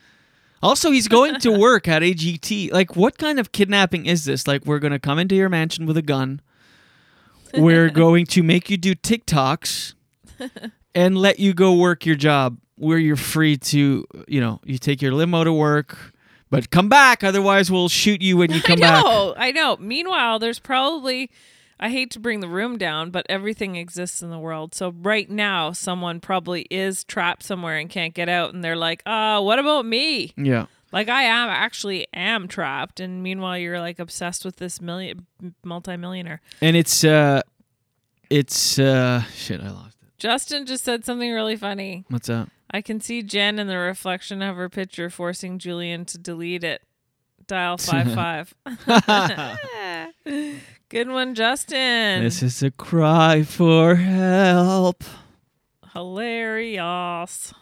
Also, 0.62 0.92
he's 0.92 1.08
going 1.08 1.40
to 1.40 1.52
work 1.60 1.88
at 1.88 2.02
AGT. 2.02 2.72
Like, 2.72 2.96
what 2.96 3.18
kind 3.18 3.40
of 3.40 3.52
kidnapping 3.52 4.06
is 4.06 4.26
this? 4.26 4.48
Like, 4.48 4.66
we're 4.66 4.80
going 4.80 4.92
to 4.92 5.00
come 5.00 5.18
into 5.20 5.36
your 5.36 5.50
mansion 5.50 5.86
with 5.86 5.98
a 5.98 6.02
gun. 6.02 6.42
We're 7.54 7.90
going 8.06 8.26
to 8.28 8.44
make 8.44 8.70
you 8.70 8.78
do 8.78 8.94
TikToks 8.94 9.94
and 10.96 11.18
let 11.18 11.40
you 11.40 11.54
go 11.54 11.74
work 11.76 12.06
your 12.06 12.16
job 12.18 12.58
where 12.80 12.98
you're 12.98 13.16
free 13.16 13.58
to, 13.58 14.06
you 14.28 14.42
know, 14.42 14.60
you 14.64 14.78
take 14.78 15.02
your 15.02 15.12
limo 15.14 15.44
to 15.44 15.54
work, 15.54 16.14
but 16.50 16.72
come 16.72 16.90
back. 16.90 17.24
Otherwise, 17.24 17.70
we'll 17.70 17.90
shoot 17.90 18.22
you 18.22 18.38
when 18.38 18.52
you 18.52 18.62
come 18.64 18.80
I 18.80 18.82
back. 18.82 19.04
know. 19.04 19.34
I 19.38 19.52
know. 19.52 19.78
Meanwhile, 19.80 20.40
there's 20.40 20.60
probably 20.60 21.30
I 21.80 21.90
hate 21.90 22.12
to 22.12 22.20
bring 22.20 22.40
the 22.42 22.48
room 22.50 22.78
down, 22.78 23.10
but 23.12 23.26
everything 23.30 23.76
exists 23.78 24.22
in 24.22 24.30
the 24.32 24.40
world. 24.40 24.76
So 24.76 24.94
right 25.02 25.30
now, 25.30 25.72
someone 25.72 26.20
probably 26.20 26.64
is 26.70 27.04
trapped 27.06 27.44
somewhere 27.44 27.78
and 27.78 27.90
can't 27.90 28.14
get 28.14 28.28
out, 28.28 28.54
and 28.54 28.64
they're 28.64 28.76
like, 28.76 29.02
"Uh, 29.06 29.40
what 29.42 29.60
about 29.60 29.86
me?" 29.86 30.34
Yeah. 30.36 30.66
Like 30.92 31.08
I 31.08 31.22
am 31.24 31.50
actually 31.50 32.08
am 32.14 32.48
trapped, 32.48 33.00
and 33.00 33.22
meanwhile, 33.22 33.58
you're 33.58 33.80
like 33.80 34.00
obsessed 34.00 34.44
with 34.44 34.56
this 34.58 34.82
million 34.82 35.28
multimillionaire. 35.64 36.42
And 36.62 36.76
it's 36.76 37.04
uh 37.04 37.42
it's 38.30 38.80
uh 38.80 39.22
shit, 39.36 39.62
I 39.62 39.70
lost 39.70 39.98
it. 40.02 40.08
Justin 40.18 40.66
just 40.66 40.84
said 40.84 41.06
something 41.06 41.32
really 41.32 41.56
funny. 41.56 42.06
What's 42.10 42.28
that? 42.28 42.50
I 42.72 42.82
can 42.82 43.02
see 43.02 43.24
Jen 43.24 43.58
in 43.60 43.68
the 43.68 43.78
reflection 43.78 44.42
of 44.42 44.56
her 44.56 44.70
picture 44.70 45.10
forcing 45.10 45.58
Julien 45.60 46.06
to 46.06 46.18
delete 46.18 46.64
it. 46.64 46.82
Dial 47.48 47.78
five 47.80 48.14
five. 48.14 48.54
Good 50.90 51.10
one, 51.10 51.34
Justin. 51.36 52.24
This 52.24 52.44
is 52.44 52.62
a 52.62 52.72
cry 52.72 53.44
for 53.44 53.96
help. 53.96 55.04
Hilarious. 55.94 57.54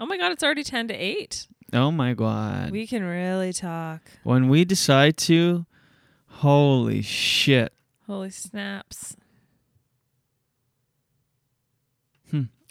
Oh 0.00 0.06
my 0.06 0.16
god, 0.16 0.32
it's 0.32 0.42
already 0.42 0.64
ten 0.64 0.88
to 0.88 0.94
eight. 0.94 1.46
Oh 1.72 1.90
my 1.90 2.14
god. 2.14 2.70
We 2.72 2.86
can 2.86 3.04
really 3.04 3.52
talk. 3.52 4.00
when 4.24 4.48
we 4.48 4.64
decide 4.64 5.16
to, 5.18 5.66
holy 6.26 7.02
shit. 7.02 7.72
Holy 8.06 8.30
snaps. 8.30 9.16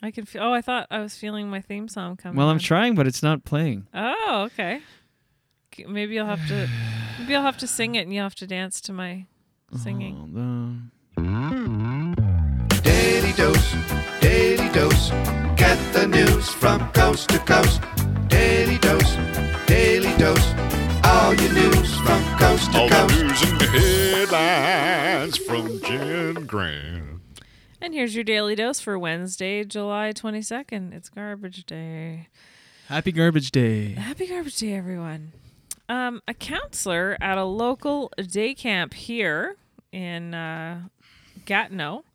I 0.03 0.11
can 0.11 0.25
feel. 0.25 0.43
Oh, 0.43 0.51
I 0.51 0.61
thought 0.61 0.87
I 0.91 0.99
was 0.99 1.15
feeling 1.15 1.49
my 1.49 1.61
theme 1.61 1.87
song 1.87 2.17
coming. 2.17 2.35
Well, 2.35 2.49
I'm 2.49 2.55
on. 2.55 2.59
trying, 2.59 2.93
but 2.93 3.07
it's 3.07 3.23
not 3.23 3.45
playing. 3.45 3.87
Oh, 3.93 4.43
okay. 4.51 4.81
Maybe 5.87 6.19
I'll 6.19 6.25
have 6.25 6.45
to. 6.49 6.69
Maybe 7.19 7.33
I'll 7.35 7.41
have 7.41 7.57
to 7.59 7.67
sing 7.67 7.95
it, 7.95 8.01
and 8.01 8.13
you'll 8.13 8.23
have 8.23 8.35
to 8.35 8.45
dance 8.45 8.81
to 8.81 8.93
my 8.93 9.27
singing. 9.81 10.15
Hold 10.15 10.37
on. 10.37 10.91
Daily 12.83 13.31
dose, 13.31 13.75
daily 14.19 14.69
dose. 14.73 15.09
Get 15.55 15.79
the 15.93 16.05
news 16.05 16.49
from 16.49 16.91
coast 16.91 17.29
to 17.29 17.39
coast. 17.39 17.81
Daily 18.27 18.77
dose, 18.79 19.15
daily 19.67 20.15
dose. 20.17 20.53
All 21.05 21.33
your 21.33 21.53
news 21.53 21.95
from 21.99 22.21
coast 22.37 22.71
to 22.73 22.79
All 22.79 22.89
the 22.89 23.07
news 23.07 23.41
and 23.41 23.61
headlines 23.61 25.37
from 25.37 25.79
Jen 25.79 26.45
Grant. 26.45 27.12
And 27.84 27.93
here's 27.93 28.15
your 28.15 28.23
daily 28.23 28.55
dose 28.55 28.79
for 28.79 28.97
Wednesday, 28.97 29.65
July 29.65 30.13
22nd. 30.13 30.93
It's 30.93 31.09
garbage 31.09 31.65
day. 31.65 32.29
Happy 32.88 33.11
Garbage 33.11 33.51
Day. 33.51 33.91
Happy 33.91 34.25
garbage 34.25 34.55
day, 34.55 34.73
everyone. 34.73 35.34
Um, 35.89 36.21
a 36.25 36.34
counselor 36.34 37.17
at 37.19 37.38
a 37.38 37.43
local 37.43 38.09
day 38.25 38.53
camp 38.53 38.93
here 38.93 39.57
in 39.91 40.34
uh, 40.34 40.84
Gatineau 41.45 42.05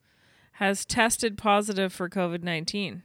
has 0.52 0.86
tested 0.86 1.36
positive 1.36 1.92
for 1.92 2.08
COVID 2.08 2.42
19. 2.42 3.02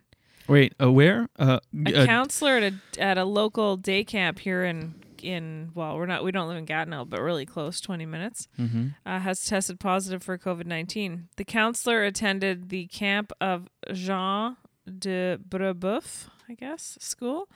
Wait, 0.47 0.73
uh, 0.81 0.89
where? 0.89 1.27
Uh, 1.37 1.59
A 1.85 2.05
counselor 2.05 2.55
at 2.59 2.63
a 2.63 3.01
at 3.01 3.17
a 3.17 3.25
local 3.25 3.75
day 3.75 4.05
camp 4.05 4.39
here 4.39 4.63
in 4.63 4.95
in 5.23 5.71
well, 5.73 5.95
we're 5.95 6.05
not 6.05 6.23
we 6.23 6.31
don't 6.31 6.47
live 6.47 6.57
in 6.57 6.65
Gatineau, 6.65 7.05
but 7.05 7.21
really 7.21 7.45
close, 7.45 7.79
twenty 7.81 8.05
minutes, 8.05 8.47
Mhm. 8.59 8.95
uh, 9.05 9.19
has 9.19 9.43
tested 9.45 9.79
positive 9.79 10.21
for 10.21 10.37
COVID 10.37 10.65
nineteen. 10.65 11.29
The 11.37 11.45
counselor 11.45 12.03
attended 12.03 12.69
the 12.69 12.87
camp 12.87 13.31
of 13.41 13.69
Jean 13.93 14.57
de 14.99 15.37
Brebeuf, 15.37 16.27
I 16.49 16.53
guess, 16.55 16.97
school. 16.99 17.49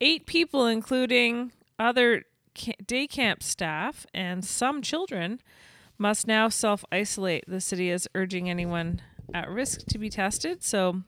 Eight 0.00 0.24
people, 0.26 0.66
including 0.66 1.52
other 1.78 2.24
ca- 2.56 2.76
day 2.86 3.06
camp 3.06 3.42
staff 3.42 4.06
and 4.14 4.44
some 4.44 4.80
children, 4.82 5.40
must 5.98 6.26
now 6.26 6.48
self 6.48 6.84
isolate. 6.90 7.44
The 7.46 7.60
city 7.60 7.90
is 7.90 8.08
urging 8.14 8.48
anyone 8.48 9.02
at 9.34 9.48
risk 9.50 9.84
to 9.88 9.98
be 9.98 10.08
tested. 10.08 10.62
So 10.62 11.02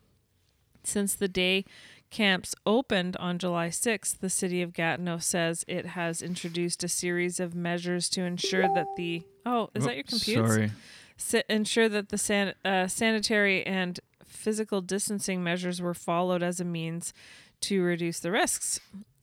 since 0.84 1.14
the 1.14 1.28
day 1.28 1.64
camps 2.12 2.54
opened 2.64 3.16
on 3.16 3.38
July 3.38 3.68
6th, 3.68 4.18
the 4.20 4.30
city 4.30 4.62
of 4.62 4.72
Gatineau 4.72 5.18
says 5.18 5.64
it 5.66 5.86
has 5.86 6.22
introduced 6.22 6.84
a 6.84 6.88
series 6.88 7.40
of 7.40 7.54
measures 7.54 8.08
to 8.10 8.22
ensure 8.22 8.68
that 8.74 8.86
the 8.96 9.22
oh, 9.44 9.70
is 9.74 9.82
Oh, 9.84 9.86
that 9.88 9.94
your 9.96 10.04
computer? 10.04 10.46
sorry. 10.46 10.70
Sa- 11.16 11.42
ensure 11.48 11.88
that 11.88 12.10
the 12.10 12.18
san- 12.18 12.54
uh, 12.64 12.86
sanitary 12.86 13.64
and 13.66 13.98
physical 14.24 14.80
distancing 14.80 15.42
measures 15.42 15.80
were 15.80 15.94
followed 15.94 16.42
as 16.42 16.60
a 16.60 16.64
means 16.64 17.12
to 17.62 17.82
reduce 17.82 18.20
the 18.20 18.30
risks. 18.30 18.80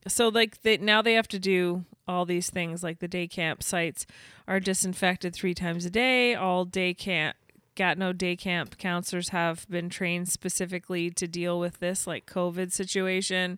So, 0.08 0.30
like, 0.30 0.62
they 0.64 0.78
now 0.78 1.02
they 1.02 1.14
have 1.14 1.28
to 1.30 1.40
do 1.40 1.86
all 2.08 2.26
these 2.26 2.50
things. 2.50 2.84
Like 2.84 3.00
the 3.00 3.08
day 3.08 3.28
camp 3.28 3.62
sites 3.62 4.06
are 4.48 4.60
disinfected 4.60 5.34
three 5.34 5.54
times 5.54 5.86
a 5.86 5.90
day. 5.90 6.36
All 6.36 6.66
day 6.66 6.94
camp 6.94 7.36
Gatineau 7.80 8.12
day 8.12 8.36
camp 8.36 8.78
counselors 8.78 9.30
have 9.30 9.66
been 9.70 9.90
trained 9.90 10.28
specifically 10.28 11.10
to 11.12 11.30
deal 11.30 11.58
with 11.62 11.80
this, 11.80 12.06
like 12.06 12.26
COVID 12.26 12.74
situation. 12.74 13.58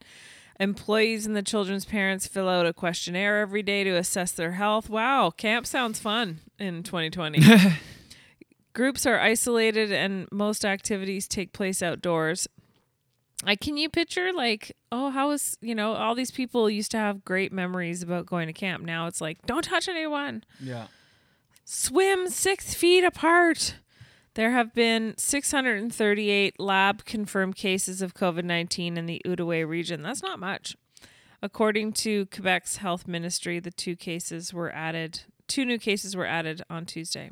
Employees 0.60 1.26
and 1.26 1.36
the 1.36 1.42
children's 1.42 1.86
parents 1.86 2.28
fill 2.28 2.48
out 2.48 2.68
a 2.68 2.72
questionnaire 2.74 3.40
every 3.42 3.64
day 3.64 3.84
to 3.84 3.90
assess 3.96 4.32
their 4.32 4.52
health. 4.52 4.92
Wow, 4.92 5.32
camp 5.32 5.66
sounds 5.66 6.00
fun 6.00 6.40
in 6.60 6.84
2020. 6.84 7.42
Groups 8.74 9.08
are 9.08 9.20
isolated 9.20 9.92
and 9.92 10.28
most 10.32 10.64
activities 10.64 11.28
take 11.28 11.52
place 11.52 11.82
outdoors. 11.82 12.48
Like, 13.44 13.60
can 13.60 13.76
you 13.76 13.90
picture, 13.90 14.32
like, 14.32 14.78
oh, 14.92 15.10
how 15.10 15.32
is, 15.32 15.58
you 15.62 15.74
know, 15.74 15.94
all 15.94 16.14
these 16.14 16.30
people 16.30 16.70
used 16.70 16.92
to 16.92 16.98
have 16.98 17.26
great 17.26 17.52
memories 17.52 18.04
about 18.04 18.28
going 18.28 18.46
to 18.46 18.54
camp. 18.54 18.84
Now 18.84 19.08
it's 19.08 19.20
like, 19.20 19.44
don't 19.48 19.64
touch 19.66 19.90
anyone 19.90 20.44
Yeah. 20.60 20.86
swim 21.66 22.30
six 22.30 22.76
feet 22.76 23.04
apart. 23.04 23.78
There 24.36 24.52
have 24.52 24.74
been 24.74 25.14
638 25.18 26.60
lab 26.60 27.04
confirmed 27.06 27.56
cases 27.56 28.02
of 28.02 28.14
COVID 28.14 28.44
19 28.46 28.98
in 28.98 29.06
the 29.06 29.22
Outaouais 29.26 29.68
region. 29.68 30.02
That's 30.04 30.24
not 30.24 30.40
much. 30.40 30.76
According 31.42 31.94
to 31.94 32.28
Quebec's 32.28 32.78
health 32.78 33.08
ministry, 33.08 33.60
the 33.60 33.72
two 33.72 33.96
cases 33.96 34.54
were 34.54 34.72
added, 34.72 35.22
two 35.48 35.66
new 35.66 35.78
cases 35.80 36.16
were 36.16 36.26
added 36.26 36.62
on 36.70 36.86
Tuesday. 36.86 37.32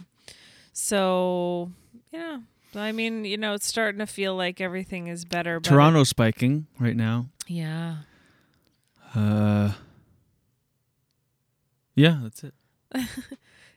So, 0.74 1.72
yeah, 2.12 2.40
I 2.76 2.92
mean, 2.92 3.24
you 3.26 3.38
know, 3.38 3.54
it's 3.54 3.68
starting 3.68 4.00
to 4.00 4.06
feel 4.08 4.36
like 4.36 4.60
everything 4.60 5.08
is 5.08 5.26
better. 5.26 5.60
But 5.60 5.70
Toronto's 5.70 6.10
spiking 6.10 6.68
right 6.80 6.96
now. 6.96 7.28
yeah. 7.48 7.98
Uh, 9.16 9.74
yeah, 11.96 12.20
that's 12.24 12.44
it. 12.44 12.54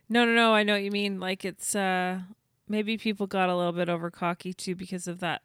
No, 0.09 0.27
no, 0.27 0.35
no. 0.35 0.53
I 0.53 0.63
know 0.63 0.75
what 0.75 0.83
you 0.83 0.91
mean. 0.91 1.21
Like 1.21 1.43
it's 1.43 1.75
uh 1.75 2.21
maybe 2.69 2.97
people 2.97 3.27
got 3.27 3.49
a 3.49 3.57
little 3.57 3.73
bit 3.73 3.89
over 3.89 4.11
cocky 4.11 4.53
too 4.53 4.75
because 4.75 5.07
of 5.07 5.21
that 5.21 5.43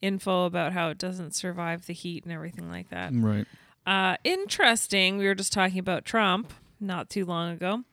info 0.00 0.44
about 0.44 0.72
how 0.72 0.88
it 0.90 0.98
doesn't 0.98 1.34
survive 1.34 1.86
the 1.86 1.92
heat 1.92 2.24
and 2.24 2.32
everything 2.32 2.70
like 2.70 2.88
that. 2.90 3.10
Right. 3.14 3.46
Uh 3.86 4.16
interesting. 4.24 5.18
We 5.18 5.26
were 5.26 5.34
just 5.34 5.52
talking 5.52 5.78
about 5.78 6.04
Trump 6.04 6.52
not 6.80 7.10
too 7.10 7.24
long 7.24 7.50
ago. 7.52 7.84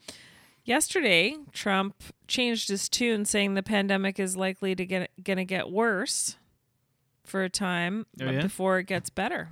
Yesterday, 0.63 1.38
Trump 1.53 1.95
changed 2.28 2.69
his 2.69 2.89
tune 2.89 3.23
saying 3.26 3.53
the 3.53 3.61
pandemic 3.63 4.19
is 4.19 4.36
likely 4.36 4.73
to 4.76 4.86
get 4.86 5.11
going 5.23 5.38
to 5.38 5.45
get 5.45 5.69
worse 5.69 6.38
for 7.23 7.43
a 7.43 7.49
time 7.49 8.05
Oh, 8.21 8.26
but 8.26 8.34
yeah? 8.36 8.41
before 8.41 8.80
it 8.80 8.86
gets 8.86 9.09
better. 9.09 9.49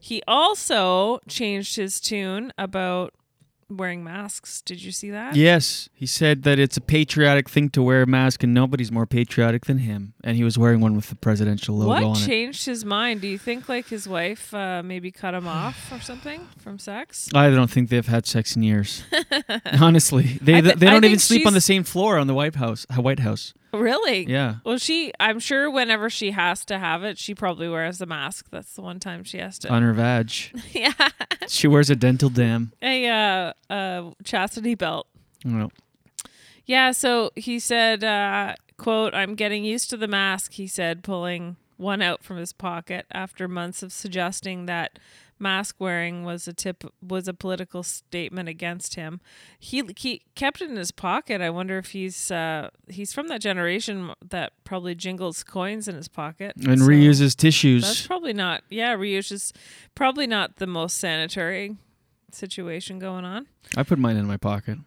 He 0.00 0.22
also 0.28 1.18
changed 1.28 1.74
his 1.76 2.00
tune 2.00 2.52
about 2.56 3.12
wearing 3.68 4.04
masks. 4.04 4.62
Did 4.62 4.82
you 4.82 4.92
see 4.92 5.10
that? 5.10 5.34
Yes, 5.36 5.88
he 5.92 6.06
said 6.06 6.42
that 6.44 6.58
it's 6.58 6.76
a 6.76 6.80
patriotic 6.80 7.48
thing 7.48 7.68
to 7.70 7.82
wear 7.82 8.02
a 8.02 8.06
mask, 8.06 8.42
and 8.42 8.54
nobody's 8.54 8.92
more 8.92 9.06
patriotic 9.06 9.66
than 9.66 9.78
him. 9.78 10.14
And 10.22 10.36
he 10.36 10.44
was 10.44 10.56
wearing 10.58 10.80
one 10.80 10.94
with 10.94 11.08
the 11.08 11.16
presidential 11.16 11.76
logo 11.76 11.88
What 11.88 12.02
on 12.04 12.16
it. 12.16 12.26
changed 12.26 12.66
his 12.66 12.84
mind? 12.84 13.20
Do 13.20 13.28
you 13.28 13.38
think 13.38 13.68
like 13.68 13.88
his 13.88 14.08
wife 14.08 14.52
uh, 14.54 14.82
maybe 14.84 15.10
cut 15.10 15.34
him 15.34 15.46
off 15.48 15.90
or 15.92 16.00
something 16.00 16.46
from 16.58 16.78
sex? 16.78 17.28
I 17.34 17.50
don't 17.50 17.70
think 17.70 17.88
they've 17.90 18.06
had 18.06 18.26
sex 18.26 18.56
in 18.56 18.62
years. 18.62 19.02
Honestly, 19.80 20.38
they 20.42 20.54
I 20.54 20.60
they 20.60 20.86
don't 20.86 21.04
even 21.04 21.18
sleep 21.18 21.46
on 21.46 21.52
the 21.52 21.60
same 21.60 21.84
floor 21.84 22.18
on 22.18 22.26
the 22.26 22.34
White 22.34 22.54
House. 22.56 22.86
uh, 22.96 23.00
White 23.02 23.20
House. 23.20 23.52
Really? 23.78 24.26
Yeah. 24.26 24.56
Well, 24.64 24.78
she, 24.78 25.12
I'm 25.20 25.38
sure 25.38 25.70
whenever 25.70 26.10
she 26.10 26.32
has 26.32 26.64
to 26.66 26.78
have 26.78 27.04
it, 27.04 27.18
she 27.18 27.34
probably 27.34 27.68
wears 27.68 28.00
a 28.00 28.06
mask. 28.06 28.46
That's 28.50 28.72
the 28.74 28.82
one 28.82 29.00
time 29.00 29.24
she 29.24 29.38
has 29.38 29.58
to. 29.60 29.72
on 29.72 29.82
her 29.82 29.92
vag. 29.92 30.30
yeah. 30.72 30.92
She 31.48 31.68
wears 31.68 31.90
a 31.90 31.96
dental 31.96 32.28
dam. 32.28 32.72
A 32.82 33.08
uh, 33.08 33.52
uh, 33.72 34.10
chastity 34.24 34.74
belt. 34.74 35.06
Well, 35.44 35.70
Yeah. 36.64 36.92
So 36.92 37.30
he 37.36 37.58
said, 37.58 38.02
uh, 38.02 38.54
"quote 38.76 39.14
I'm 39.14 39.34
getting 39.34 39.64
used 39.64 39.90
to 39.90 39.96
the 39.96 40.08
mask." 40.08 40.52
He 40.54 40.66
said, 40.66 41.02
pulling 41.04 41.56
one 41.76 42.00
out 42.02 42.24
from 42.24 42.38
his 42.38 42.52
pocket 42.52 43.06
after 43.12 43.46
months 43.46 43.82
of 43.82 43.92
suggesting 43.92 44.66
that 44.66 44.98
mask 45.38 45.76
wearing 45.78 46.24
was 46.24 46.48
a 46.48 46.52
tip 46.52 46.84
was 47.06 47.28
a 47.28 47.34
political 47.34 47.82
statement 47.82 48.48
against 48.48 48.94
him. 48.94 49.20
He 49.58 49.82
he 49.96 50.22
kept 50.34 50.60
it 50.60 50.70
in 50.70 50.76
his 50.76 50.90
pocket. 50.90 51.40
I 51.40 51.50
wonder 51.50 51.78
if 51.78 51.90
he's 51.90 52.30
uh, 52.30 52.70
he's 52.88 53.12
from 53.12 53.28
that 53.28 53.40
generation 53.40 54.12
that 54.28 54.52
probably 54.64 54.94
jingles 54.94 55.44
coins 55.44 55.88
in 55.88 55.94
his 55.94 56.08
pocket 56.08 56.54
and 56.56 56.80
So 56.80 56.86
reuses 56.86 57.36
tissues. 57.36 57.82
That's 57.82 58.06
probably 58.06 58.32
not. 58.32 58.62
Yeah, 58.70 58.96
reuses 58.96 59.52
probably 59.94 60.26
not 60.26 60.56
the 60.56 60.66
most 60.66 60.98
sanitary 60.98 61.76
situation 62.32 62.98
going 62.98 63.24
on. 63.24 63.46
I 63.76 63.82
put 63.82 63.98
mine 63.98 64.16
in 64.16 64.26
my 64.26 64.36
pocket. 64.36 64.78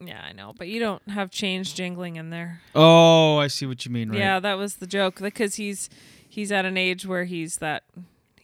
Yeah, 0.00 0.20
I 0.22 0.32
know, 0.32 0.52
but 0.56 0.68
you 0.68 0.80
don't 0.80 1.02
have 1.08 1.30
change 1.30 1.74
jingling 1.74 2.16
in 2.16 2.30
there. 2.30 2.60
Oh, 2.74 3.38
I 3.38 3.46
see 3.46 3.64
what 3.66 3.86
you 3.86 3.92
mean. 3.92 4.10
Right. 4.10 4.18
Yeah, 4.18 4.40
that 4.40 4.58
was 4.58 4.76
the 4.76 4.86
joke 4.86 5.20
because 5.20 5.54
he's 5.54 5.88
he's 6.28 6.50
at 6.52 6.64
an 6.64 6.76
age 6.76 7.06
where 7.06 7.24
he's 7.24 7.58
that 7.58 7.84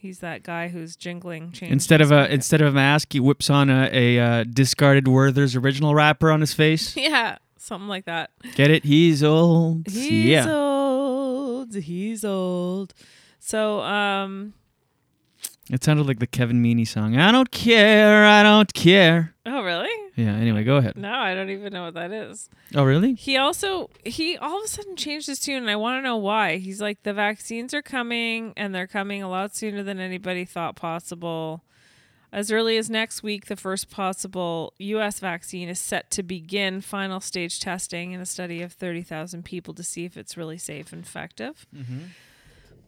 he's 0.01 0.19
that 0.19 0.41
guy 0.43 0.67
who's 0.67 0.95
jingling 0.95 1.51
change. 1.51 1.71
Instead 1.71 2.01
of 2.01 2.11
a 2.11 2.31
instead 2.33 2.61
of 2.61 2.67
a 2.69 2.71
mask, 2.71 3.13
he 3.13 3.19
whips 3.19 3.49
on 3.49 3.69
a, 3.69 3.89
a 3.91 4.19
uh, 4.19 4.43
discarded 4.43 5.07
Werther's 5.07 5.55
original 5.55 5.93
wrapper 5.93 6.31
on 6.31 6.41
his 6.41 6.53
face. 6.53 6.97
yeah, 6.97 7.37
something 7.57 7.87
like 7.87 8.05
that. 8.05 8.31
Get 8.55 8.71
it? 8.71 8.83
He's 8.83 9.23
old. 9.23 9.87
He's 9.87 10.11
yeah. 10.11 10.49
old. 10.49 11.75
He's 11.75 12.25
old. 12.25 12.93
So, 13.39 13.81
um, 13.81 14.53
It 15.71 15.85
sounded 15.85 16.05
like 16.05 16.19
the 16.19 16.27
Kevin 16.27 16.61
Meaney 16.61 16.85
song. 16.85 17.15
I 17.15 17.31
don't 17.31 17.49
care. 17.49 18.25
I 18.25 18.43
don't 18.43 18.73
care. 18.73 19.33
oh 19.45 19.63
really? 19.63 19.89
Yeah. 20.17 20.35
Anyway, 20.35 20.65
go 20.65 20.75
ahead. 20.75 20.97
No, 20.97 21.13
I 21.13 21.33
don't 21.33 21.49
even 21.49 21.71
know 21.71 21.85
what 21.85 21.93
that 21.93 22.11
is. 22.11 22.49
Oh, 22.75 22.83
really? 22.83 23.13
He 23.13 23.37
also 23.37 23.89
he 24.03 24.37
all 24.37 24.59
of 24.59 24.65
a 24.65 24.67
sudden 24.67 24.97
changed 24.97 25.27
his 25.27 25.39
tune, 25.39 25.63
and 25.63 25.69
I 25.69 25.77
want 25.77 25.97
to 25.97 26.01
know 26.01 26.17
why. 26.17 26.57
He's 26.57 26.81
like, 26.81 27.03
the 27.03 27.13
vaccines 27.13 27.73
are 27.73 27.81
coming, 27.81 28.51
and 28.57 28.75
they're 28.75 28.85
coming 28.85 29.23
a 29.23 29.29
lot 29.29 29.55
sooner 29.55 29.81
than 29.81 29.97
anybody 30.01 30.43
thought 30.43 30.75
possible. 30.75 31.63
As 32.33 32.51
early 32.51 32.75
as 32.77 32.89
next 32.89 33.23
week, 33.23 33.45
the 33.45 33.55
first 33.55 33.89
possible 33.89 34.73
U.S. 34.77 35.19
vaccine 35.21 35.69
is 35.69 35.79
set 35.79 36.11
to 36.11 36.23
begin 36.23 36.81
final 36.81 37.21
stage 37.21 37.61
testing 37.61 38.11
in 38.11 38.19
a 38.19 38.25
study 38.25 38.61
of 38.61 38.73
30,000 38.73 39.43
people 39.43 39.73
to 39.73 39.83
see 39.83 40.05
if 40.05 40.15
it's 40.17 40.37
really 40.37 40.57
safe 40.57 40.91
and 40.93 41.03
effective. 41.03 41.65
Mm-hmm. 41.75 41.99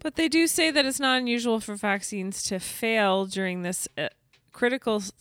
But 0.03 0.15
they 0.15 0.27
do 0.27 0.47
say 0.47 0.69
that 0.69 0.85
it's 0.85 0.99
not 0.99 1.17
unusual 1.17 1.61
for 1.61 1.75
vaccines 1.75 2.43
to 2.43 2.59
fail 2.59 3.25
during 3.25 3.63
this 3.63 3.87
uh, 3.97 4.09
critical 4.51 4.97
s- 4.97 5.13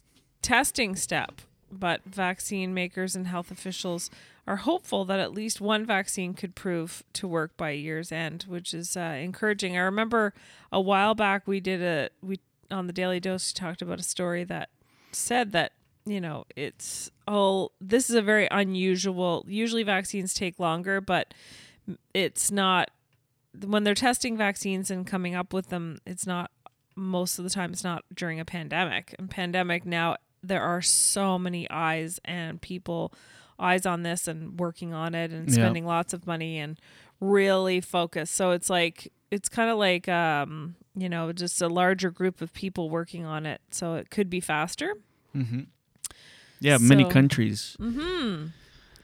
testing 0.42 0.96
step. 0.96 1.40
But 1.70 2.02
vaccine 2.04 2.74
makers 2.74 3.16
and 3.16 3.28
health 3.28 3.50
officials 3.50 4.10
are 4.46 4.56
hopeful 4.56 5.04
that 5.04 5.20
at 5.20 5.32
least 5.32 5.60
one 5.60 5.86
vaccine 5.86 6.34
could 6.34 6.54
prove 6.54 7.04
to 7.14 7.28
work 7.28 7.56
by 7.56 7.70
year's 7.70 8.10
end, 8.10 8.44
which 8.48 8.74
is 8.74 8.96
uh, 8.96 9.00
encouraging. 9.00 9.76
I 9.76 9.80
remember 9.80 10.34
a 10.70 10.80
while 10.80 11.14
back 11.14 11.46
we 11.46 11.60
did 11.60 11.80
a 11.80 12.10
we 12.20 12.40
on 12.70 12.88
the 12.88 12.92
Daily 12.92 13.20
Dose 13.20 13.54
we 13.54 13.58
talked 13.58 13.82
about 13.82 14.00
a 14.00 14.02
story 14.02 14.44
that 14.44 14.68
said 15.12 15.52
that 15.52 15.72
you 16.04 16.20
know 16.20 16.44
it's 16.56 17.10
all 17.28 17.72
this 17.80 18.10
is 18.10 18.16
a 18.16 18.22
very 18.22 18.48
unusual. 18.50 19.44
Usually 19.48 19.84
vaccines 19.84 20.34
take 20.34 20.58
longer, 20.58 21.00
but 21.00 21.32
it's 22.12 22.50
not 22.50 22.90
when 23.64 23.84
they're 23.84 23.94
testing 23.94 24.36
vaccines 24.36 24.90
and 24.90 25.06
coming 25.06 25.34
up 25.34 25.52
with 25.52 25.68
them, 25.68 25.98
it's 26.06 26.26
not 26.26 26.50
most 26.96 27.38
of 27.38 27.44
the 27.44 27.50
time 27.50 27.72
it's 27.72 27.84
not 27.84 28.04
during 28.14 28.38
a 28.40 28.44
pandemic. 28.44 29.14
And 29.18 29.30
pandemic 29.30 29.84
now 29.86 30.16
there 30.42 30.62
are 30.62 30.82
so 30.82 31.38
many 31.38 31.68
eyes 31.70 32.20
and 32.24 32.60
people 32.60 33.12
eyes 33.58 33.86
on 33.86 34.02
this 34.02 34.26
and 34.26 34.58
working 34.58 34.92
on 34.92 35.14
it 35.14 35.30
and 35.30 35.48
Yeah. 35.48 35.54
spending 35.54 35.86
lots 35.86 36.12
of 36.12 36.26
money 36.26 36.58
and 36.58 36.78
really 37.20 37.80
focused. 37.80 38.34
So 38.34 38.50
it's 38.50 38.68
like 38.68 39.12
it's 39.30 39.48
kind 39.48 39.70
of 39.70 39.78
like 39.78 40.08
um, 40.08 40.74
you 40.94 41.08
know, 41.08 41.32
just 41.32 41.62
a 41.62 41.68
larger 41.68 42.10
group 42.10 42.42
of 42.42 42.52
people 42.52 42.90
working 42.90 43.24
on 43.24 43.46
it. 43.46 43.60
So 43.70 43.94
it 43.94 44.10
could 44.10 44.28
be 44.28 44.40
faster. 44.40 44.94
Mm-hmm. 45.34 45.60
Yeah, 46.60 46.78
many 46.78 47.04
countries. 47.04 47.76
Mm-hmm. 47.80 48.46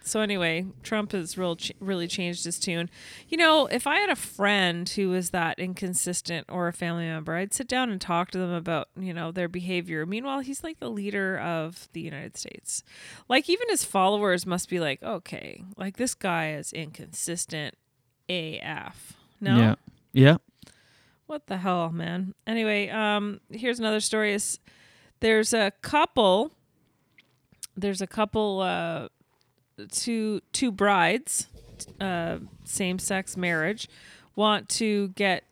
So 0.09 0.21
anyway, 0.21 0.67
Trump 0.83 1.13
has 1.13 1.37
real 1.37 1.57
ch- 1.57 1.73
really 1.81 2.09
changed 2.09 2.45
his 2.45 2.59
tune. 2.59 2.89
You 3.29 3.37
know, 3.37 3.67
if 3.67 3.87
I 3.87 3.99
had 3.99 4.09
a 4.09 4.17
friend 4.17 4.89
who 4.89 5.11
was 5.11 5.31
that 5.31 5.59
inconsistent 5.59 6.47
or 6.49 6.69
a 6.69 6.73
family 6.73 7.05
member, 7.05 7.35
I'd 7.35 7.53
sit 7.53 7.69
down 7.69 7.91
and 7.91 8.01
talk 8.01 8.31
to 8.31 8.39
them 8.39 8.53
about 8.53 8.89
you 8.99 9.13
know 9.13 9.31
their 9.31 9.49
behavior. 9.49 10.07
Meanwhile, 10.07 10.41
he's 10.41 10.65
like 10.65 10.81
the 10.81 10.91
leader 10.91 11.39
of 11.39 11.89
the 11.93 12.01
United 12.01 12.37
States. 12.37 12.83
Like 13.29 13.49
even 13.49 13.69
his 13.69 13.85
followers 13.85 14.47
must 14.47 14.69
be 14.69 14.81
like, 14.81 15.03
okay, 15.03 15.65
like 15.77 15.97
this 15.97 16.15
guy 16.15 16.53
is 16.53 16.73
inconsistent 16.73 17.75
AF. 18.29 19.15
No. 19.41 19.57
Yeah. 19.57 19.75
Yeah. 20.13 20.37
What 21.27 21.47
the 21.47 21.59
hell, 21.59 21.91
man? 21.91 22.35
Anyway, 22.47 22.89
um, 22.89 23.41
here's 23.51 23.79
another 23.79 24.01
story. 24.01 24.33
Is 24.33 24.59
there's 25.21 25.53
a 25.53 25.73
couple. 25.83 26.53
There's 27.77 28.01
a 28.01 28.07
couple. 28.07 28.61
Uh, 28.61 29.09
two 29.91 30.41
two 30.53 30.73
brides, 30.73 31.47
uh, 32.01 32.39
same 32.65 32.99
sex 32.99 33.37
marriage, 33.37 33.89
want 34.35 34.69
to 34.71 35.09
get 35.09 35.45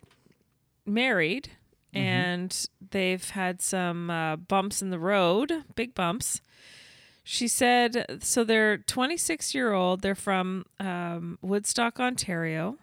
married, 0.85 1.51
and 1.93 2.69
they've 2.91 3.31
had 3.31 3.63
some 3.63 4.11
uh, 4.11 4.37
bumps 4.37 4.83
in 4.83 4.91
the 4.91 4.99
road, 4.99 5.65
big 5.75 5.95
bumps. 5.95 6.41
She 7.29 7.49
said, 7.49 8.23
so 8.23 8.45
they're 8.45 8.79
26 8.79 9.53
year 9.53 9.73
old. 9.73 10.01
They're 10.01 10.15
from 10.15 10.65
um, 10.79 11.39
Woodstock, 11.43 11.99
Ontario. 11.99 12.77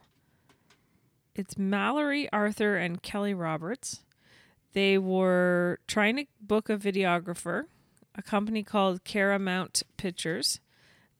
It's 1.34 1.58
Mallory 1.58 2.28
Arthur 2.34 2.76
and 2.76 3.02
Kelly 3.02 3.34
Roberts. 3.34 4.02
They 4.74 4.98
were 4.98 5.80
trying 5.88 6.18
to 6.18 6.26
book 6.42 6.70
a 6.70 6.78
videographer, 6.78 7.66
a 8.16 8.22
company 8.22 8.64
called 8.64 9.04
Caramount 9.04 9.84
Pictures, 9.98 10.60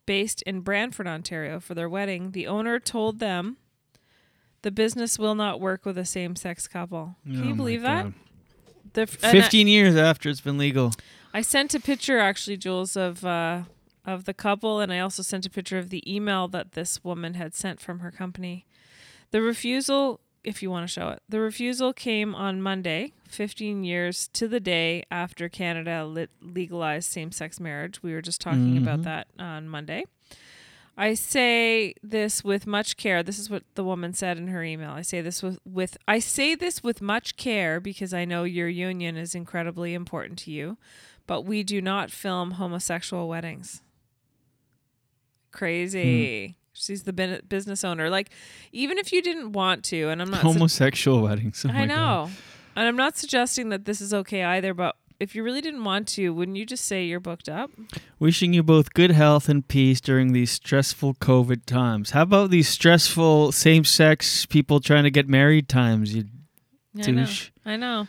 based 0.06 0.42
in 0.44 0.62
Brantford, 0.62 1.08
Ontario, 1.08 1.60
for 1.60 1.74
their 1.74 1.90
wedding. 1.90 2.32
The 2.32 2.48
owner 2.48 2.80
told 2.80 3.20
them 3.20 3.58
the 4.62 4.72
business 4.72 5.20
will 5.20 5.36
not 5.36 5.60
work 5.60 5.86
with 5.86 5.98
a 5.98 6.06
same 6.06 6.36
sex 6.36 6.68
couple. 6.68 7.16
Can 7.26 7.44
Oh 7.44 7.48
you 7.48 7.56
believe 7.56 7.82
that? 7.82 8.08
The, 8.94 9.02
and 9.24 9.38
I- 9.38 9.42
15 9.42 9.68
years 9.68 9.96
after 9.96 10.30
it's 10.30 10.42
been 10.42 10.58
legal. 10.58 10.94
I 11.34 11.42
sent 11.42 11.74
a 11.74 11.80
picture 11.80 12.20
actually, 12.20 12.58
Jules, 12.58 12.96
of 12.96 13.26
uh, 13.26 13.64
of 14.06 14.26
the 14.26 14.34
couple, 14.34 14.80
and 14.80 14.92
I 14.94 15.00
also 15.00 15.24
sent 15.24 15.46
a 15.46 15.50
picture 15.50 15.80
of 15.80 15.90
the 15.90 16.04
email 16.14 16.48
that 16.50 16.74
this 16.74 17.04
woman 17.04 17.34
had 17.36 17.56
sent 17.56 17.80
from 17.80 18.00
her 18.00 18.12
company. 18.12 18.66
The 19.32 19.42
refusal, 19.42 20.20
if 20.44 20.62
you 20.62 20.70
want 20.70 20.88
to 20.88 20.92
show 20.92 21.10
it, 21.10 21.22
the 21.30 21.40
refusal 21.40 21.94
came 21.94 22.36
on 22.36 22.62
Monday, 22.62 23.14
15 23.30 23.84
years 23.84 24.28
to 24.30 24.48
the 24.48 24.60
day 24.60 25.04
after 25.10 25.48
Canada 25.50 26.06
lit- 26.06 26.30
legalized 26.42 27.10
same 27.12 27.32
sex 27.32 27.60
marriage. 27.60 28.04
We 28.04 28.14
were 28.14 28.22
just 28.22 28.42
talking 28.42 28.78
about 28.78 29.00
Mhm. 29.00 29.04
that 29.06 29.28
on 29.40 29.68
Monday. 29.70 30.04
I 30.96 31.16
say 31.16 31.96
this 32.04 32.44
with 32.44 32.68
much 32.68 32.98
care. 32.98 33.24
This 33.24 33.40
is 33.40 33.50
what 33.50 33.64
the 33.74 33.84
woman 33.84 34.14
said 34.14 34.38
in 34.38 34.50
her 34.50 34.64
email. 34.64 34.92
I 34.92 35.02
say 35.02 35.22
this 35.22 35.42
with, 35.42 35.58
with 35.66 35.98
I 36.08 36.20
say 36.20 36.54
this 36.54 36.84
with 36.84 37.02
much 37.02 37.36
care 37.36 37.80
because 37.80 38.14
I 38.14 38.26
know 38.26 38.44
your 38.44 38.68
union 38.70 39.18
is 39.18 39.34
incredibly 39.34 39.96
important 39.96 40.38
to 40.40 40.52
you, 40.52 40.78
but 41.26 41.42
we 41.44 41.64
do 41.64 41.82
not 41.82 42.12
film 42.12 42.52
homosexual 42.52 43.28
weddings. 43.28 43.82
Crazy. 45.52 46.58
She's 46.74 47.04
the 47.04 47.14
business 47.48 47.84
owner. 47.84 48.10
Like 48.10 48.30
even 48.72 48.98
if 48.98 49.12
you 49.14 49.22
didn't 49.22 49.52
want 49.54 49.84
to 49.86 50.10
and 50.10 50.22
I'm 50.22 50.30
not 50.32 50.42
su- 50.42 50.48
Homosexual 50.54 51.22
weddings. 51.22 51.66
Oh 51.68 51.72
I 51.72 51.86
know. 51.86 51.96
God. 52.28 52.32
And 52.76 52.88
I'm 52.88 52.96
not 52.96 53.18
suggesting 53.18 53.70
that 53.70 53.86
this 53.86 54.02
is 54.02 54.14
okay 54.14 54.44
either, 54.44 54.74
but 54.74 54.96
if 55.20 55.36
you 55.36 55.44
really 55.44 55.62
didn't 55.62 55.84
want 55.84 56.08
to, 56.10 56.34
wouldn't 56.34 56.58
you 56.58 56.66
just 56.66 56.86
say 56.86 57.06
you're 57.06 57.20
booked 57.20 57.48
up? 57.48 57.70
Wishing 58.20 58.52
you 58.54 58.64
both 58.64 58.94
good 58.94 59.12
health 59.12 59.48
and 59.48 59.66
peace 59.68 60.02
during 60.02 60.34
these 60.34 60.50
stressful 60.52 61.14
COVID 61.16 61.66
times. 61.66 62.10
How 62.10 62.24
about 62.24 62.50
these 62.50 62.68
stressful 62.68 63.52
same 63.52 63.86
sex 63.86 64.46
people 64.48 64.80
trying 64.80 65.04
to 65.04 65.12
get 65.12 65.30
married 65.30 65.70
times, 65.70 66.16
you 66.16 66.26
I 66.98 67.12
know. 67.12 67.26
douche? 67.26 67.50
I 67.64 67.76
know. 67.78 68.08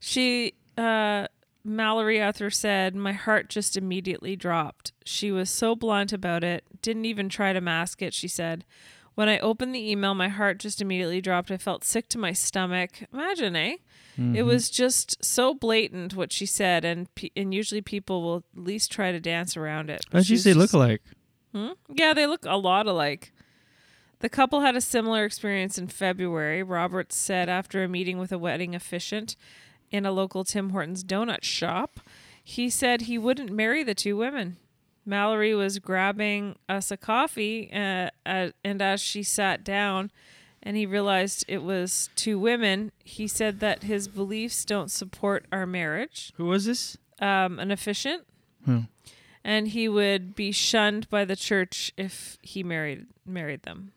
She, 0.00 0.54
uh, 0.76 1.28
Mallory 1.66 2.20
Arthur 2.22 2.50
said, 2.50 2.94
My 2.94 3.12
heart 3.12 3.48
just 3.48 3.76
immediately 3.76 4.36
dropped. 4.36 4.92
She 5.04 5.30
was 5.32 5.50
so 5.50 5.74
blunt 5.74 6.12
about 6.12 6.44
it, 6.44 6.64
didn't 6.82 7.04
even 7.06 7.28
try 7.28 7.52
to 7.52 7.60
mask 7.60 8.02
it, 8.02 8.14
she 8.14 8.28
said. 8.28 8.64
When 9.14 9.28
I 9.28 9.38
opened 9.38 9.74
the 9.74 9.90
email, 9.90 10.14
my 10.14 10.28
heart 10.28 10.58
just 10.58 10.80
immediately 10.82 11.20
dropped. 11.22 11.50
I 11.50 11.56
felt 11.56 11.84
sick 11.84 12.08
to 12.10 12.18
my 12.18 12.32
stomach. 12.32 13.02
Imagine, 13.12 13.56
eh? 13.56 13.76
It 14.18 14.20
Mhm. 14.20 14.44
was 14.46 14.70
just 14.70 15.22
so 15.24 15.54
blatant 15.54 16.14
what 16.14 16.32
she 16.32 16.46
said, 16.46 16.84
and 16.84 17.14
pe- 17.14 17.30
and 17.36 17.52
usually 17.54 17.82
people 17.82 18.22
will 18.22 18.44
at 18.56 18.62
least 18.62 18.90
try 18.92 19.12
to 19.12 19.20
dance 19.20 19.56
around 19.56 19.90
it. 19.90 20.04
How'd 20.12 20.28
you 20.28 20.36
say 20.38 20.52
look 20.54 20.72
alike? 20.72 21.02
Hmm? 21.52 21.70
Yeah, 21.92 22.12
they 22.14 22.26
look 22.26 22.44
a 22.46 22.56
lot 22.56 22.86
alike. 22.86 23.32
The 24.20 24.28
couple 24.30 24.62
had 24.62 24.76
a 24.76 24.80
similar 24.80 25.24
experience 25.24 25.76
in 25.78 25.88
February. 25.88 26.62
Roberts 26.62 27.16
said 27.16 27.48
after 27.50 27.82
a 27.84 27.88
meeting 27.88 28.16
with 28.18 28.32
a 28.32 28.38
wedding 28.38 28.74
officiant 28.74 29.36
in 29.90 30.04
a 30.06 30.12
local 30.12 30.44
Tim 30.44 30.70
Hortons 30.70 31.04
donut 31.04 31.42
shop, 31.42 32.00
he 32.42 32.68
said 32.70 33.02
he 33.02 33.18
wouldn't 33.18 33.50
marry 33.50 33.82
the 33.82 33.94
two 33.94 34.16
women. 34.16 34.56
Mallory 35.04 35.54
was 35.54 35.78
grabbing 35.78 36.56
us 36.68 36.90
a 36.90 36.96
coffee, 36.96 37.70
uh, 37.72 38.10
uh, 38.24 38.50
and 38.64 38.82
as 38.82 39.00
she 39.00 39.22
sat 39.22 39.62
down 39.62 40.10
and 40.62 40.76
he 40.76 40.84
realized 40.84 41.44
it 41.46 41.62
was 41.62 42.10
two 42.16 42.38
women, 42.40 42.90
he 43.04 43.28
said 43.28 43.60
that 43.60 43.84
his 43.84 44.08
beliefs 44.08 44.64
don't 44.64 44.90
support 44.90 45.46
our 45.52 45.64
marriage. 45.66 46.32
Who 46.36 46.46
was 46.46 46.64
this? 46.64 46.96
Um, 47.20 47.58
an 47.60 47.70
officiant 47.70 48.24
Hmm. 48.64 48.80
and 49.44 49.68
he 49.68 49.88
would 49.88 50.34
be 50.34 50.50
shunned 50.50 51.08
by 51.08 51.24
the 51.24 51.36
church 51.36 51.92
if 51.96 52.36
he 52.42 52.64
married 52.64 53.06
married 53.24 53.62
them. 53.62 53.92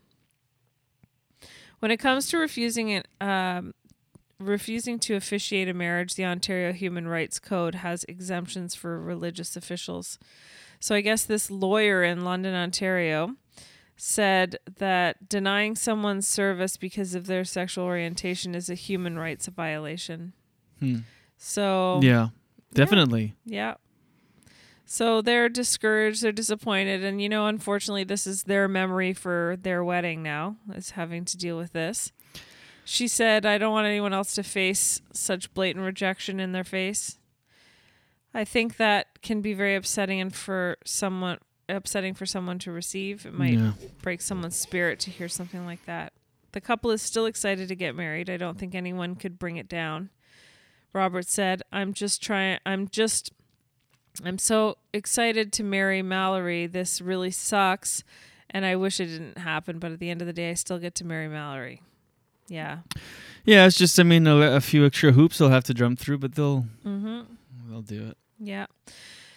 When 1.79 1.91
it 1.91 1.97
comes 1.97 2.27
to 2.29 2.37
refusing 2.37 2.89
it, 2.89 3.07
um, 3.19 3.73
refusing 4.39 4.99
to 4.99 5.15
officiate 5.15 5.67
a 5.67 5.73
marriage, 5.73 6.15
the 6.15 6.25
Ontario 6.25 6.71
Human 6.73 7.07
Rights 7.07 7.39
Code 7.39 7.75
has 7.75 8.05
exemptions 8.05 8.73
for 8.75 8.99
religious 8.99 9.55
officials. 9.55 10.17
So 10.79 10.95
I 10.95 11.01
guess 11.01 11.25
this 11.25 11.51
lawyer 11.51 12.03
in 12.03 12.23
London, 12.23 12.55
Ontario, 12.55 13.35
said 13.97 14.57
that 14.77 15.27
denying 15.27 15.75
someone's 15.75 16.27
service 16.27 16.77
because 16.77 17.15
of 17.15 17.27
their 17.27 17.43
sexual 17.43 17.83
orientation 17.83 18.55
is 18.55 18.69
a 18.69 18.75
human 18.75 19.19
rights 19.19 19.47
violation. 19.47 20.31
Hmm. 20.79 20.99
So 21.37 21.99
Yeah, 22.01 22.29
definitely. 22.73 23.35
yeah. 23.45 23.75
So 24.85 25.21
they're 25.21 25.49
discouraged, 25.49 26.23
they're 26.23 26.31
disappointed, 26.31 27.03
and 27.03 27.21
you 27.21 27.29
know, 27.29 27.45
unfortunately, 27.45 28.05
this 28.05 28.25
is 28.25 28.43
their 28.43 28.67
memory 28.67 29.13
for 29.13 29.55
their 29.61 29.83
wedding 29.83 30.23
now, 30.23 30.55
is 30.73 30.91
having 30.91 31.25
to 31.25 31.37
deal 31.37 31.57
with 31.57 31.73
this. 31.73 32.11
She 32.91 33.07
said, 33.07 33.45
I 33.45 33.59
don't 33.59 33.71
want 33.71 33.85
anyone 33.85 34.13
else 34.13 34.33
to 34.33 34.41
face 34.41 34.99
such 35.13 35.53
blatant 35.53 35.85
rejection 35.85 36.39
in 36.39 36.53
their 36.53 36.63
face. 36.63 37.19
I 38.33 38.43
think 38.43 38.77
that 38.77 39.21
can 39.21 39.41
be 39.41 39.53
very 39.53 39.75
upsetting 39.75 40.19
and 40.19 40.33
for 40.33 40.75
someone 40.85 41.37
upsetting 41.69 42.15
for 42.15 42.25
someone 42.25 42.57
to 42.57 42.71
receive. 42.71 43.27
It 43.27 43.33
might 43.35 43.53
Yeah. 43.53 43.73
break 44.01 44.21
someone's 44.21 44.55
spirit 44.55 44.99
to 45.01 45.11
hear 45.11 45.29
something 45.29 45.67
like 45.67 45.85
that. 45.85 46.13
The 46.51 46.61
couple 46.61 46.89
is 46.89 47.03
still 47.03 47.27
excited 47.27 47.67
to 47.67 47.75
get 47.75 47.93
married. 47.93 48.27
I 48.27 48.37
don't 48.37 48.57
think 48.57 48.73
anyone 48.73 49.15
could 49.15 49.37
bring 49.37 49.57
it 49.57 49.69
down. 49.69 50.09
Robert 50.91 51.27
said, 51.27 51.61
I'm 51.71 51.93
just 51.93 52.23
trying, 52.23 52.57
I'm 52.65 52.87
just, 52.87 53.31
I'm 54.25 54.39
so 54.39 54.79
excited 54.93 55.53
to 55.53 55.63
marry 55.63 56.01
Mallory. 56.01 56.65
This 56.65 57.01
really 57.01 57.29
sucks. 57.29 58.03
And 58.49 58.65
I 58.65 58.75
wish 58.75 58.99
it 58.99 59.05
didn't 59.05 59.37
happen. 59.37 59.77
But 59.77 59.91
at 59.91 59.99
the 59.99 60.09
end 60.09 60.21
of 60.21 60.27
the 60.27 60.33
day, 60.33 60.49
I 60.49 60.55
still 60.55 60.79
get 60.79 60.95
to 60.95 61.05
marry 61.05 61.27
Mallory. 61.27 61.83
Yeah. 62.49 62.79
Yeah, 63.45 63.65
it's 63.65 63.77
just 63.77 63.99
I 63.99 64.03
mean 64.03 64.27
a, 64.27 64.35
a 64.55 64.61
few 64.61 64.85
extra 64.85 65.11
hoops 65.13 65.37
they'll 65.37 65.49
have 65.49 65.63
to 65.65 65.73
jump 65.73 65.99
through, 65.99 66.17
but 66.19 66.35
they'll 66.35 66.65
Mm-hmm. 66.85 67.21
they'll 67.69 67.81
do 67.81 68.07
it. 68.09 68.17
Yeah. 68.39 68.65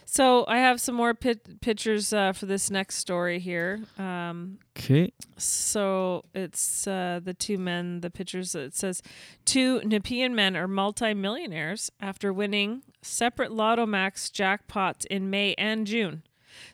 So 0.04 0.44
I 0.46 0.58
have 0.58 0.78
some 0.78 0.94
more 0.94 1.14
pit- 1.14 1.60
pictures 1.62 2.12
uh, 2.12 2.32
for 2.32 2.44
this 2.44 2.70
next 2.70 2.96
story 2.96 3.38
here. 3.38 3.80
Um, 3.98 4.58
Okay. 4.76 5.12
So 5.38 6.24
it's 6.34 6.86
uh, 6.86 7.20
the 7.22 7.32
two 7.34 7.56
men, 7.56 8.00
the 8.00 8.10
pictures. 8.10 8.54
It 8.54 8.74
says 8.74 9.02
two 9.46 9.80
Nepean 9.84 10.34
men 10.34 10.56
are 10.56 10.66
multimillionaires 10.68 11.90
after 12.00 12.32
winning 12.32 12.82
separate 13.00 13.52
Lotto 13.52 13.86
Max 13.86 14.28
jackpots 14.30 15.06
in 15.06 15.30
May 15.30 15.54
and 15.56 15.86
June. 15.86 16.22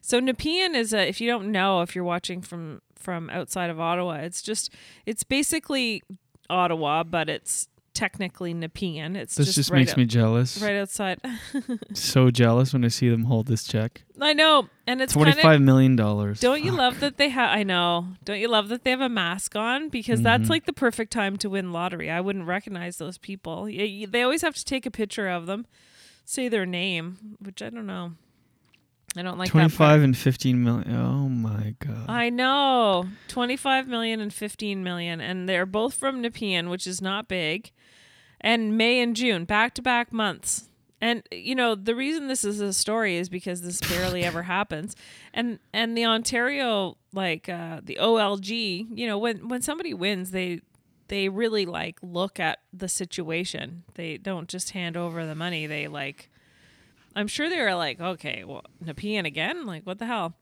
So 0.01 0.19
Nepean 0.21 0.75
is 0.75 0.93
a. 0.93 1.07
If 1.09 1.21
you 1.21 1.29
don't 1.29 1.53
know, 1.53 1.83
if 1.83 1.95
you're 1.95 2.05
watching 2.05 2.41
from 2.43 2.81
from 2.97 3.31
outside 3.31 3.71
of 3.71 3.79
Ottawa, 3.79 4.15
it's 4.17 4.43
just 4.43 4.73
it's 5.07 5.23
basically 5.23 6.03
Ottawa, 6.51 7.03
but 7.05 7.29
it's 7.29 7.69
technically 7.95 8.55
Nepean. 8.55 9.17
It's 9.17 9.35
This 9.35 9.47
just, 9.49 9.57
just 9.57 9.71
right 9.71 9.81
makes 9.81 9.97
me 9.97 10.05
jealous. 10.05 10.61
Right 10.63 10.77
outside. 10.77 11.19
So 11.95 12.31
jealous 12.31 12.73
when 12.73 12.85
I 12.85 12.89
see 12.89 13.09
them 13.09 13.25
hold 13.25 13.47
this 13.49 13.65
check. 13.67 14.03
I 14.21 14.33
know, 14.35 14.69
and 14.87 15.01
it's 15.01 15.13
Twenty 15.13 15.33
five 15.33 15.61
million 15.61 15.97
dollars. 15.97 16.39
Don't 16.39 16.63
you 16.63 16.71
love 16.73 17.01
that 17.01 17.17
they 17.17 17.29
have? 17.31 17.51
I 17.51 17.65
know. 17.65 18.09
Don't 18.25 18.39
you 18.39 18.47
love 18.49 18.69
that 18.69 18.85
they 18.85 18.91
have 18.91 19.01
a 19.01 19.09
mask 19.09 19.57
on? 19.57 19.89
Because 19.89 20.21
Mhm. 20.21 20.25
that's 20.25 20.49
like 20.51 20.67
the 20.67 20.73
perfect 20.73 21.13
time 21.13 21.37
to 21.39 21.51
win 21.51 21.73
lottery. 21.73 22.09
I 22.11 22.21
wouldn't 22.21 22.47
recognize 22.47 22.99
those 22.99 23.19
people. 23.19 23.65
They 23.65 24.23
always 24.23 24.43
have 24.43 24.55
to 24.55 24.65
take 24.65 24.87
a 24.87 24.91
picture 24.93 25.29
of 25.29 25.47
them, 25.47 25.67
say 26.25 26.49
their 26.49 26.67
name, 26.67 27.37
which 27.41 27.63
I 27.63 27.71
don't 27.71 27.87
know. 27.87 28.13
I 29.19 29.23
don't 29.23 29.39
like 29.39 29.51
Twenty 29.51 29.69
that. 29.69 29.77
part. 29.77 29.91
five 29.91 30.03
and 30.03 30.17
fifteen 30.17 30.63
million. 30.63 30.95
Oh 30.95 31.29
my 31.29 31.75
god. 31.81 32.07
I 32.09 32.31
know. 32.31 33.07
25 33.29 33.89
million 33.89 34.21
and 34.21 34.33
15 34.33 34.83
million. 34.83 35.21
And 35.21 35.49
they're 35.49 35.67
both 35.67 35.95
from 35.95 36.23
Nepean, 36.23 36.69
which 36.71 36.87
is 36.87 37.03
not 37.03 37.29
big. 37.29 37.73
And 38.41 38.79
May 38.79 39.01
and 39.01 39.17
June, 39.17 39.45
back 39.45 39.75
to 39.75 39.83
back 39.83 40.13
months. 40.13 40.69
And 41.01 41.23
you 41.33 41.55
know, 41.55 41.75
the 41.75 41.95
reason 41.95 42.29
this 42.29 42.45
is 42.45 42.61
a 42.61 42.73
story 42.73 43.17
is 43.17 43.29
because 43.29 43.63
this 43.63 43.81
barely 43.81 44.25
ever 44.25 44.43
happens. 44.55 44.95
And 45.35 45.59
and 45.73 45.97
the 45.97 46.05
Ontario 46.07 46.97
like 47.13 47.49
uh 47.49 47.81
the 47.83 47.99
OLG, 48.01 48.87
you 48.97 49.07
know, 49.07 49.19
when 49.19 49.49
when 49.49 49.63
somebody 49.63 49.95
wins, 49.95 50.31
they 50.31 50.61
they 51.09 51.29
really 51.29 51.67
like 51.67 51.99
look 52.03 52.39
at 52.39 52.59
the 52.73 52.89
situation. 52.89 53.85
They 53.95 54.17
don't 54.19 54.49
just 54.49 54.71
hand 54.71 54.97
over 54.97 55.25
the 55.27 55.35
money. 55.35 55.67
They 55.67 55.89
like 55.89 56.31
I'm 57.19 57.27
sure 57.29 57.51
they 57.51 57.61
were 57.61 57.75
like, 57.75 58.01
okay, 58.01 58.45
well, 58.45 58.63
Nepean 58.81 59.27
again? 59.27 59.67
Like, 59.67 59.83
what 59.85 59.99
the 59.99 60.07
hell? 60.07 60.35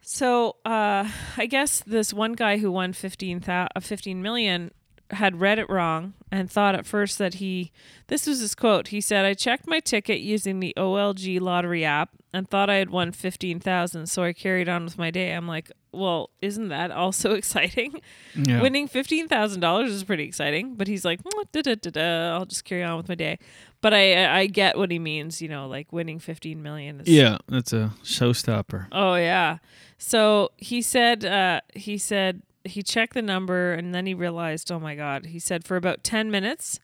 So, 0.00 0.56
uh, 0.64 1.08
I 1.36 1.46
guess 1.46 1.82
this 1.86 2.12
one 2.12 2.32
guy 2.32 2.58
who 2.58 2.70
won 2.72 2.92
15, 2.92 3.38
thou- 3.40 3.68
uh, 3.74 3.80
15 3.80 4.20
million 4.20 4.70
had 5.10 5.40
read 5.40 5.58
it 5.58 5.68
wrong 5.68 6.14
and 6.30 6.50
thought 6.50 6.74
at 6.74 6.86
first 6.86 7.18
that 7.18 7.34
he, 7.34 7.70
this 8.08 8.26
was 8.26 8.40
his 8.40 8.54
quote. 8.54 8.88
He 8.88 9.00
said, 9.00 9.24
I 9.24 9.34
checked 9.34 9.66
my 9.66 9.80
ticket 9.80 10.20
using 10.20 10.60
the 10.60 10.74
OLG 10.76 11.40
lottery 11.40 11.84
app 11.84 12.10
and 12.32 12.48
thought 12.48 12.68
I 12.68 12.76
had 12.76 12.90
won 12.90 13.12
15,000. 13.12 14.06
So 14.06 14.22
I 14.24 14.32
carried 14.32 14.68
on 14.68 14.84
with 14.84 14.98
my 14.98 15.10
day. 15.10 15.32
I'm 15.32 15.46
like, 15.46 15.70
well, 15.92 16.30
isn't 16.42 16.68
that 16.68 16.90
also 16.90 17.34
exciting? 17.34 18.00
Yeah. 18.34 18.60
Winning 18.60 18.88
$15,000 18.88 19.86
is 19.86 20.02
pretty 20.04 20.24
exciting. 20.24 20.74
But 20.74 20.88
he's 20.88 21.04
like, 21.04 21.22
"Mm, 21.22 21.44
da, 21.52 21.62
da, 21.62 21.74
da, 21.76 21.90
da, 21.90 22.34
I'll 22.34 22.46
just 22.46 22.64
carry 22.64 22.82
on 22.82 22.96
with 22.96 23.08
my 23.08 23.14
day. 23.14 23.38
But 23.80 23.94
I, 23.94 24.40
I 24.40 24.46
get 24.46 24.78
what 24.78 24.90
he 24.90 24.98
means, 24.98 25.42
you 25.42 25.48
know, 25.48 25.68
like 25.68 25.92
winning 25.92 26.18
15 26.18 26.62
million 26.62 27.00
is 27.00 27.08
Yeah, 27.08 27.36
that's 27.48 27.72
a 27.72 27.92
showstopper. 28.02 28.86
Oh 28.90 29.14
yeah. 29.14 29.58
So 29.98 30.52
he 30.56 30.80
said 30.82 31.24
uh 31.24 31.60
he 31.74 31.98
said 31.98 32.40
he 32.64 32.82
checked 32.82 33.14
the 33.14 33.22
number 33.22 33.72
and 33.72 33.94
then 33.94 34.06
he 34.06 34.14
realized, 34.14 34.70
oh 34.72 34.80
my 34.80 34.94
god. 34.94 35.26
He 35.26 35.38
said 35.38 35.64
for 35.64 35.76
about 35.76 36.02
10 36.04 36.30
minutes 36.30 36.80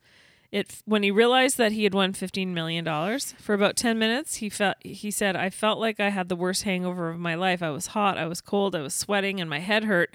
It 0.53 0.83
when 0.85 1.03
he 1.03 1.11
realized 1.11 1.59
that 1.59 1.72
he 1.72 1.85
had 1.85 1.95
won 1.95 2.12
15 2.12 2.53
million 2.53 2.85
dollars 2.85 3.35
for 3.39 3.55
about 3.55 3.76
10 3.76 3.99
minutes, 3.99 4.37
he 4.37 4.49
felt 4.51 4.76
he 4.81 5.11
said 5.11 5.37
I 5.37 5.49
felt 5.51 5.78
like 5.78 6.01
I 6.01 6.09
had 6.11 6.28
the 6.28 6.37
worst 6.37 6.64
hangover 6.64 7.09
of 7.11 7.18
my 7.18 7.35
life. 7.35 7.62
I 7.62 7.70
was 7.70 7.89
hot, 7.89 8.18
I 8.18 8.26
was 8.26 8.41
cold, 8.41 8.74
I 8.74 8.81
was 8.83 8.95
sweating 8.95 9.41
and 9.41 9.49
my 9.49 9.61
head 9.61 9.85
hurt. 9.85 10.14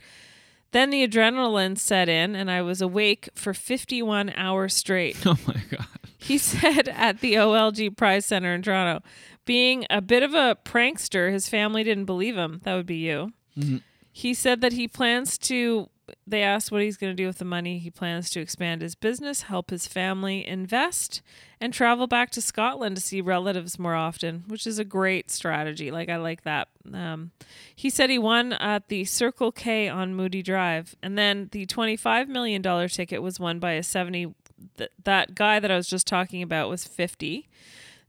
Then 0.71 0.89
the 0.89 1.07
adrenaline 1.07 1.77
set 1.77 2.09
in 2.09 2.35
and 2.35 2.51
I 2.51 2.61
was 2.61 2.81
awake 2.81 3.29
for 3.33 3.53
51 3.53 4.31
hours 4.35 4.73
straight. 4.73 5.17
Oh 5.25 5.37
my 5.47 5.61
god. 5.71 5.87
He 6.17 6.37
said 6.37 6.89
at 6.89 7.21
the 7.21 7.35
OLG 7.35 7.95
Prize 7.95 8.25
Center 8.25 8.53
in 8.55 8.61
Toronto, 8.63 9.03
being 9.45 9.85
a 9.91 10.01
bit 10.01 10.21
of 10.23 10.33
a 10.33 10.57
prankster, 10.65 11.31
his 11.31 11.47
family 11.47 11.83
didn't 11.83 12.05
believe 12.05 12.35
him. 12.35 12.61
That 12.63 12.75
would 12.75 12.87
be 12.87 12.97
you. 12.97 13.31
Mhm. 13.57 13.83
He 14.17 14.33
said 14.33 14.61
that 14.61 14.71
he 14.71 14.87
plans 14.87 15.37
to, 15.39 15.89
they 16.25 16.41
asked 16.41 16.71
what 16.71 16.81
he's 16.81 16.95
going 16.95 17.11
to 17.11 17.21
do 17.21 17.27
with 17.27 17.37
the 17.37 17.43
money. 17.43 17.79
He 17.79 17.91
plans 17.91 18.29
to 18.29 18.39
expand 18.39 18.81
his 18.81 18.95
business, 18.95 19.41
help 19.41 19.71
his 19.71 19.87
family 19.87 20.47
invest, 20.47 21.21
and 21.59 21.73
travel 21.73 22.07
back 22.07 22.29
to 22.29 22.41
Scotland 22.41 22.95
to 22.95 23.01
see 23.01 23.19
relatives 23.19 23.77
more 23.77 23.93
often, 23.93 24.45
which 24.47 24.65
is 24.65 24.79
a 24.79 24.85
great 24.85 25.29
strategy. 25.31 25.91
Like, 25.91 26.07
I 26.07 26.15
like 26.15 26.43
that. 26.43 26.69
Um, 26.93 27.31
he 27.75 27.89
said 27.89 28.09
he 28.09 28.17
won 28.17 28.53
at 28.53 28.87
the 28.87 29.03
Circle 29.03 29.51
K 29.51 29.89
on 29.89 30.15
Moody 30.15 30.41
Drive, 30.41 30.95
and 31.03 31.17
then 31.17 31.49
the 31.51 31.65
$25 31.65 32.29
million 32.29 32.87
ticket 32.87 33.21
was 33.21 33.37
won 33.37 33.59
by 33.59 33.73
a 33.73 33.83
70. 33.83 34.33
Th- 34.77 34.91
that 35.03 35.35
guy 35.35 35.59
that 35.59 35.69
I 35.69 35.75
was 35.75 35.89
just 35.89 36.07
talking 36.07 36.41
about 36.41 36.69
was 36.69 36.85
50. 36.85 37.49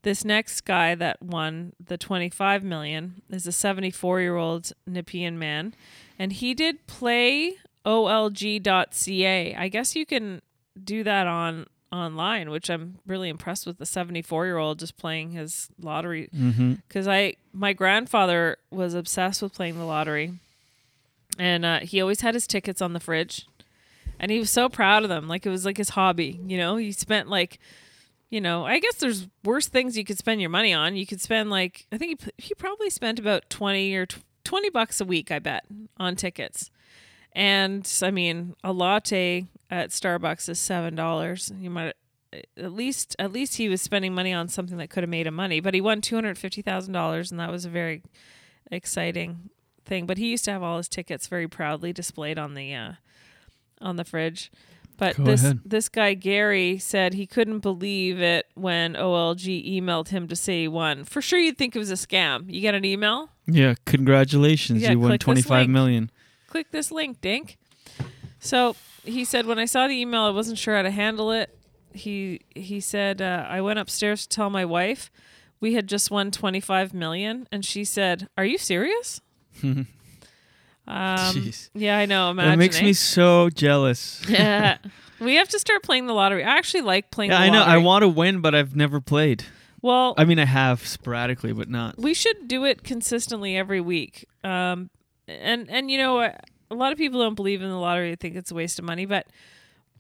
This 0.03 0.24
next 0.24 0.61
guy 0.64 0.94
that 0.94 1.20
won 1.20 1.72
the 1.84 1.99
25 1.99 2.62
million 2.62 3.22
is 3.28 3.47
a 3.47 3.53
74 3.53 4.20
year 4.20 4.36
old 4.36 4.72
Nepean 4.86 5.38
man, 5.38 5.74
and 6.18 6.32
he 6.32 6.55
did 6.55 6.86
play 6.86 7.55
olg.ca. 7.84 9.55
I 9.55 9.68
guess 9.68 9.97
you 9.97 10.07
can 10.07 10.42
do 10.82 11.03
that 11.05 11.26
on 11.26 11.66
online, 11.92 12.51
which 12.51 12.68
I'm 12.68 12.99
really 13.07 13.28
impressed 13.28 13.66
with 13.66 13.78
the 13.78 13.86
74 13.86 14.47
year 14.47 14.59
old 14.59 14.78
just 14.78 14.97
playing 14.97 15.30
his 15.30 15.68
lottery. 15.80 16.28
Because 16.88 17.09
I, 17.09 17.34
my 17.53 17.72
grandfather 17.72 18.59
was 18.70 18.94
obsessed 18.94 19.40
with 19.42 19.55
playing 19.55 19.78
the 19.78 19.84
lottery, 19.84 20.34
and 21.38 21.64
uh, 21.64 21.78
he 21.80 22.01
always 22.01 22.20
had 22.20 22.34
his 22.34 22.47
tickets 22.47 22.82
on 22.82 22.92
the 22.92 23.01
fridge, 23.01 23.47
and 24.18 24.30
he 24.30 24.38
was 24.38 24.51
so 24.51 24.68
proud 24.68 25.03
of 25.03 25.09
them. 25.09 25.28
Like 25.28 25.47
it 25.47 25.51
was 25.51 25.64
like 25.64 25.76
his 25.78 25.90
hobby. 25.90 26.40
You 26.47 26.59
know, 26.59 26.76
he 26.76 26.92
spent 26.92 27.28
like 27.28 27.59
you 28.31 28.41
know, 28.41 28.64
I 28.64 28.79
guess 28.79 28.97
there's 28.97 29.29
worse 29.45 29.68
things 29.68 29.97
you 29.97 30.05
could 30.05 30.18
spend 30.18 30.41
your 30.41 30.51
money 30.51 30.72
on. 30.72 30.97
You 30.97 31.07
could 31.07 31.20
spend 31.20 31.51
like 31.51 31.87
I 31.93 31.99
think 31.99 32.22
he, 32.22 32.31
he 32.39 32.55
probably 32.55 32.91
spent 32.91 33.18
about 33.18 33.49
20 33.51 33.95
or 33.95 34.07
tw- 34.07 34.24
20 34.45 34.70
bucks 34.70 35.01
a 35.01 35.05
week, 35.05 35.31
I 35.31 35.39
bet, 35.39 35.64
on 35.99 36.16
tickets. 36.16 36.70
And 37.33 37.91
I 38.03 38.11
mean, 38.11 38.55
a 38.64 38.72
latte 38.72 39.47
at 39.70 39.91
Starbucks 39.91 40.49
is 40.49 40.59
$7. 40.59 41.62
You 41.62 41.70
might 41.70 41.95
at 42.57 42.72
least 42.72 43.14
at 43.18 43.33
least 43.33 43.57
he 43.57 43.68
was 43.68 43.81
spending 43.81 44.14
money 44.14 44.33
on 44.33 44.49
something 44.49 44.79
that 44.79 44.91
could 44.91 45.03
have 45.03 45.11
made 45.11 45.27
him 45.27 45.35
money, 45.35 45.61
but 45.61 45.74
he 45.74 45.81
won 45.81 46.01
$250,000 46.01 47.31
and 47.31 47.41
that 47.41 47.51
was 47.51 47.64
a 47.64 47.70
very 47.70 48.03
exciting 48.70 49.51
thing. 49.85 50.07
But 50.07 50.18
he 50.18 50.31
used 50.31 50.45
to 50.47 50.53
have 50.53 50.62
all 50.62 50.79
his 50.79 50.89
tickets 50.89 51.29
very 51.29 51.49
proudly 51.49 51.93
displayed 51.93 52.39
on 52.39 52.55
the 52.55 52.74
uh 52.74 52.93
on 53.81 53.97
the 53.97 54.05
fridge. 54.05 54.51
But 54.99 55.16
Go 55.16 55.24
this 55.24 55.44
ahead. 55.44 55.61
this 55.64 55.88
guy 55.90 56.14
Gary 56.14 56.78
said 56.78 57.12
he 57.14 57.26
couldn't 57.26 57.59
believe 57.61 58.20
it 58.20 58.47
when 58.55 58.94
OLG 58.94 59.78
emailed 59.80 60.09
him 60.09 60.26
to 60.28 60.36
say 60.36 60.62
he 60.62 60.68
won. 60.68 61.05
For 61.05 61.20
sure, 61.20 61.38
you'd 61.38 61.59
think 61.59 61.76
it 61.76 61.78
was 61.78 61.90
a 61.90 61.94
scam. 61.94 62.51
You 62.51 62.61
get 62.62 62.74
an 62.74 62.84
email, 62.84 63.28
Yeah, 63.47 63.74
congratulations. 63.84 64.80
Yeah, 64.82 64.92
you 64.92 65.01
won 65.01 65.11
click 65.11 65.20
this 65.20 65.24
twenty 65.24 65.42
five 65.42 65.61
link. 65.62 65.70
million. 65.70 66.11
click 66.47 66.70
this 66.70 66.90
link, 66.90 67.20
Dink. 67.20 67.59
So 68.40 68.74
he 69.05 69.24
said 69.24 69.47
when 69.47 69.59
I 69.59 69.66
saw 69.66 69.86
the 69.86 69.94
email, 70.01 70.22
I 70.22 70.30
wasn't 70.30 70.59
sure 70.59 70.74
how 70.76 70.82
to 70.82 70.90
handle 70.90 71.30
it. 71.30 71.57
He 71.92 72.40
he 72.55 72.80
said 72.80 73.20
uh, 73.20 73.47
I 73.49 73.61
went 73.61 73.78
upstairs 73.78 74.22
to 74.26 74.28
tell 74.28 74.51
my 74.51 74.64
wife 74.64 75.11
we 75.61 75.74
had 75.74 75.86
just 75.86 76.11
won 76.11 76.30
twenty 76.30 76.61
five 76.61 76.92
million, 76.94 77.47
and 77.53 77.64
she 77.64 77.84
said, 77.84 78.28
"Are 78.38 78.44
you 78.44 78.59
serious?" 78.59 79.20
Um, 80.89 81.34
Jeez. 81.34 81.70
yeah, 81.74 81.99
I 81.99 82.07
know. 82.07 82.30
Imagine 82.30 82.51
That 82.53 82.59
makes 82.59 82.80
me 82.80 82.93
so 82.93 83.51
jealous. 83.51 84.22
yeah. 84.28 84.78
We 85.18 85.37
have 85.37 85.49
to 85.49 85.59
start 85.59 85.82
playing 85.82 86.07
the 86.07 86.12
lottery. 86.12 86.45
I 86.45 86.57
actually 86.57 86.82
like 86.82 87.11
playing 87.11 87.30
Yeah, 87.30 87.39
the 87.39 87.45
I 87.45 87.51
know. 87.51 87.62
I 87.62 87.78
want 87.78 88.03
to 88.03 88.09
win, 88.09 88.41
but 88.41 88.55
I've 88.55 88.76
never 88.76 89.01
played. 89.01 89.45
Well, 89.82 90.14
I 90.18 90.24
mean, 90.24 90.39
I 90.39 90.45
have 90.45 90.87
sporadically, 90.87 91.53
but 91.53 91.68
not. 91.68 91.99
we 91.99 92.12
should 92.14 92.49
do 92.49 92.64
it 92.64 92.82
consistently 92.84 93.57
every 93.57 93.80
week. 93.80 94.26
Um, 94.45 94.91
and 95.28 95.68
and 95.70 95.91
you 95.91 95.99
know, 95.99 96.20
a 96.20 96.34
lot 96.74 96.93
of 96.93 96.99
people 96.99 97.20
don't 97.20 97.34
believe 97.34 97.62
in 97.62 97.68
the 97.68 97.76
lottery. 97.76 98.11
They 98.11 98.16
think 98.16 98.37
it's 98.37 98.51
a 98.51 98.55
waste 98.55 98.78
of 98.78 98.84
money. 98.84 99.07
But 99.07 99.26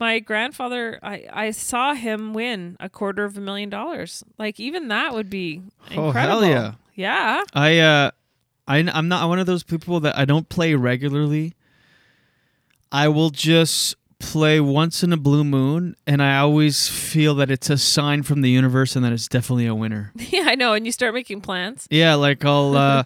my 0.00 0.18
grandfather, 0.18 0.98
I 1.02 1.26
I 1.32 1.50
saw 1.52 1.94
him 1.94 2.34
win 2.34 2.76
a 2.80 2.88
quarter 2.88 3.24
of 3.24 3.36
a 3.36 3.40
million 3.40 3.70
dollars. 3.70 4.22
Like 4.38 4.58
even 4.60 4.88
that 4.88 5.14
would 5.14 5.30
be 5.30 5.62
Oh, 5.94 6.06
incredible. 6.08 6.40
hell 6.42 6.44
yeah. 6.44 6.72
Yeah. 6.94 7.42
I 7.54 7.78
uh, 7.78 8.10
I 8.68 8.78
I'm 8.78 9.08
not 9.08 9.28
one 9.28 9.38
of 9.38 9.46
those 9.46 9.62
people 9.62 10.00
that 10.00 10.16
I 10.16 10.24
don't 10.24 10.48
play 10.48 10.74
regularly. 10.74 11.54
I 12.92 13.08
will 13.08 13.30
just 13.30 13.96
play 14.18 14.60
once 14.60 15.02
in 15.02 15.12
a 15.12 15.16
blue 15.16 15.44
moon, 15.44 15.94
and 16.06 16.22
I 16.22 16.38
always 16.38 16.88
feel 16.88 17.34
that 17.36 17.50
it's 17.50 17.68
a 17.68 17.76
sign 17.76 18.22
from 18.22 18.40
the 18.40 18.50
universe 18.50 18.96
and 18.96 19.04
that 19.04 19.12
it's 19.12 19.28
definitely 19.28 19.66
a 19.66 19.74
winner. 19.74 20.12
Yeah, 20.30 20.44
I 20.46 20.54
know. 20.54 20.72
And 20.72 20.84
you 20.86 20.92
start 20.92 21.14
making 21.14 21.40
plans. 21.42 21.86
Yeah, 21.90 22.14
like 22.14 22.44
I'll 22.44 22.76
uh, 22.76 23.04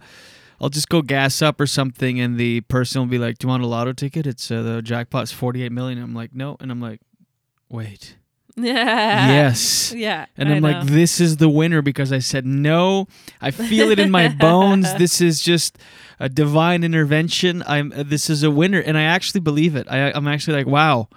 I'll 0.61 0.69
just 0.69 0.89
go 0.89 1.03
gas 1.03 1.43
up 1.43 1.61
or 1.61 1.67
something, 1.67 2.21
and 2.21 2.39
the 2.39 2.61
person 2.63 3.01
will 3.01 3.09
be 3.09 3.19
like, 3.19 3.39
"Do 3.39 3.47
you 3.47 3.51
want 3.51 3.63
a 3.63 3.67
lotto 3.67 3.93
ticket? 3.93 4.27
It's 4.27 4.51
uh, 4.51 4.63
the 4.63 4.83
jackpot's 4.83 5.33
forty 5.33 5.63
eight 5.63 5.73
million. 5.73 6.03
I'm 6.03 6.15
like, 6.15 6.35
"No," 6.35 6.57
and 6.61 6.71
I'm 6.71 6.81
like, 6.81 7.01
"Wait." 7.69 8.17
Yes. 8.65 9.93
Yeah. 9.97 10.27
And 10.37 10.49
I'm 10.53 10.63
like, 10.63 10.87
this 10.87 11.21
is 11.21 11.37
the 11.39 11.49
winner 11.49 11.83
because 11.83 12.13
I 12.13 12.19
said 12.21 12.47
no. 12.47 13.07
I 13.41 13.51
feel 13.51 13.91
it 13.91 13.99
in 13.99 14.11
my 14.11 14.29
bones. 14.47 14.93
This 14.95 15.21
is 15.21 15.41
just 15.43 15.79
a 16.19 16.29
divine 16.29 16.85
intervention. 16.85 17.63
I'm. 17.67 17.93
uh, 17.93 18.03
This 18.03 18.31
is 18.31 18.43
a 18.43 18.51
winner, 18.51 18.81
and 18.81 18.97
I 18.97 19.03
actually 19.03 19.41
believe 19.41 19.77
it. 19.77 19.87
I, 19.91 20.13
I'm 20.13 20.27
actually 20.29 20.57
like, 20.59 20.67
wow, 20.67 21.09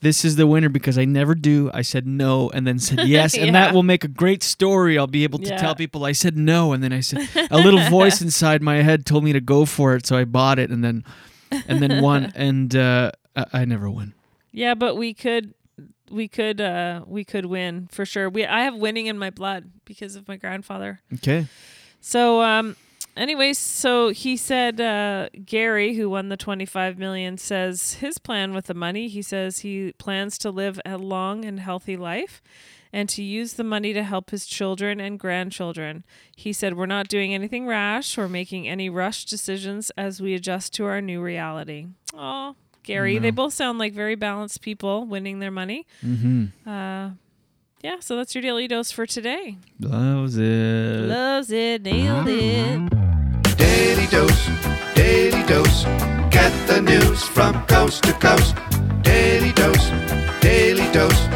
this 0.00 0.24
is 0.24 0.36
the 0.36 0.46
winner 0.46 0.68
because 0.68 0.98
I 0.98 1.04
never 1.04 1.34
do. 1.34 1.70
I 1.74 1.82
said 1.82 2.06
no, 2.06 2.50
and 2.50 2.66
then 2.66 2.78
said 2.78 3.00
yes, 3.06 3.34
and 3.36 3.46
Yeah. 3.46 3.52
that 3.52 3.74
will 3.74 3.82
make 3.82 4.04
a 4.04 4.08
great 4.08 4.42
story. 4.42 4.98
I'll 4.98 5.06
be 5.06 5.24
able 5.24 5.38
to 5.40 5.48
Yeah. 5.50 5.56
tell 5.58 5.74
people 5.74 6.04
I 6.04 6.12
said 6.12 6.36
no, 6.36 6.72
and 6.72 6.82
then 6.82 6.92
I 6.92 7.00
said 7.00 7.28
a 7.50 7.58
little 7.58 7.80
voice 7.90 8.20
inside 8.20 8.62
my 8.62 8.82
head 8.82 9.04
told 9.06 9.24
me 9.24 9.32
to 9.32 9.40
go 9.40 9.64
for 9.66 9.94
it, 9.96 10.06
so 10.06 10.16
I 10.16 10.24
bought 10.24 10.58
it, 10.58 10.70
and 10.70 10.82
then 10.84 11.04
and 11.68 11.80
then 11.82 12.02
won, 12.02 12.32
and 12.34 12.74
uh, 12.74 13.12
I, 13.36 13.44
I 13.60 13.64
never 13.64 13.88
win. 13.90 14.12
Yeah, 14.52 14.74
but 14.74 14.96
we 14.96 15.14
could 15.14 15.54
we 16.10 16.28
could 16.28 16.60
uh 16.60 17.02
we 17.06 17.24
could 17.24 17.46
win 17.46 17.88
for 17.90 18.04
sure. 18.04 18.28
We 18.28 18.44
I 18.44 18.62
have 18.62 18.74
winning 18.74 19.06
in 19.06 19.18
my 19.18 19.30
blood 19.30 19.70
because 19.84 20.16
of 20.16 20.28
my 20.28 20.36
grandfather. 20.36 21.00
Okay. 21.14 21.46
So 22.00 22.42
um 22.42 22.76
anyways, 23.16 23.58
so 23.58 24.10
he 24.10 24.36
said 24.36 24.80
uh 24.80 25.28
Gary 25.44 25.94
who 25.94 26.10
won 26.10 26.28
the 26.28 26.36
25 26.36 26.98
million 26.98 27.38
says 27.38 27.94
his 27.94 28.18
plan 28.18 28.52
with 28.54 28.66
the 28.66 28.74
money, 28.74 29.08
he 29.08 29.22
says 29.22 29.60
he 29.60 29.92
plans 29.98 30.38
to 30.38 30.50
live 30.50 30.80
a 30.84 30.98
long 30.98 31.44
and 31.44 31.60
healthy 31.60 31.96
life 31.96 32.42
and 32.92 33.08
to 33.08 33.24
use 33.24 33.54
the 33.54 33.64
money 33.64 33.92
to 33.92 34.04
help 34.04 34.30
his 34.30 34.46
children 34.46 35.00
and 35.00 35.18
grandchildren. 35.18 36.04
He 36.36 36.52
said 36.52 36.76
we're 36.76 36.86
not 36.86 37.08
doing 37.08 37.34
anything 37.34 37.66
rash 37.66 38.16
or 38.16 38.28
making 38.28 38.68
any 38.68 38.88
rushed 38.88 39.28
decisions 39.28 39.90
as 39.96 40.20
we 40.20 40.32
adjust 40.34 40.72
to 40.74 40.84
our 40.84 41.00
new 41.00 41.20
reality. 41.20 41.88
Oh, 42.14 42.54
Gary, 42.84 43.18
they 43.18 43.30
both 43.30 43.52
sound 43.52 43.78
like 43.78 43.92
very 43.92 44.14
balanced 44.14 44.60
people 44.60 45.04
winning 45.06 45.38
their 45.40 45.50
money. 45.50 45.86
Mhm. 46.04 46.52
Uh 46.66 47.10
yeah, 47.82 47.96
so 48.00 48.16
that's 48.16 48.34
your 48.34 48.40
daily 48.42 48.66
dose 48.66 48.90
for 48.90 49.04
today. 49.04 49.58
Loves 49.78 50.38
it. 50.38 51.06
Loves 51.06 51.50
it, 51.50 51.82
nailed 51.82 52.28
it. 52.28 53.56
Daily 53.58 54.06
dose, 54.06 54.46
daily 54.94 55.42
dose. 55.46 55.84
Get 56.30 56.52
the 56.66 56.80
news 56.80 57.22
from 57.24 57.62
coast 57.66 58.04
to 58.04 58.12
coast. 58.14 58.54
Daily 59.02 59.52
dose, 59.52 59.90
daily 60.40 60.90
dose. 60.92 61.28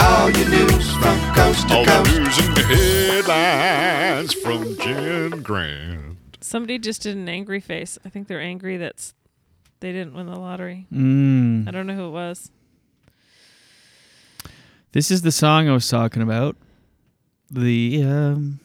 All 0.00 0.30
your 0.30 0.48
news 0.48 0.92
from 0.98 1.18
coast 1.34 1.66
to 1.68 1.74
All 1.74 1.84
the 1.84 1.90
coast. 1.90 2.16
news 2.16 2.38
and 2.38 2.58
headlines 2.58 4.34
from 4.34 4.76
Jen 4.78 5.42
Grant. 5.42 6.18
Somebody 6.40 6.78
just 6.78 7.02
did 7.02 7.16
an 7.16 7.28
angry 7.28 7.58
face. 7.60 7.98
I 8.04 8.08
think 8.10 8.28
they're 8.28 8.40
angry 8.40 8.76
that's 8.76 9.14
they 9.80 9.92
didn't 9.92 10.14
win 10.14 10.26
the 10.26 10.38
lottery. 10.38 10.86
Mm. 10.92 11.68
I 11.68 11.70
don't 11.70 11.86
know 11.86 11.94
who 11.94 12.06
it 12.06 12.10
was. 12.10 12.50
This 14.92 15.10
is 15.10 15.22
the 15.22 15.32
song 15.32 15.68
I 15.68 15.72
was 15.72 15.88
talking 15.88 16.22
about. 16.22 16.56
The 17.50 18.02
um 18.02 18.60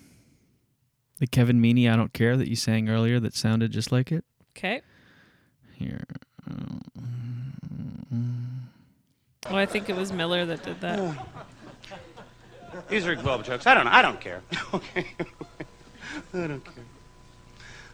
the 1.20 1.28
Kevin 1.28 1.62
Meaney 1.62 1.92
I 1.92 1.96
don't 1.96 2.14
care 2.14 2.36
that 2.38 2.50
you 2.50 2.56
sang 2.56 2.90
earlier 2.90 3.20
that 3.20 3.36
sounded 3.36 3.72
just 3.72 3.92
like 3.92 4.12
it. 4.12 4.24
Okay. 4.58 4.82
Here. 5.76 6.04
Oh, 9.48 9.56
I 9.56 9.66
think 9.66 9.90
it 9.90 9.96
was 9.96 10.14
Miller 10.14 10.46
that 10.46 10.64
did 10.64 10.80
that. 10.82 11.28
These 12.90 13.06
are 13.08 13.16
globe 13.16 13.44
jokes. 13.44 13.68
I 13.68 13.74
don't 13.74 13.86
know. 13.86 13.92
I 13.92 14.02
don't 14.02 14.20
care. 14.20 14.42
okay. 14.74 15.08
I 16.34 16.48
don't 16.48 16.64
care. 16.64 16.84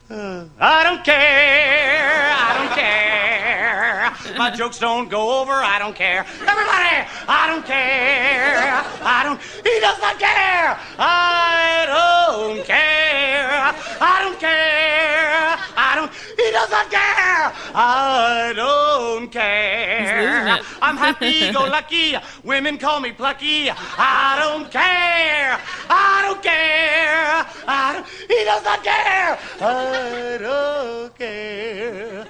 Uh, 0.10 0.46
I 0.58 0.84
don't 0.84 1.04
care. 1.04 2.32
I 2.32 2.58
don't 2.58 2.74
care. 2.76 4.38
My 4.38 4.50
jokes 4.52 4.80
don't 4.80 5.10
go 5.10 5.42
over, 5.42 5.52
I 5.52 5.80
don't 5.80 5.96
care. 5.96 6.26
Everybody, 6.48 7.08
I 7.28 7.48
don't 7.48 7.66
care. 7.66 8.86
I 9.04 9.24
don't, 9.24 9.42
he 9.42 9.80
does 9.82 10.00
not 10.00 10.18
care. 10.18 10.80
I 10.98 11.84
don't 11.88 12.66
care. 12.66 13.76
I 14.00 14.24
don't 14.24 14.40
care. 14.40 15.58
I 15.76 15.96
don't, 15.96 16.12
he 16.38 16.52
does 16.52 16.70
not 16.70 16.90
care. 16.90 17.52
I 17.76 18.54
don't 18.56 19.32
care. 19.32 20.60
I'm 20.82 20.98
happy 20.98 21.52
go 21.52 21.66
lucky. 21.66 22.16
Women 22.44 22.78
call 22.78 23.00
me 23.00 23.12
plucky. 23.12 23.70
I 23.72 24.38
don't 24.40 24.72
care. 24.72 25.60
I 25.90 26.22
don't 26.26 26.42
care. 26.42 27.46
I 27.68 27.94
don't, 27.94 28.08
he 28.28 28.44
does 28.46 28.64
not 28.64 28.84
care. 28.84 29.38
I 29.60 29.97
don't 30.40 31.18
care. 31.18 32.26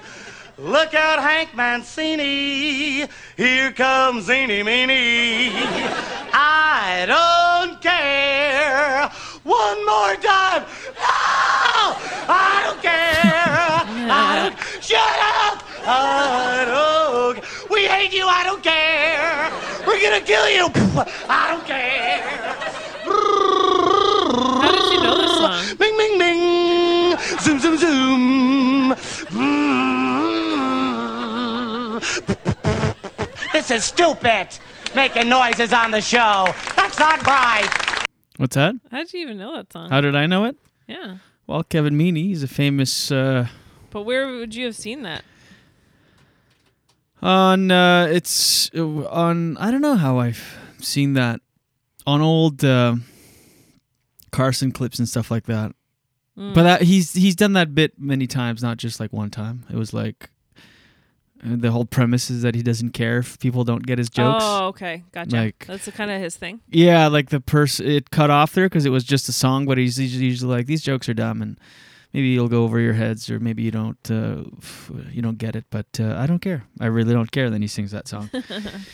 Look 0.58 0.92
out, 0.94 1.20
Hank 1.20 1.54
Mancini. 1.54 3.06
Here 3.36 3.72
comes 3.72 4.28
Eeny 4.28 4.62
Meeny. 4.64 5.52
I 6.32 7.04
don't 7.06 7.80
care. 7.80 9.08
One 9.44 9.86
more 9.86 10.16
time. 10.16 10.62
No! 10.98 11.94
I 12.30 12.62
don't 12.64 12.82
care. 12.82 13.86
I 14.10 14.50
don't. 14.50 14.82
Shut 14.82 14.98
up. 14.98 15.62
I 15.86 16.64
don't. 16.66 17.70
We 17.70 17.86
hate 17.86 18.12
you. 18.12 18.26
I 18.26 18.42
don't 18.44 18.62
care. 18.62 19.50
We're 19.86 20.02
gonna 20.02 20.20
kill 20.20 20.48
you. 20.50 20.66
I 21.28 21.50
don't 21.50 21.64
care. 21.64 22.20
How 24.60 24.70
did 24.72 24.92
you 24.92 25.02
know 25.02 25.16
this 25.16 25.38
song? 25.38 25.76
Bing, 25.78 25.96
bing, 25.96 26.18
bing. 26.18 26.57
Zoom, 27.40 27.58
zoom, 27.60 27.76
zoom. 27.78 28.94
This 33.52 33.70
is 33.70 33.84
stupid. 33.84 34.48
Making 34.94 35.28
noises 35.28 35.72
on 35.72 35.90
the 35.90 36.00
show. 36.00 36.46
That's 36.76 36.98
not 36.98 37.24
right. 37.26 37.68
What's 38.36 38.54
that? 38.56 38.74
How 38.90 38.98
did 38.98 39.12
you 39.12 39.20
even 39.20 39.38
know 39.38 39.54
that 39.56 39.72
song? 39.72 39.90
How 39.90 40.00
did 40.00 40.16
I 40.16 40.26
know 40.26 40.44
it? 40.46 40.56
Yeah. 40.86 41.18
Well, 41.46 41.62
Kevin 41.62 41.94
Meaney, 41.98 42.24
he's 42.28 42.42
a 42.42 42.48
famous 42.48 43.10
uh, 43.10 43.48
But 43.90 44.02
where 44.02 44.26
would 44.28 44.54
you 44.54 44.64
have 44.66 44.76
seen 44.76 45.02
that? 45.02 45.24
on. 47.20 47.70
Uh, 47.70 48.06
it's 48.10 48.70
uh, 48.74 48.86
on. 49.08 49.56
I 49.58 49.70
don't 49.70 49.80
know 49.80 49.96
how 49.96 50.18
I've 50.18 50.56
seen 50.80 51.14
that 51.14 51.40
on 52.06 52.20
old 52.20 52.64
uh, 52.64 52.94
Carson 54.30 54.70
clips 54.72 54.98
and 55.00 55.08
stuff 55.08 55.30
like 55.30 55.44
that. 55.46 55.72
Mm. 56.38 56.54
But 56.54 56.62
that, 56.62 56.82
he's 56.82 57.12
he's 57.14 57.34
done 57.34 57.54
that 57.54 57.74
bit 57.74 57.98
many 57.98 58.26
times, 58.26 58.62
not 58.62 58.76
just 58.76 59.00
like 59.00 59.12
one 59.12 59.30
time. 59.30 59.64
It 59.70 59.76
was 59.76 59.92
like 59.92 60.30
uh, 61.44 61.56
the 61.56 61.70
whole 61.70 61.84
premise 61.84 62.30
is 62.30 62.42
that 62.42 62.54
he 62.54 62.62
doesn't 62.62 62.90
care 62.90 63.18
if 63.18 63.38
people 63.38 63.64
don't 63.64 63.84
get 63.84 63.98
his 63.98 64.08
jokes. 64.08 64.44
Oh, 64.46 64.66
okay. 64.68 65.02
Gotcha. 65.12 65.36
Like 65.36 65.66
That's 65.66 65.88
kind 65.90 66.10
of 66.10 66.20
his 66.20 66.36
thing. 66.36 66.60
Yeah, 66.68 67.08
like 67.08 67.30
the 67.30 67.40
person 67.40 67.86
it 67.86 68.10
cut 68.10 68.30
off 68.30 68.52
there 68.52 68.66
because 68.66 68.86
it 68.86 68.90
was 68.90 69.04
just 69.04 69.28
a 69.28 69.32
song, 69.32 69.66
but 69.66 69.78
he's 69.78 69.98
usually 69.98 70.56
like 70.56 70.66
these 70.66 70.82
jokes 70.82 71.08
are 71.08 71.14
dumb 71.14 71.42
and 71.42 71.58
maybe 72.12 72.28
you'll 72.28 72.48
go 72.48 72.64
over 72.64 72.80
your 72.80 72.94
heads 72.94 73.30
or 73.30 73.38
maybe 73.40 73.62
you 73.62 73.70
don't 73.70 74.10
uh, 74.10 74.44
you 75.10 75.22
don't 75.22 75.38
get 75.38 75.56
it, 75.56 75.64
but 75.70 75.86
uh, 76.00 76.14
I 76.16 76.26
don't 76.26 76.40
care. 76.40 76.64
I 76.80 76.86
really 76.86 77.12
don't 77.14 77.30
care. 77.30 77.50
Then 77.50 77.62
he 77.62 77.68
sings 77.68 77.90
that 77.90 78.08
song. 78.08 78.30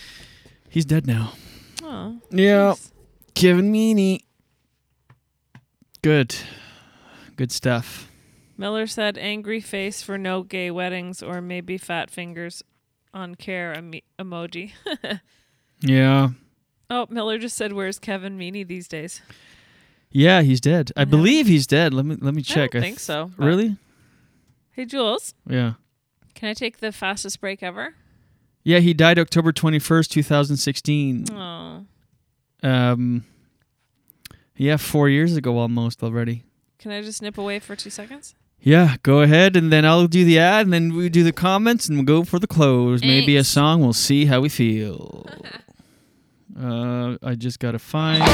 he's 0.69 0.85
dead 0.85 1.07
now. 1.07 1.33
Oh. 1.83 2.19
Yeah, 2.31 2.75
Kevin 3.35 3.73
Meaney. 3.73 4.21
Good, 6.03 6.37
good 7.37 7.53
stuff. 7.53 8.11
Miller 8.57 8.87
said 8.87 9.19
angry 9.19 9.61
face 9.61 10.03
for 10.03 10.17
no 10.17 10.43
gay 10.43 10.71
weddings 10.71 11.23
or 11.23 11.41
maybe 11.41 11.77
fat 11.79 12.11
fingers 12.11 12.63
on 13.13 13.35
care 13.35 13.73
emo- 13.77 14.01
emoji. 14.19 14.73
Yeah, 15.81 16.31
oh, 16.89 17.07
Miller 17.11 17.37
just 17.39 17.57
said 17.57 17.73
where's 17.75 17.99
Kevin 17.99 18.39
Meaney 18.39 18.67
these 18.67 18.89
days? 18.89 19.21
yeah, 20.11 20.41
he's 20.43 20.61
dead. 20.61 20.93
I 20.97 21.05
believe 21.05 21.47
he's 21.47 21.67
dead. 21.67 21.93
Let 21.93 22.07
me 22.07 22.17
let 22.21 22.33
me 22.33 22.41
check. 22.43 22.75
I 22.75 22.81
think 22.81 22.97
th- 22.97 23.01
so, 23.01 23.33
Really? 23.37 23.77
Hey 24.71 24.87
Jules, 24.87 25.35
Yeah. 25.47 25.75
can 26.35 26.49
I 26.49 26.55
take 26.55 26.79
the 26.79 26.91
fastest 26.93 27.41
break 27.41 27.63
ever? 27.63 27.95
Yeah, 28.63 28.79
he 28.79 28.95
died 28.95 29.19
October 29.19 29.53
twenty 29.53 29.79
first, 29.79 30.11
two 30.11 30.23
thousand 30.23 30.57
sixteen. 30.57 31.27
Oh. 31.31 31.85
Um. 32.63 33.25
Yeah, 34.57 34.77
four 34.79 35.09
years 35.11 35.37
ago 35.37 35.59
almost 35.59 36.03
already. 36.03 36.45
Can 36.85 36.93
I 36.93 37.01
just 37.01 37.23
nip 37.23 37.39
away 37.39 37.61
for 37.61 37.75
two 37.75 37.89
seconds? 37.89 38.35
Yeah, 38.61 38.97
go 39.03 39.23
ahead, 39.23 39.57
and 39.57 39.73
then 39.73 39.87
I'll 39.87 40.07
do 40.07 40.23
the 40.23 40.39
ad, 40.39 40.67
and 40.67 40.73
then 40.75 40.95
we 40.95 41.09
do 41.09 41.25
the 41.25 41.33
comments, 41.33 41.89
and 41.89 41.97
we'll 41.97 42.05
go 42.05 42.25
for 42.25 42.39
the 42.39 42.47
close. 42.47 43.01
Maybe 43.01 43.39
a 43.39 43.45
song. 43.45 43.81
We'll 43.81 43.95
see 43.95 44.27
how 44.27 44.43
we 44.43 44.51
feel. 44.51 45.27
uh, 46.61 47.17
I 47.23 47.37
just 47.37 47.59
gotta 47.59 47.79
find. 47.79 48.21
All 48.21 48.29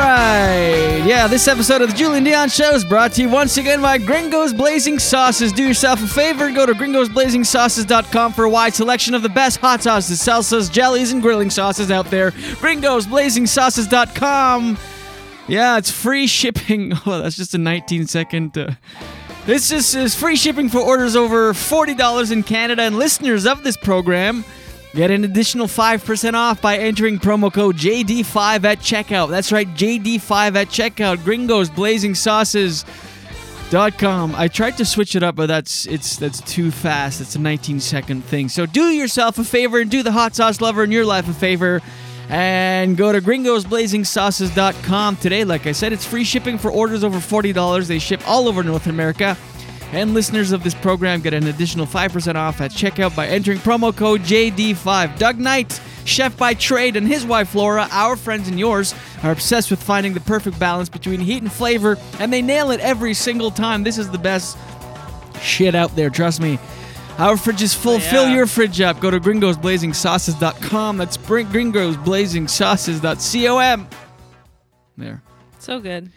right, 0.00 1.02
yeah. 1.06 1.26
This 1.26 1.48
episode 1.48 1.80
of 1.80 1.92
the 1.92 1.96
Julien 1.96 2.26
Dionne 2.26 2.54
Show 2.54 2.74
is 2.74 2.84
brought 2.84 3.12
to 3.12 3.22
you 3.22 3.30
once 3.30 3.56
again 3.56 3.80
by 3.80 3.96
Gringo's 3.96 4.52
Blazing 4.52 4.98
Sauces. 4.98 5.52
Do 5.52 5.66
yourself 5.66 6.02
a 6.02 6.06
favor, 6.06 6.52
go 6.52 6.66
to 6.66 6.74
gringosblazingsauces.com 6.74 8.34
for 8.34 8.44
a 8.44 8.50
wide 8.50 8.74
selection 8.74 9.14
of 9.14 9.22
the 9.22 9.30
best 9.30 9.60
hot 9.60 9.82
sauces, 9.82 10.20
salsas, 10.20 10.70
jellies, 10.70 11.12
and 11.12 11.22
grilling 11.22 11.48
sauces 11.48 11.90
out 11.90 12.10
there. 12.10 12.32
Gringosblazingsauces.com. 12.32 14.76
Yeah, 15.48 15.78
it's 15.78 15.90
free 15.90 16.26
shipping. 16.26 16.92
Oh, 17.06 17.22
that's 17.22 17.36
just 17.36 17.54
a 17.54 17.58
19 17.58 18.06
second. 18.06 18.56
Uh, 18.58 18.72
this 19.46 19.70
is, 19.70 19.94
is 19.94 20.14
free 20.14 20.34
shipping 20.34 20.68
for 20.68 20.80
orders 20.80 21.14
over 21.14 21.52
$40 21.52 22.32
in 22.32 22.42
Canada, 22.42 22.82
and 22.82 22.98
listeners 22.98 23.46
of 23.46 23.62
this 23.62 23.76
program 23.76 24.44
get 24.94 25.10
an 25.10 25.24
additional 25.24 25.66
5% 25.66 26.34
off 26.34 26.60
by 26.60 26.78
entering 26.78 27.18
promo 27.18 27.52
code 27.52 27.76
JD5 27.76 28.64
at 28.64 28.78
checkout. 28.80 29.28
That's 29.30 29.52
right, 29.52 29.68
JD5 29.68 30.56
at 30.56 30.68
checkout. 30.68 31.22
Gringos 31.22 31.70
Blazing 31.70 32.14
Sauces. 32.14 32.84
Dot 33.68 33.98
com. 33.98 34.32
I 34.36 34.46
tried 34.46 34.76
to 34.76 34.84
switch 34.84 35.16
it 35.16 35.24
up, 35.24 35.34
but 35.34 35.46
that's 35.46 35.86
it's 35.86 36.16
that's 36.18 36.40
too 36.40 36.70
fast. 36.70 37.20
It's 37.20 37.34
a 37.34 37.40
19 37.40 37.80
second 37.80 38.24
thing. 38.24 38.48
So 38.48 38.64
do 38.64 38.90
yourself 38.90 39.40
a 39.40 39.44
favor 39.44 39.80
and 39.80 39.90
do 39.90 40.04
the 40.04 40.12
hot 40.12 40.36
sauce 40.36 40.60
lover 40.60 40.84
in 40.84 40.92
your 40.92 41.04
life 41.04 41.28
a 41.28 41.32
favor 41.32 41.82
and 42.28 42.96
go 42.96 43.12
to 43.12 43.20
gringosblazingsauces.com 43.20 45.16
today. 45.16 45.44
Like 45.44 45.66
I 45.66 45.72
said, 45.72 45.92
it's 45.92 46.04
free 46.04 46.24
shipping 46.24 46.58
for 46.58 46.70
orders 46.70 47.04
over 47.04 47.18
$40. 47.18 47.86
They 47.86 47.98
ship 47.98 48.20
all 48.26 48.48
over 48.48 48.62
North 48.62 48.86
America. 48.86 49.36
And 49.92 50.14
listeners 50.14 50.50
of 50.50 50.64
this 50.64 50.74
program 50.74 51.20
get 51.20 51.32
an 51.32 51.46
additional 51.46 51.86
5% 51.86 52.34
off 52.34 52.60
at 52.60 52.72
checkout 52.72 53.14
by 53.14 53.28
entering 53.28 53.58
promo 53.58 53.96
code 53.96 54.22
JD5. 54.22 55.16
Doug 55.16 55.38
Knight, 55.38 55.80
chef 56.04 56.36
by 56.36 56.54
trade, 56.54 56.96
and 56.96 57.06
his 57.06 57.24
wife 57.24 57.54
Laura, 57.54 57.86
our 57.92 58.16
friends 58.16 58.48
and 58.48 58.58
yours, 58.58 58.94
are 59.22 59.30
obsessed 59.30 59.70
with 59.70 59.80
finding 59.80 60.12
the 60.12 60.20
perfect 60.20 60.58
balance 60.58 60.88
between 60.88 61.20
heat 61.20 61.40
and 61.42 61.52
flavor, 61.52 61.96
and 62.18 62.32
they 62.32 62.42
nail 62.42 62.72
it 62.72 62.80
every 62.80 63.14
single 63.14 63.52
time. 63.52 63.84
This 63.84 63.96
is 63.96 64.10
the 64.10 64.18
best 64.18 64.58
shit 65.40 65.76
out 65.76 65.94
there, 65.94 66.10
trust 66.10 66.40
me. 66.40 66.58
Our 67.18 67.36
fridge 67.38 67.62
is 67.62 67.72
full. 67.74 67.98
Fill 67.98 68.28
your 68.28 68.46
fridge 68.46 68.80
up. 68.80 69.00
Go 69.00 69.10
to 69.10 69.18
gringosblazingsauces.com. 69.18 70.96
That's 70.98 71.16
gringosblazingsauces.com. 71.16 73.88
There. 74.98 75.22
So 75.58 75.80
good. 75.80 76.12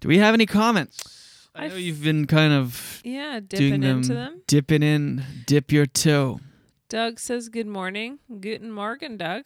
Do 0.00 0.08
we 0.08 0.18
have 0.18 0.34
any 0.34 0.46
comments? 0.46 1.48
I 1.54 1.68
know 1.68 1.76
you've 1.76 2.02
been 2.02 2.26
kind 2.26 2.52
of 2.52 3.00
Yeah, 3.04 3.38
dipping 3.46 3.80
them, 3.82 3.98
into 3.98 4.14
them. 4.14 4.42
dipping 4.46 4.82
in, 4.82 5.22
dip 5.46 5.70
your 5.70 5.86
toe. 5.86 6.40
Doug 6.88 7.20
says 7.20 7.48
good 7.48 7.66
morning. 7.68 8.18
Guten 8.40 8.72
Morgen, 8.72 9.16
Doug. 9.16 9.44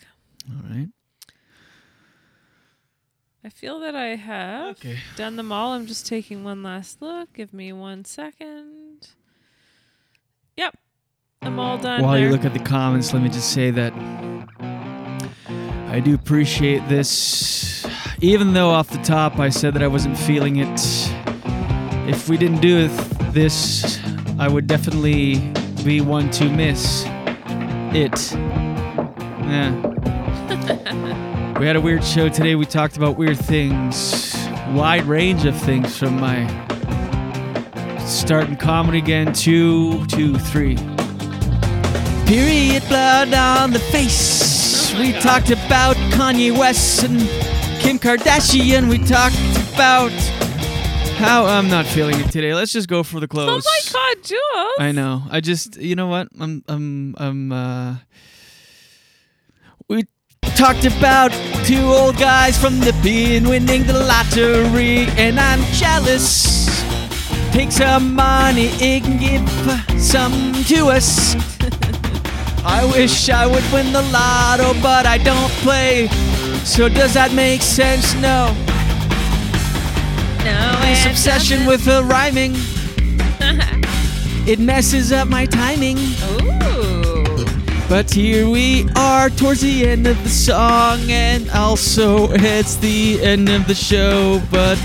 All 0.49 0.63
right. 0.71 0.89
I 3.45 3.51
feel 3.51 3.79
that 3.81 3.95
I 3.95 4.17
have 4.17 4.79
done 5.17 5.37
them 5.37 5.53
all. 5.53 5.73
I'm 5.73 5.87
just 5.87 6.07
taking 6.07 6.43
one 6.45 6.63
last 6.63 7.01
look. 7.03 7.33
Give 7.35 7.53
me 7.53 7.73
one 7.73 8.05
second. 8.05 8.88
I'm 11.49 11.59
all 11.59 11.79
done. 11.79 12.03
While 12.03 12.19
you 12.19 12.29
look 12.29 12.45
at 12.45 12.53
the 12.53 12.59
comments, 12.59 13.15
let 13.15 13.23
me 13.23 13.31
just 13.31 13.55
say 13.55 13.71
that 13.71 13.95
I 15.89 15.99
do 15.99 16.15
appreciate 16.15 16.87
this. 16.91 17.87
Even 18.21 18.53
though 18.53 18.69
off 18.69 18.91
the 18.91 18.99
top 18.99 19.39
I 19.39 19.49
said 19.49 19.73
that 19.73 19.83
I 19.83 19.87
wasn't 19.87 20.19
feeling 20.19 20.57
it, 20.57 20.79
if 22.07 22.29
we 22.29 22.37
didn't 22.37 22.61
do 22.61 22.89
this, 23.33 23.99
I 24.39 24.47
would 24.47 24.67
definitely 24.67 25.39
be 25.85 26.03
one 26.03 26.29
to 26.33 26.51
miss 26.51 27.05
it. 27.97 28.35
Yeah. 29.49 29.73
we 31.59 31.67
had 31.67 31.77
a 31.77 31.81
weird 31.81 32.05
show 32.05 32.29
today. 32.29 32.57
We 32.57 32.67
talked 32.67 32.99
about 32.99 33.17
weird 33.17 33.39
things, 33.39 34.37
wide 34.75 35.07
range 35.07 35.47
of 35.47 35.57
things 35.57 35.97
from 35.97 36.21
my 36.21 36.47
starting 38.07 38.57
comedy 38.57 38.99
again. 38.99 39.33
Two, 39.33 40.05
two, 40.09 40.37
three. 40.37 40.77
Period 42.29 42.87
blood 42.89 43.33
on 43.33 43.73
the 43.73 43.79
face. 43.79 44.93
we 44.99 45.13
talked 45.15 45.51
about 45.51 45.97
Kanye 46.13 46.53
West 46.53 47.03
and 47.03 47.21
Kim 47.81 47.99
Kardashian. 47.99 48.91
We 48.91 48.99
talked 48.99 49.35
about 49.73 50.13
How 51.17 51.47
I'm 51.47 51.71
not 51.71 51.87
feeling 51.87 52.21
it 52.21 52.31
today. 52.31 52.53
Let's 52.53 52.71
just 52.71 52.87
go 52.87 53.03
for 53.03 53.19
the 53.19 53.27
clothes. 53.27 53.65
Oh 53.67 53.71
my 53.71 54.15
God, 54.15 54.23
Jules! 54.23 54.75
I 54.79 54.93
know. 54.93 55.23
I 55.31 55.41
just, 55.41 55.79
you 55.79 55.97
know 55.97 56.09
what? 56.09 56.29
I'm, 56.39 56.63
I'm, 56.69 57.15
I'm. 57.17 57.51
Uh, 57.51 57.97
we 59.89 60.05
talked 60.55 60.85
about 60.85 61.33
two 61.65 61.81
old 61.81 62.19
guys 62.19 62.61
from 62.61 62.79
the 62.81 62.93
bin 63.03 63.49
winning 63.49 63.85
the 63.85 63.95
lottery, 64.05 65.07
and 65.17 65.41
I'm 65.41 65.63
jealous. 65.73 66.69
Take 67.53 67.73
some 67.73 68.15
money 68.15 68.69
and 68.83 69.19
give 69.19 69.49
some 69.99 70.53
to 70.65 70.89
us. 70.89 71.35
I 72.65 72.85
wish 72.95 73.29
I 73.31 73.47
would 73.47 73.65
win 73.73 73.93
the 73.93 74.03
lotto, 74.13 74.75
but 74.83 75.07
I 75.07 75.19
don't 75.19 75.51
play. 75.63 76.09
So 76.65 76.89
does 76.89 77.15
that 77.15 77.33
make 77.33 77.63
sense? 77.63 78.15
No. 78.15 78.53
No, 80.45 80.79
This 80.83 81.07
obsession 81.07 81.65
doesn't. 81.65 81.67
with 81.67 81.85
the 81.85 82.03
rhyming. 82.05 82.55
it 84.49 84.59
messes 84.59 85.13
up 85.13 85.29
my 85.29 85.47
timing. 85.47 85.99
Ooh. 85.99 87.47
But 87.89 88.11
here 88.11 88.49
we 88.49 88.87
are 88.97 89.31
towards 89.31 89.61
the 89.63 89.87
end 89.87 90.07
of 90.07 90.23
the 90.23 90.29
song, 90.29 91.01
and 91.11 91.49
also 91.51 92.29
it's 92.33 92.77
the 92.77 93.19
end 93.23 93.49
of 93.49 93.67
the 93.67 93.75
show. 93.75 94.43
But 94.51 94.79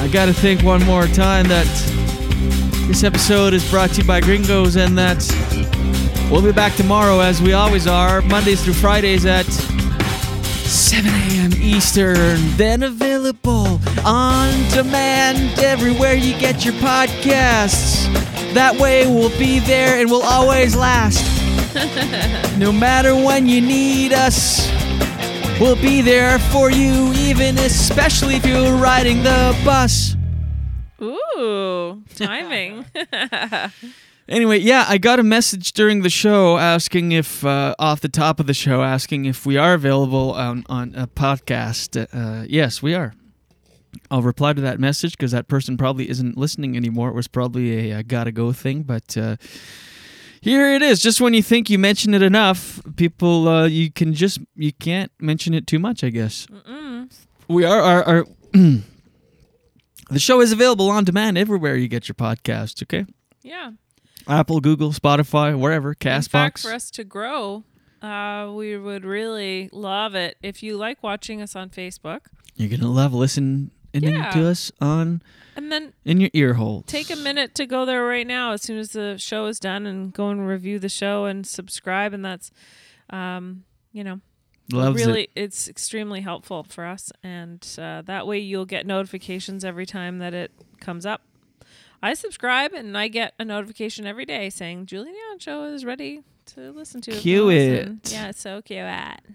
I 0.00 0.08
gotta 0.12 0.32
think 0.32 0.62
one 0.62 0.82
more 0.84 1.06
time 1.06 1.46
that 1.48 1.66
this 2.88 3.04
episode 3.04 3.54
is 3.54 3.68
brought 3.70 3.90
to 3.90 4.02
you 4.02 4.08
by 4.08 4.20
Gringos, 4.20 4.74
and 4.76 4.98
that 4.98 5.18
we'll 6.30 6.42
be 6.42 6.52
back 6.52 6.74
tomorrow 6.74 7.20
as 7.20 7.40
we 7.40 7.52
always 7.52 7.86
are, 7.86 8.20
Mondays 8.22 8.62
through 8.62 8.74
Fridays 8.74 9.24
at 9.26 9.46
7 9.46 11.10
a.m. 11.10 11.52
Eastern, 11.54 12.38
then 12.56 12.82
available 12.82 13.80
on 14.04 14.52
demand 14.70 15.58
everywhere 15.58 16.14
you 16.14 16.38
get 16.38 16.64
your 16.64 16.74
podcasts. 16.74 18.12
That 18.54 18.76
way 18.78 19.06
we'll 19.06 19.36
be 19.38 19.60
there 19.60 20.00
and 20.00 20.10
we'll 20.10 20.22
always 20.22 20.76
last. 20.76 21.24
No 22.58 22.72
matter 22.72 23.14
when 23.14 23.46
you 23.46 23.60
need 23.60 24.12
us, 24.12 24.68
we'll 25.60 25.80
be 25.80 26.00
there 26.00 26.40
for 26.40 26.72
you, 26.72 27.12
even 27.12 27.56
especially 27.58 28.34
if 28.34 28.44
you're 28.44 28.74
riding 28.74 29.22
the 29.22 29.56
bus. 29.64 30.16
Ooh, 31.00 32.02
timing. 32.16 32.84
Anyway, 34.28 34.58
yeah, 34.58 34.84
I 34.86 34.98
got 34.98 35.18
a 35.18 35.22
message 35.22 35.72
during 35.72 36.02
the 36.02 36.10
show 36.10 36.58
asking 36.58 37.12
if, 37.12 37.44
uh, 37.46 37.74
off 37.78 38.00
the 38.00 38.10
top 38.10 38.40
of 38.40 38.46
the 38.46 38.52
show, 38.52 38.82
asking 38.82 39.24
if 39.24 39.46
we 39.46 39.56
are 39.56 39.72
available 39.72 40.32
on, 40.32 40.64
on 40.68 40.94
a 40.94 41.06
podcast. 41.06 42.06
Uh, 42.12 42.44
yes, 42.46 42.82
we 42.82 42.94
are. 42.94 43.14
I'll 44.10 44.22
reply 44.22 44.52
to 44.52 44.60
that 44.60 44.78
message 44.78 45.12
because 45.12 45.32
that 45.32 45.48
person 45.48 45.78
probably 45.78 46.10
isn't 46.10 46.36
listening 46.36 46.76
anymore. 46.76 47.08
It 47.08 47.14
was 47.14 47.26
probably 47.26 47.90
a, 47.90 47.98
uh 47.98 48.02
gotta 48.06 48.30
go 48.30 48.52
thing, 48.52 48.82
but 48.82 49.16
uh, 49.16 49.36
here 50.42 50.74
it 50.74 50.82
is. 50.82 51.00
Just 51.00 51.22
when 51.22 51.32
you 51.32 51.42
think 51.42 51.70
you 51.70 51.78
mention 51.78 52.12
it 52.12 52.22
enough, 52.22 52.80
people, 52.96 53.48
uh, 53.48 53.66
you 53.66 53.90
can 53.90 54.12
just 54.12 54.40
you 54.54 54.72
can't 54.74 55.10
mention 55.18 55.54
it 55.54 55.66
too 55.66 55.78
much. 55.78 56.04
I 56.04 56.10
guess 56.10 56.46
Mm-mm. 56.46 57.10
we 57.48 57.64
are. 57.64 57.80
Our, 57.80 58.04
our 58.06 58.24
the 60.10 60.18
show 60.18 60.40
is 60.40 60.52
available 60.52 60.90
on 60.90 61.04
demand 61.04 61.38
everywhere 61.38 61.76
you 61.76 61.88
get 61.88 62.08
your 62.08 62.14
podcasts. 62.14 62.82
Okay. 62.82 63.06
Yeah. 63.42 63.72
Apple, 64.28 64.60
Google, 64.60 64.92
Spotify, 64.92 65.58
wherever, 65.58 65.90
In 65.90 65.94
fact, 65.94 66.30
Castbox. 66.30 66.62
for 66.62 66.72
us 66.72 66.90
to 66.92 67.04
grow, 67.04 67.64
uh, 68.02 68.50
we 68.54 68.76
would 68.76 69.04
really 69.04 69.68
love 69.72 70.14
it 70.14 70.36
if 70.42 70.62
you 70.62 70.76
like 70.76 71.02
watching 71.02 71.40
us 71.40 71.56
on 71.56 71.70
Facebook. 71.70 72.20
You're 72.56 72.68
gonna 72.76 72.92
love 72.92 73.14
listening 73.14 73.70
Yeah. 73.92 74.30
to 74.32 74.46
us 74.48 74.70
on 74.80 75.22
And 75.56 75.72
then 75.72 75.92
in 76.04 76.20
your 76.20 76.30
ear 76.34 76.54
holes. 76.54 76.84
take 76.86 77.10
a 77.10 77.16
minute 77.16 77.54
to 77.56 77.66
go 77.66 77.84
there 77.86 78.04
right 78.04 78.26
now 78.26 78.52
as 78.52 78.62
soon 78.62 78.78
as 78.78 78.92
the 78.92 79.16
show 79.18 79.46
is 79.46 79.58
done 79.58 79.86
and 79.86 80.12
go 80.12 80.28
and 80.28 80.46
review 80.46 80.78
the 80.78 80.88
show 80.90 81.24
and 81.24 81.46
subscribe. 81.46 82.12
And 82.12 82.24
that's, 82.24 82.50
um, 83.10 83.64
you 83.92 84.04
know, 84.04 84.20
Loves 84.70 85.00
it. 85.00 85.06
really, 85.06 85.28
it's 85.34 85.66
extremely 85.68 86.20
helpful 86.20 86.62
for 86.68 86.84
us. 86.84 87.10
And 87.22 87.66
uh, 87.78 88.02
that 88.02 88.26
way 88.26 88.38
you'll 88.38 88.66
get 88.66 88.86
notifications 88.86 89.64
every 89.64 89.86
time 89.86 90.18
that 90.18 90.34
it 90.34 90.52
comes 90.80 91.06
up. 91.06 91.22
I 92.02 92.14
subscribe 92.14 92.72
and 92.72 92.96
I 92.96 93.08
get 93.08 93.34
a 93.38 93.44
notification 93.44 94.06
every 94.06 94.24
day 94.24 94.50
saying 94.50 94.86
Julien 94.86 95.38
Show 95.38 95.64
is 95.64 95.84
ready 95.84 96.22
to 96.46 96.72
listen 96.72 97.00
to. 97.02 97.10
wanna 97.44 97.56
listen." 97.78 98.00
Yeah, 98.04 98.28
it's 98.28 98.40
so 98.40 98.62
cute. 98.62 98.80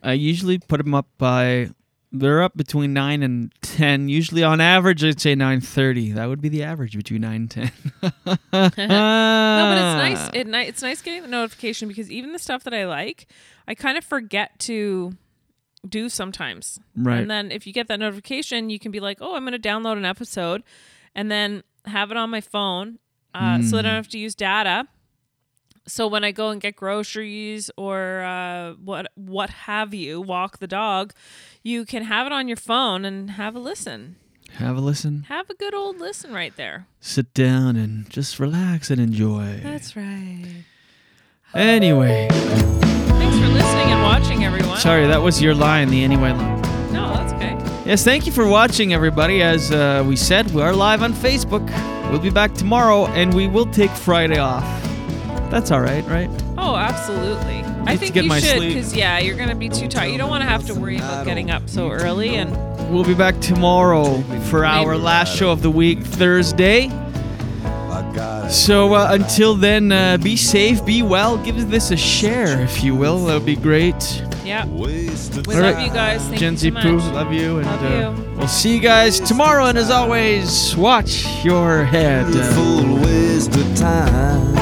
I 0.04 0.14
usually 0.14 0.60
put 0.60 0.78
them 0.78 0.94
up 0.94 1.08
by. 1.18 1.70
They're 2.16 2.44
up 2.44 2.56
between 2.56 2.94
nine 2.94 3.24
and 3.24 3.52
ten. 3.62 4.08
Usually, 4.08 4.44
on 4.44 4.62
average, 4.62 5.04
I'd 5.04 5.20
say 5.20 5.34
nine 5.34 5.62
thirty. 5.62 6.12
That 6.12 6.28
would 6.28 6.42
be 6.42 6.50
the 6.50 6.64
average 6.64 6.96
between 6.96 7.22
nine 7.22 7.42
and 7.42 7.52
ten. 7.52 7.72
no, 8.04 8.12
but 8.52 8.74
it's 8.78 8.78
nice. 8.78 10.30
It, 10.34 10.48
it's 10.48 10.82
nice 10.82 11.02
getting 11.02 11.24
the 11.24 11.28
notification 11.28 11.88
because 11.88 12.12
even 12.12 12.32
the 12.32 12.40
stuff 12.40 12.64
that 12.66 12.74
I 12.74 12.86
like, 12.86 13.28
I 13.68 13.74
kind 13.74 13.98
of 13.98 14.04
forget 14.04 14.60
to 14.60 15.14
do 15.88 16.08
sometimes. 16.08 16.80
Right. 16.96 17.20
And 17.20 17.30
then 17.30 17.52
if 17.52 17.66
you 17.68 17.74
get 17.74 17.88
that 17.88 18.00
notification, 18.00 18.70
you 18.70 18.80
can 18.80 18.92
be 18.92 19.00
like, 19.00 19.18
"Oh, 19.20 19.36
I'm 19.36 19.46
going 19.46 19.60
to 19.60 19.70
download 19.70 19.98
an 19.98 20.06
episode," 20.06 20.64
and 21.16 21.32
then 21.32 21.64
have 21.86 22.12
it 22.12 22.18
on 22.18 22.30
my 22.30 22.42
phone, 22.42 23.00
uh, 23.34 23.62
so 23.62 23.78
that 23.78 23.86
I 23.86 23.90
don't 23.90 23.94
Mm. 23.94 24.04
have 24.04 24.08
to 24.10 24.18
use 24.20 24.36
data. 24.36 24.88
So 25.86 26.08
when 26.08 26.24
I 26.24 26.32
go 26.32 26.50
and 26.50 26.62
get 26.62 26.76
groceries 26.78 27.70
or 27.76 28.22
uh, 28.24 28.74
what 28.76 29.12
what 29.16 29.50
have 29.50 29.94
you, 29.94 30.22
walk 30.22 30.60
the 30.60 30.68
dog, 30.68 31.14
you 31.62 31.84
can 31.86 32.04
have 32.04 32.26
it 32.26 32.32
on 32.32 32.48
your 32.48 32.56
phone 32.58 33.04
and 33.04 33.32
have 33.32 33.54
a 33.56 33.60
listen. 33.60 34.16
Have 34.54 34.78
a 34.78 34.82
listen. 34.82 35.26
Have 35.30 35.50
a 35.50 35.56
good 35.56 35.74
old 35.74 36.00
listen 36.00 36.32
right 36.32 36.56
there. 36.56 36.86
Sit 37.02 37.34
down 37.34 37.76
and 37.76 38.10
just 38.10 38.40
relax 38.40 38.90
and 38.92 39.02
enjoy. 39.02 39.60
That's 39.64 39.96
right. 39.96 40.64
Anyway, 41.54 42.28
Thanks 42.32 43.38
for 43.38 43.48
listening 43.48 43.92
and 43.92 44.04
watching, 44.04 44.44
everyone. 44.46 44.78
sorry 44.80 45.06
that 45.08 45.22
was 45.22 45.42
your 45.42 45.54
line, 45.56 45.90
the 45.90 46.04
anyway 46.04 46.32
line. 46.32 46.63
No, 46.94 47.14
that's 47.14 47.34
okay. 47.34 47.58
Yes, 47.86 48.04
thank 48.04 48.26
you 48.26 48.32
for 48.32 48.48
watching, 48.48 48.94
everybody. 48.94 49.42
As 49.42 49.72
uh, 49.72 50.04
we 50.08 50.16
said, 50.16 50.52
we 50.52 50.62
are 50.62 50.74
live 50.74 51.04
on 51.04 51.14
Facebook. 51.14 51.68
We'll 52.10 52.22
be 52.22 52.30
back 52.30 52.54
tomorrow, 52.54 53.08
and 53.08 53.34
we 53.34 53.48
will 53.48 53.66
take 53.66 53.92
Friday 53.92 54.38
off. 54.38 54.64
That's 55.50 55.72
all 55.72 55.82
right, 55.82 56.06
right? 56.06 56.30
Oh, 56.58 56.76
absolutely. 56.76 57.64
I 57.86 57.94
to 57.94 57.98
think 57.98 58.14
get 58.14 58.26
you 58.26 58.40
should 58.40 58.60
because 58.60 58.96
yeah, 58.96 59.20
you're 59.20 59.36
gonna 59.36 59.56
be 59.56 59.70
too 59.70 59.88
tired. 59.88 60.12
You 60.12 60.18
don't 60.18 60.30
want 60.30 60.42
to 60.42 60.50
have 60.50 60.66
to 60.68 60.74
worry 60.74 60.98
about 60.98 61.26
getting 61.26 61.52
up 61.52 61.68
so 61.68 61.92
early 61.92 62.36
and 62.36 62.56
We'll 62.94 63.04
be 63.04 63.16
back 63.16 63.40
tomorrow 63.40 64.22
for 64.52 64.66
our 64.66 64.96
last 64.96 65.36
show 65.36 65.50
of 65.50 65.64
the 65.64 65.72
week, 65.72 66.00
Thursday. 66.02 66.90
So 68.50 68.94
uh, 68.94 69.08
until 69.10 69.56
then, 69.56 69.92
uh, 69.92 70.18
be 70.18 70.38
safe, 70.38 70.86
be 70.86 71.02
well. 71.02 71.38
Give 71.44 71.72
this 71.72 71.90
a 71.90 71.98
share, 71.98 72.62
if 72.62 72.84
you 72.84 72.94
will. 72.94 73.26
That 73.26 73.34
would 73.34 73.46
be 73.48 73.56
great. 73.56 73.96
Yeah. 74.44 74.66
We 74.66 75.10
love 75.10 75.80
you 75.80 75.90
guys. 75.92 76.22
Thank 76.28 76.40
Gen 76.40 76.54
you 76.54 76.58
Z 76.58 76.68
so 76.70 76.74
much. 76.74 76.84
Poo, 76.84 76.98
love 77.12 77.34
you. 77.34 77.58
And 77.60 77.66
Love 77.68 77.84
uh, 77.84 78.22
you. 78.22 78.38
we'll 78.38 78.48
see 78.48 78.76
you 78.76 78.82
guys 78.82 79.20
tomorrow. 79.20 79.66
And 79.66 79.78
as 79.78 79.90
always, 79.90 80.76
watch 80.76 81.26
your 81.44 81.84
head. 81.86 82.26
Beautiful 82.32 82.96
waste 82.98 83.56
of 83.56 83.76
time. 83.76 84.54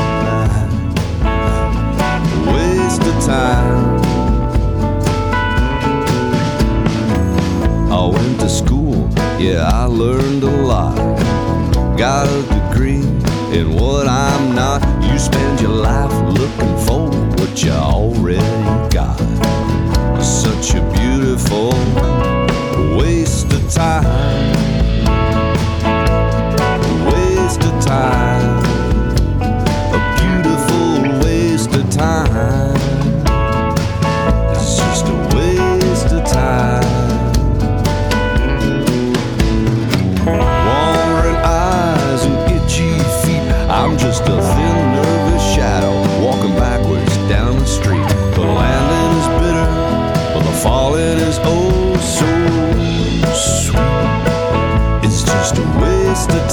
Waste 2.47 3.01
of 3.03 3.25
time. 3.25 4.01
I 7.91 8.05
went 8.07 8.39
to 8.39 8.49
school, 8.49 9.09
yeah, 9.39 9.69
I 9.71 9.83
learned 9.85 10.43
a 10.43 10.49
lot. 10.49 10.95
Got 11.97 12.27
a 12.27 12.41
degree 12.71 13.03
in 13.57 13.75
what 13.75 14.07
I'm 14.07 14.55
not. 14.55 14.81
You 15.03 15.19
spend 15.19 15.59
your 15.61 15.71
life 15.71 16.11
looking 16.39 16.77
for 16.85 17.09
what 17.37 17.61
you 17.63 17.71
already 17.71 18.39
got. 18.89 19.19
Such 20.23 20.75
a 20.75 20.81
beautiful 20.93 21.71
waste 22.95 23.51
of 23.53 23.73
time. 23.73 24.05
Waste 27.11 27.63
of 27.63 27.83
time. 27.83 28.63
A 29.93 29.99
beautiful 30.19 30.87
waste 31.25 31.73
of 31.75 31.89
time. 31.89 32.75
It's 34.51 34.77
just 34.77 35.05
a 35.07 35.17
waste 35.35 36.11
of 36.13 36.23
time. 36.25 36.83
Wandering 40.67 41.39
eyes 41.43 42.23
and 42.25 42.37
itchy 42.55 42.93
feet. 43.21 43.43
I'm 43.69 43.97
just 43.97 44.23
a 44.23 44.41
thin, 44.53 44.70